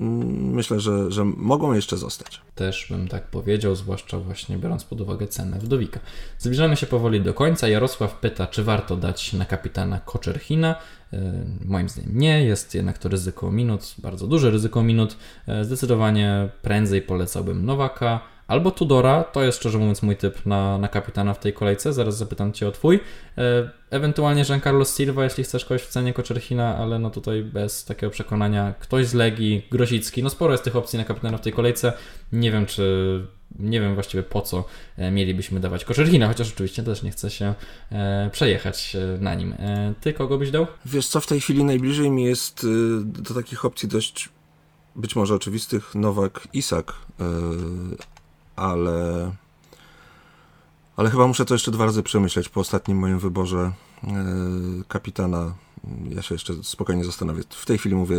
Mm, 0.00 0.50
Myślę, 0.54 0.80
że, 0.80 1.10
że 1.10 1.24
mogą 1.24 1.72
jeszcze 1.72 1.96
zostać. 1.96 2.40
Też 2.54 2.86
bym 2.90 3.08
tak 3.08 3.26
powiedział, 3.26 3.74
zwłaszcza 3.74 4.18
właśnie 4.18 4.58
biorąc 4.58 4.84
pod 4.84 5.00
uwagę 5.00 5.26
cenę 5.28 5.58
Wdowika. 5.58 6.00
Zbliżamy 6.38 6.76
się 6.76 6.86
powoli 6.86 7.20
do 7.20 7.34
końca. 7.34 7.68
Jarosław 7.68 8.14
pyta, 8.14 8.46
czy 8.46 8.64
warto 8.64 8.96
dać 8.96 9.32
na 9.32 9.44
kapitana 9.44 10.00
Koczerchina. 10.00 10.76
E, 11.12 11.18
Moim 11.64 11.88
zdaniem 11.88 12.18
nie, 12.18 12.44
jest 12.44 12.74
jednak 12.74 12.98
to 12.98 13.08
ryzyko 13.08 13.52
minut, 13.52 13.94
bardzo 13.98 14.26
duże 14.26 14.50
ryzyko 14.50 14.82
minut. 14.82 15.16
E, 15.46 15.64
Zdecydowanie 15.64 16.48
prędzej 16.62 17.02
polecałbym 17.02 17.66
Nowaka 17.66 18.20
albo 18.50 18.70
Tudora, 18.70 19.24
to 19.24 19.42
jest 19.42 19.58
szczerze 19.58 19.78
mówiąc 19.78 20.02
mój 20.02 20.16
typ 20.16 20.46
na, 20.46 20.78
na 20.78 20.88
kapitana 20.88 21.34
w 21.34 21.38
tej 21.38 21.52
kolejce, 21.52 21.92
zaraz 21.92 22.16
zapytam 22.16 22.52
Cię 22.52 22.68
o 22.68 22.72
Twój. 22.72 23.00
E, 23.38 23.70
Ewentualnie 23.90 24.44
Giancarlo 24.44 24.84
Silva, 24.84 25.24
jeśli 25.24 25.44
chcesz 25.44 25.64
kogoś 25.64 25.82
w 25.82 25.88
cenie 25.88 26.12
Koczerchina, 26.12 26.76
ale 26.76 26.98
no 26.98 27.10
tutaj 27.10 27.42
bez 27.42 27.84
takiego 27.84 28.10
przekonania. 28.10 28.74
Ktoś 28.80 29.06
z 29.06 29.14
Legii, 29.14 29.66
Grosicki, 29.70 30.22
no 30.22 30.30
sporo 30.30 30.52
jest 30.52 30.64
tych 30.64 30.76
opcji 30.76 30.98
na 30.98 31.04
kapitana 31.04 31.38
w 31.38 31.40
tej 31.40 31.52
kolejce. 31.52 31.92
Nie 32.32 32.52
wiem, 32.52 32.66
czy 32.66 33.26
nie 33.58 33.80
wiem 33.80 33.94
właściwie 33.94 34.22
po 34.22 34.40
co 34.40 34.64
e, 34.96 35.10
mielibyśmy 35.10 35.60
dawać 35.60 35.84
Koczerchina, 35.84 36.28
chociaż 36.28 36.52
oczywiście 36.52 36.82
też 36.82 37.02
nie 37.02 37.10
chcę 37.10 37.30
się 37.30 37.54
e, 37.92 38.30
przejechać 38.32 38.96
na 39.20 39.34
nim. 39.34 39.54
Ty 40.00 40.12
kogo 40.12 40.38
byś 40.38 40.50
dał? 40.50 40.66
Wiesz 40.86 41.08
co, 41.08 41.20
w 41.20 41.26
tej 41.26 41.40
chwili 41.40 41.64
najbliżej 41.64 42.10
mi 42.10 42.24
jest 42.24 42.66
do 43.04 43.34
takich 43.34 43.64
opcji 43.64 43.88
dość 43.88 44.28
być 44.96 45.16
może 45.16 45.34
oczywistych 45.34 45.94
Nowak 45.94 46.48
Isak, 46.52 46.92
ale 48.60 49.30
ale 50.96 51.10
chyba 51.10 51.26
muszę 51.26 51.44
to 51.44 51.54
jeszcze 51.54 51.70
dwa 51.70 51.84
razy 51.84 52.02
przemyśleć 52.02 52.48
po 52.48 52.60
ostatnim 52.60 52.98
moim 52.98 53.18
wyborze 53.18 53.72
y, 54.04 54.08
kapitana. 54.88 55.54
Ja 56.08 56.22
się 56.22 56.34
jeszcze 56.34 56.54
spokojnie 56.62 57.04
zastanowię. 57.04 57.42
W 57.50 57.66
tej 57.66 57.78
chwili 57.78 57.94
mówię, 57.94 58.16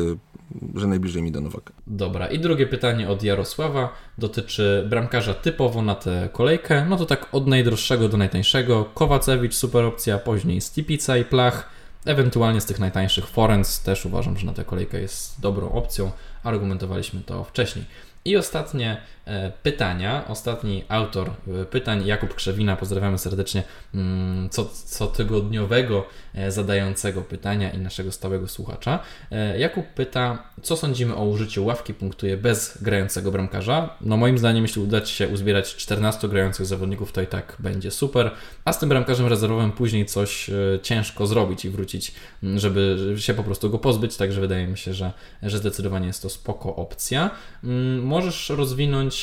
że 0.76 0.88
najbliżej 0.88 1.24
mi 1.24 1.32
do 1.32 1.42
Nowaka. 1.42 1.74
Dobra, 1.88 2.28
i 2.28 2.40
drugie 2.40 2.68
pytanie 2.68 3.10
od 3.10 3.24
Jarosława 3.24 3.94
dotyczy 4.18 4.88
bramkarza 4.90 5.34
typowo 5.34 5.82
na 5.82 5.96
tę 5.96 6.30
kolejkę. 6.34 6.86
No 6.90 6.98
to 6.98 7.06
tak 7.06 7.28
od 7.32 7.48
najdroższego 7.48 8.10
do 8.10 8.18
najtańszego. 8.18 8.86
Kowacewicz, 8.86 9.54
super 9.54 9.86
opcja, 9.86 10.18
później 10.18 10.62
Stipica 10.62 11.18
i 11.18 11.26
Plach. 11.26 11.70
Ewentualnie 12.06 12.62
z 12.62 12.66
tych 12.66 12.80
najtańszych 12.80 13.28
Forens 13.28 13.80
też 13.80 14.06
uważam, 14.06 14.38
że 14.38 14.46
na 14.46 14.54
tę 14.54 14.66
kolejkę 14.66 15.02
jest 15.02 15.42
dobrą 15.42 15.72
opcją. 15.72 16.12
Argumentowaliśmy 16.44 17.22
to 17.22 17.44
wcześniej. 17.44 17.86
I 18.26 18.38
ostatnie 18.38 18.92
e, 18.92 19.21
pytania, 19.64 20.28
ostatni 20.28 20.84
autor 20.88 21.30
e, 21.62 21.66
pytań, 21.66 22.06
Jakub 22.06 22.36
Krzewina, 22.36 22.76
pozdrawiamy 22.76 23.18
serdecznie, 23.18 23.64
mm, 23.96 24.50
co, 24.86 25.08
tygodniowego 25.08 26.08
e, 26.36 26.52
zadającego 26.52 27.22
pytania 27.22 27.72
i 27.72 27.78
naszego 27.78 28.12
stałego 28.12 28.48
słuchacza. 28.48 29.00
E, 29.32 29.60
Jakub 29.60 29.86
pyta, 29.88 30.44
co 30.62 30.78
sądzimy 30.78 31.16
o 31.16 31.26
użyciu 31.26 31.66
ławki 31.66 31.94
punktuje 31.94 32.38
bez 32.38 32.78
grającego 32.82 33.32
bramkarza? 33.32 33.98
No 34.02 34.18
moim 34.18 34.38
zdaniem, 34.38 34.64
jeśli 34.64 34.82
uda 34.82 35.02
Ci 35.02 35.16
się 35.16 35.28
uzbierać 35.28 35.76
14 35.76 36.28
grających 36.28 36.66
zawodników, 36.66 37.12
to 37.12 37.22
i 37.22 37.28
tak 37.28 37.56
będzie 37.60 37.92
super, 37.92 38.32
a 38.66 38.74
z 38.74 38.80
tym 38.80 38.90
bramkarzem 38.90 39.28
rezerwowym 39.28 39.72
później 39.72 40.06
coś 40.06 40.50
e, 40.50 40.54
ciężko 40.84 41.28
zrobić 41.28 41.66
i 41.66 41.70
wrócić, 41.70 42.14
m, 42.44 42.60
żeby 42.60 42.98
się 43.18 43.34
po 43.34 43.44
prostu 43.44 43.70
go 43.70 43.80
pozbyć, 43.80 44.18
także 44.18 44.42
wydaje 44.42 44.68
mi 44.68 44.78
się, 44.78 44.94
że, 44.94 45.12
że 45.44 45.58
zdecydowanie 45.58 46.08
jest 46.08 46.22
to 46.22 46.30
spoko 46.30 46.76
opcja. 46.76 47.30
Mm, 47.64 48.04
możesz 48.04 48.50
rozwinąć 48.50 49.21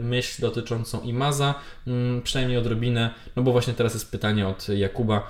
myśl 0.00 0.42
dotyczącą 0.42 1.00
Imaza, 1.00 1.54
mm, 1.86 2.22
przynajmniej 2.22 2.58
odrobinę, 2.58 3.14
no 3.36 3.42
bo 3.42 3.52
właśnie 3.52 3.74
teraz 3.74 3.94
jest 3.94 4.10
pytanie 4.10 4.48
od 4.48 4.68
Jakuba, 4.68 5.26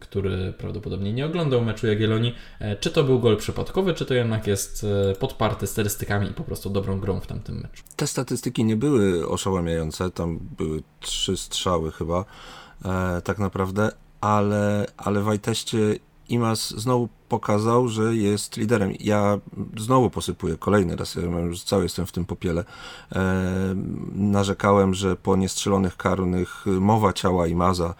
który 0.00 0.52
prawdopodobnie 0.52 1.12
nie 1.12 1.26
oglądał 1.26 1.64
meczu 1.64 1.86
Jagiellonii, 1.86 2.34
czy 2.80 2.90
to 2.90 3.04
był 3.04 3.20
gol 3.20 3.36
przypadkowy, 3.36 3.94
czy 3.94 4.06
to 4.06 4.14
jednak 4.14 4.46
jest 4.46 4.86
podparty 5.18 5.66
statystykami 5.66 6.30
i 6.30 6.34
po 6.34 6.44
prostu 6.44 6.70
dobrą 6.70 7.00
grą 7.00 7.20
w 7.20 7.26
tamtym 7.26 7.54
meczu. 7.56 7.84
Te 7.96 8.06
statystyki 8.06 8.64
nie 8.64 8.76
były 8.76 9.28
oszałamiające, 9.28 10.10
tam 10.10 10.38
były 10.58 10.82
trzy 11.00 11.36
strzały 11.36 11.92
chyba, 11.92 12.24
tak 13.24 13.38
naprawdę, 13.38 13.90
ale, 14.20 14.86
ale 14.96 15.20
w 15.20 15.24
Wajteście 15.24 15.78
Imas 16.32 16.70
znowu 16.70 17.08
pokazał, 17.28 17.88
że 17.88 18.16
jest 18.16 18.56
liderem. 18.56 18.92
Ja 19.00 19.38
znowu 19.76 20.10
posypuję 20.10 20.56
kolejny 20.56 20.96
raz, 20.96 21.14
ja 21.14 21.40
już 21.40 21.62
cały 21.62 21.82
jestem 21.82 22.06
w 22.06 22.12
tym 22.12 22.24
popiele. 22.24 22.64
Narzekałem, 24.14 24.94
że 24.94 25.16
po 25.16 25.36
niestrzelonych 25.36 25.96
karnych 25.96 26.64
mowa 26.66 27.12
ciała 27.12 27.46
Imaza, 27.46 27.94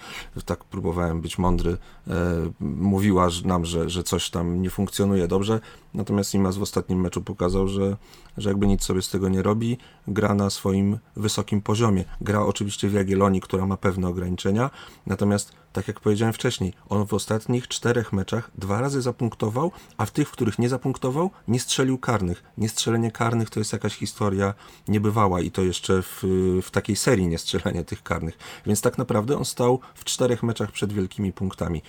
tak 0.45 0.65
próbowałem 0.65 1.21
być 1.21 1.39
mądry, 1.39 1.77
e, 2.09 2.15
mówiła 2.61 3.29
nam, 3.45 3.65
że, 3.65 3.91
że 3.91 4.03
coś 4.03 4.31
tam 4.31 4.63
nie 4.63 4.71
funkcjonuje 4.71 5.29
dobrze. 5.29 5.61
Natomiast 5.95 6.35
Imaz 6.35 6.57
w 6.57 6.63
ostatnim 6.63 7.01
meczu 7.01 7.23
pokazał, 7.23 7.69
że, 7.69 7.97
że 8.37 8.51
jakby 8.51 8.67
nic 8.67 8.85
sobie 8.85 9.03
z 9.03 9.11
tego 9.11 9.29
nie 9.29 9.43
robi, 9.43 9.79
gra 10.09 10.35
na 10.35 10.51
swoim 10.51 10.99
wysokim 11.17 11.63
poziomie. 11.63 12.05
Gra 12.21 12.41
oczywiście 12.41 12.89
w 12.89 12.93
Jagiellonii, 12.93 13.41
która 13.41 13.67
ma 13.67 13.77
pewne 13.77 14.09
ograniczenia, 14.09 14.71
natomiast 15.07 15.62
tak 15.73 15.89
jak 15.89 16.01
powiedziałem 16.01 16.33
wcześniej, 16.33 16.73
on 16.89 17.07
w 17.07 17.15
ostatnich 17.15 17.69
czterech 17.69 18.13
meczach 18.13 18.51
dwa 18.59 18.81
razy 18.81 19.03
zapunktował, 19.03 19.73
a 19.97 20.07
w 20.07 20.11
tych, 20.11 20.29
w 20.29 20.33
których 20.33 20.59
nie 20.59 20.69
zapunktował, 20.69 21.31
nie 21.49 21.61
strzelił 21.61 21.99
karnych. 21.99 22.45
Niestrzelenie 22.59 23.11
karnych 23.11 23.51
to 23.51 23.61
jest 23.61 23.73
jakaś 23.73 23.95
historia 23.95 24.55
niebywała 24.89 25.41
i 25.41 25.51
to 25.51 25.63
jeszcze 25.63 26.03
w, 26.03 26.23
w 26.63 26.71
takiej 26.71 26.97
serii 26.97 27.27
niestrzelenia 27.27 27.85
tych 27.85 28.03
karnych. 28.03 28.39
Więc 28.67 28.81
tak 28.81 28.99
naprawdę 28.99 29.37
on 29.37 29.45
stał 29.45 29.81
w 29.95 30.05
czterech 30.05 30.43
meczach 30.43 30.73
przed 30.73 30.93
wielkimi 30.93 31.33
punktami. 31.33 31.83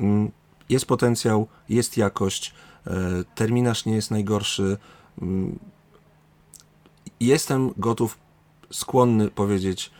Mm, 0.00 0.30
jest 0.68 0.86
potencjał, 0.86 1.48
jest 1.68 1.96
jakość, 1.96 2.54
e, 2.86 2.92
terminarz 3.34 3.84
nie 3.84 3.94
jest 3.94 4.10
najgorszy. 4.10 4.76
Mm, 5.22 5.58
jestem 7.20 7.74
gotów, 7.76 8.18
skłonny 8.70 9.30
powiedzieć, 9.30 9.90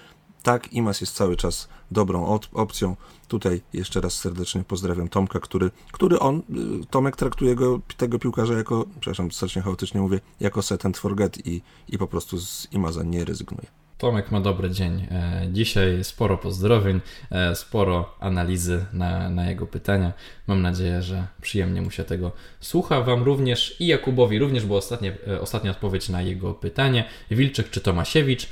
tak, 0.43 0.72
IMAS 0.72 1.01
jest 1.01 1.14
cały 1.14 1.36
czas 1.36 1.68
dobrą 1.90 2.38
opcją. 2.53 2.97
Tutaj 3.28 3.62
jeszcze 3.72 4.01
raz 4.01 4.14
serdecznie 4.14 4.64
pozdrawiam 4.64 5.09
Tomka, 5.09 5.40
który, 5.40 5.70
który 5.93 6.18
on, 6.18 6.38
y, 6.82 6.86
Tomek 6.90 7.16
traktuje 7.16 7.55
go, 7.55 7.80
tego 7.97 8.18
piłkarza 8.18 8.55
jako, 8.55 8.86
przepraszam, 9.01 9.32
strasznie 9.32 9.62
chaotycznie 9.62 10.01
mówię, 10.01 10.20
jako 10.40 10.62
set 10.62 10.86
and 10.86 10.99
forget 10.99 11.47
i, 11.47 11.62
i 11.88 11.99
po 11.99 12.07
prostu 12.07 12.38
z 12.38 12.68
IMAZa 12.72 13.03
nie 13.03 13.24
rezygnuje. 13.24 13.82
Tomek 14.03 14.30
ma 14.30 14.40
dobry 14.40 14.70
dzień. 14.70 15.07
E, 15.11 15.46
dzisiaj 15.53 16.05
sporo 16.05 16.38
pozdrowień, 16.38 17.00
e, 17.30 17.55
sporo 17.55 18.14
analizy 18.20 18.84
na, 18.92 19.30
na 19.30 19.50
jego 19.50 19.66
pytania. 19.66 20.12
Mam 20.46 20.62
nadzieję, 20.62 21.03
że 21.03 21.26
przyjemnie 21.42 21.82
mu 21.82 21.90
się 21.90 22.05
tego 22.05 22.32
słucha. 22.61 23.00
Wam 23.00 23.22
również 23.22 23.80
i 23.80 23.86
Jakubowi 23.86 24.38
również 24.38 24.66
była 24.66 24.78
ostatnia, 24.78 25.12
e, 25.28 25.40
ostatnia 25.40 25.70
odpowiedź 25.70 26.09
na 26.09 26.22
jego 26.22 26.55
pytanie. 26.55 27.05
Wilczek 27.30 27.70
czy 27.70 27.80
Tomasiewicz? 27.80 28.48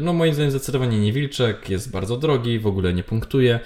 No 0.00 0.12
moim 0.12 0.34
zdaniem 0.34 0.50
zdecydowanie 0.50 1.00
nie 1.00 1.12
Wilczek, 1.12 1.70
jest 1.70 1.90
bardzo 1.90 2.16
drogi, 2.16 2.58
w 2.58 2.66
ogóle 2.66 2.94
nie 2.94 3.02
punktuje. 3.02 3.60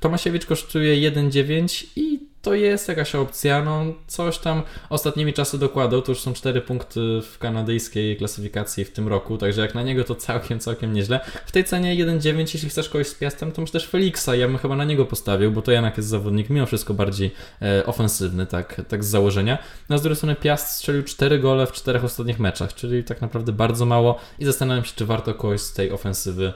Tomasiewicz 0.00 0.46
kosztuje 0.46 1.10
1,9 1.10 1.86
i 1.96 2.25
to 2.46 2.54
jest 2.54 2.88
jakaś 2.88 3.14
opcja, 3.14 3.64
no 3.64 3.84
coś 4.06 4.38
tam 4.38 4.62
ostatnimi 4.90 5.32
czasy 5.32 5.58
dokładał, 5.58 6.02
to 6.02 6.12
już 6.12 6.20
są 6.20 6.32
4 6.32 6.60
punkty 6.60 7.00
w 7.22 7.38
kanadyjskiej 7.38 8.16
klasyfikacji 8.16 8.84
w 8.84 8.92
tym 8.92 9.08
roku, 9.08 9.38
także 9.38 9.62
jak 9.62 9.74
na 9.74 9.82
niego 9.82 10.04
to 10.04 10.14
całkiem, 10.14 10.58
całkiem 10.58 10.92
nieźle. 10.92 11.20
W 11.46 11.52
tej 11.52 11.64
cenie 11.64 12.06
1,9, 12.06 12.54
jeśli 12.54 12.68
chcesz 12.68 12.88
kogoś 12.88 13.06
z 13.06 13.14
Piastem, 13.14 13.52
to 13.52 13.60
masz 13.60 13.70
też 13.70 13.86
Felixa, 13.86 14.28
ja 14.34 14.46
bym 14.46 14.58
chyba 14.58 14.76
na 14.76 14.84
niego 14.84 15.06
postawił, 15.06 15.52
bo 15.52 15.62
to 15.62 15.72
jednak 15.72 15.96
jest 15.96 16.08
zawodnik 16.08 16.50
mimo 16.50 16.66
wszystko 16.66 16.94
bardziej 16.94 17.30
e, 17.62 17.86
ofensywny, 17.86 18.46
tak, 18.46 18.82
tak 18.88 19.04
z 19.04 19.08
założenia. 19.08 19.58
Na 19.88 19.98
z 19.98 20.02
drugiej 20.02 20.16
strony 20.16 20.34
Piast 20.34 20.68
strzelił 20.68 21.02
4 21.02 21.38
gole 21.38 21.66
w 21.66 21.72
czterech 21.72 22.04
ostatnich 22.04 22.38
meczach, 22.38 22.74
czyli 22.74 23.04
tak 23.04 23.20
naprawdę 23.20 23.52
bardzo 23.52 23.86
mało 23.86 24.18
i 24.38 24.44
zastanawiam 24.44 24.84
się, 24.84 24.92
czy 24.96 25.06
warto 25.06 25.34
kogoś 25.34 25.60
z 25.60 25.72
tej 25.72 25.92
ofensywy 25.92 26.52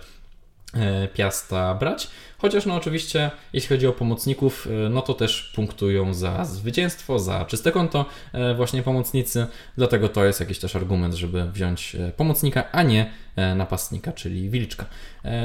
Piasta 1.15 1.75
brać. 1.75 2.11
Chociaż 2.41 2.67
no 2.67 2.75
oczywiście, 2.75 3.31
jeśli 3.53 3.69
chodzi 3.69 3.87
o 3.87 3.93
pomocników, 3.93 4.67
e, 4.87 4.89
no 4.89 5.03
to 5.03 5.15
też 5.15 5.53
punktują 5.55 6.15
za 6.15 6.45
zwycięstwo, 6.45 7.19
za 7.19 7.45
czyste 7.45 7.73
konto 7.73 8.07
e, 8.33 8.55
właśnie 8.55 8.83
pomocnicy, 8.83 9.47
dlatego 9.77 10.09
to 10.09 10.25
jest 10.25 10.41
jakiś 10.41 10.59
też 10.59 10.77
argument, 10.77 11.15
żeby 11.15 11.51
wziąć 11.51 11.95
e, 11.95 12.13
pomocnika, 12.13 12.73
a 12.73 12.83
nie 12.83 13.11
napastnika, 13.57 14.13
czyli 14.13 14.51
Wilczka. 14.51 14.87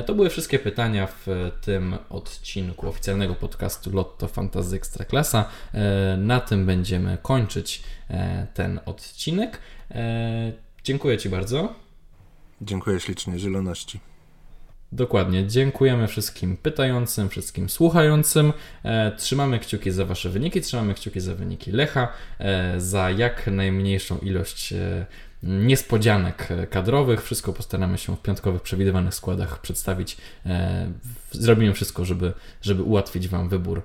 To 0.05 0.15
były 0.15 0.29
wszystkie 0.29 0.59
pytania 0.59 1.07
w 1.07 1.51
tym 1.61 1.97
odcinku 2.09 2.87
oficjalnego 2.87 3.35
podcastu 3.35 3.91
Lotto 3.91 4.27
Fantasy 4.27 4.75
Ekstraklasa. 4.75 5.49
Na 6.17 6.39
tym 6.39 6.65
będziemy 6.65 7.17
kończyć 7.21 7.83
ten 8.53 8.79
odcinek. 8.85 9.59
Dziękuję 10.83 11.17
Ci 11.17 11.29
bardzo. 11.29 11.73
Dziękuję 12.61 12.99
ślicznie, 12.99 13.39
zieloności. 13.39 14.14
Dokładnie. 14.95 15.47
Dziękujemy 15.47 16.07
wszystkim 16.07 16.57
pytającym, 16.57 17.29
wszystkim 17.29 17.69
słuchającym. 17.69 18.53
E, 18.83 19.11
trzymamy 19.11 19.59
kciuki 19.59 19.91
za 19.91 20.05
Wasze 20.05 20.29
wyniki, 20.29 20.61
trzymamy 20.61 20.93
kciuki 20.93 21.19
za 21.19 21.35
wyniki 21.35 21.71
Lecha, 21.71 22.07
e, 22.39 22.81
za 22.81 23.09
jak 23.09 23.47
najmniejszą 23.47 24.17
ilość 24.17 24.73
e, 24.73 25.05
niespodzianek 25.43 26.47
kadrowych. 26.69 27.23
Wszystko 27.23 27.53
postaramy 27.53 27.97
się 27.97 28.15
w 28.15 28.21
piątkowych 28.21 28.61
przewidywanych 28.61 29.15
składach 29.15 29.61
przedstawić. 29.61 30.17
Zrobimy 31.31 31.73
wszystko, 31.73 32.05
żeby, 32.05 32.33
żeby 32.61 32.83
ułatwić 32.83 33.27
Wam 33.27 33.49
wybór 33.49 33.81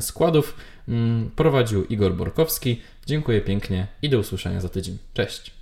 składów. 0.00 0.56
Mm, 0.88 1.30
prowadził 1.36 1.84
Igor 1.84 2.14
Borkowski. 2.14 2.80
Dziękuję 3.06 3.40
pięknie 3.40 3.86
i 4.02 4.08
do 4.08 4.18
usłyszenia 4.18 4.60
za 4.60 4.68
tydzień. 4.68 4.98
Cześć. 5.14 5.52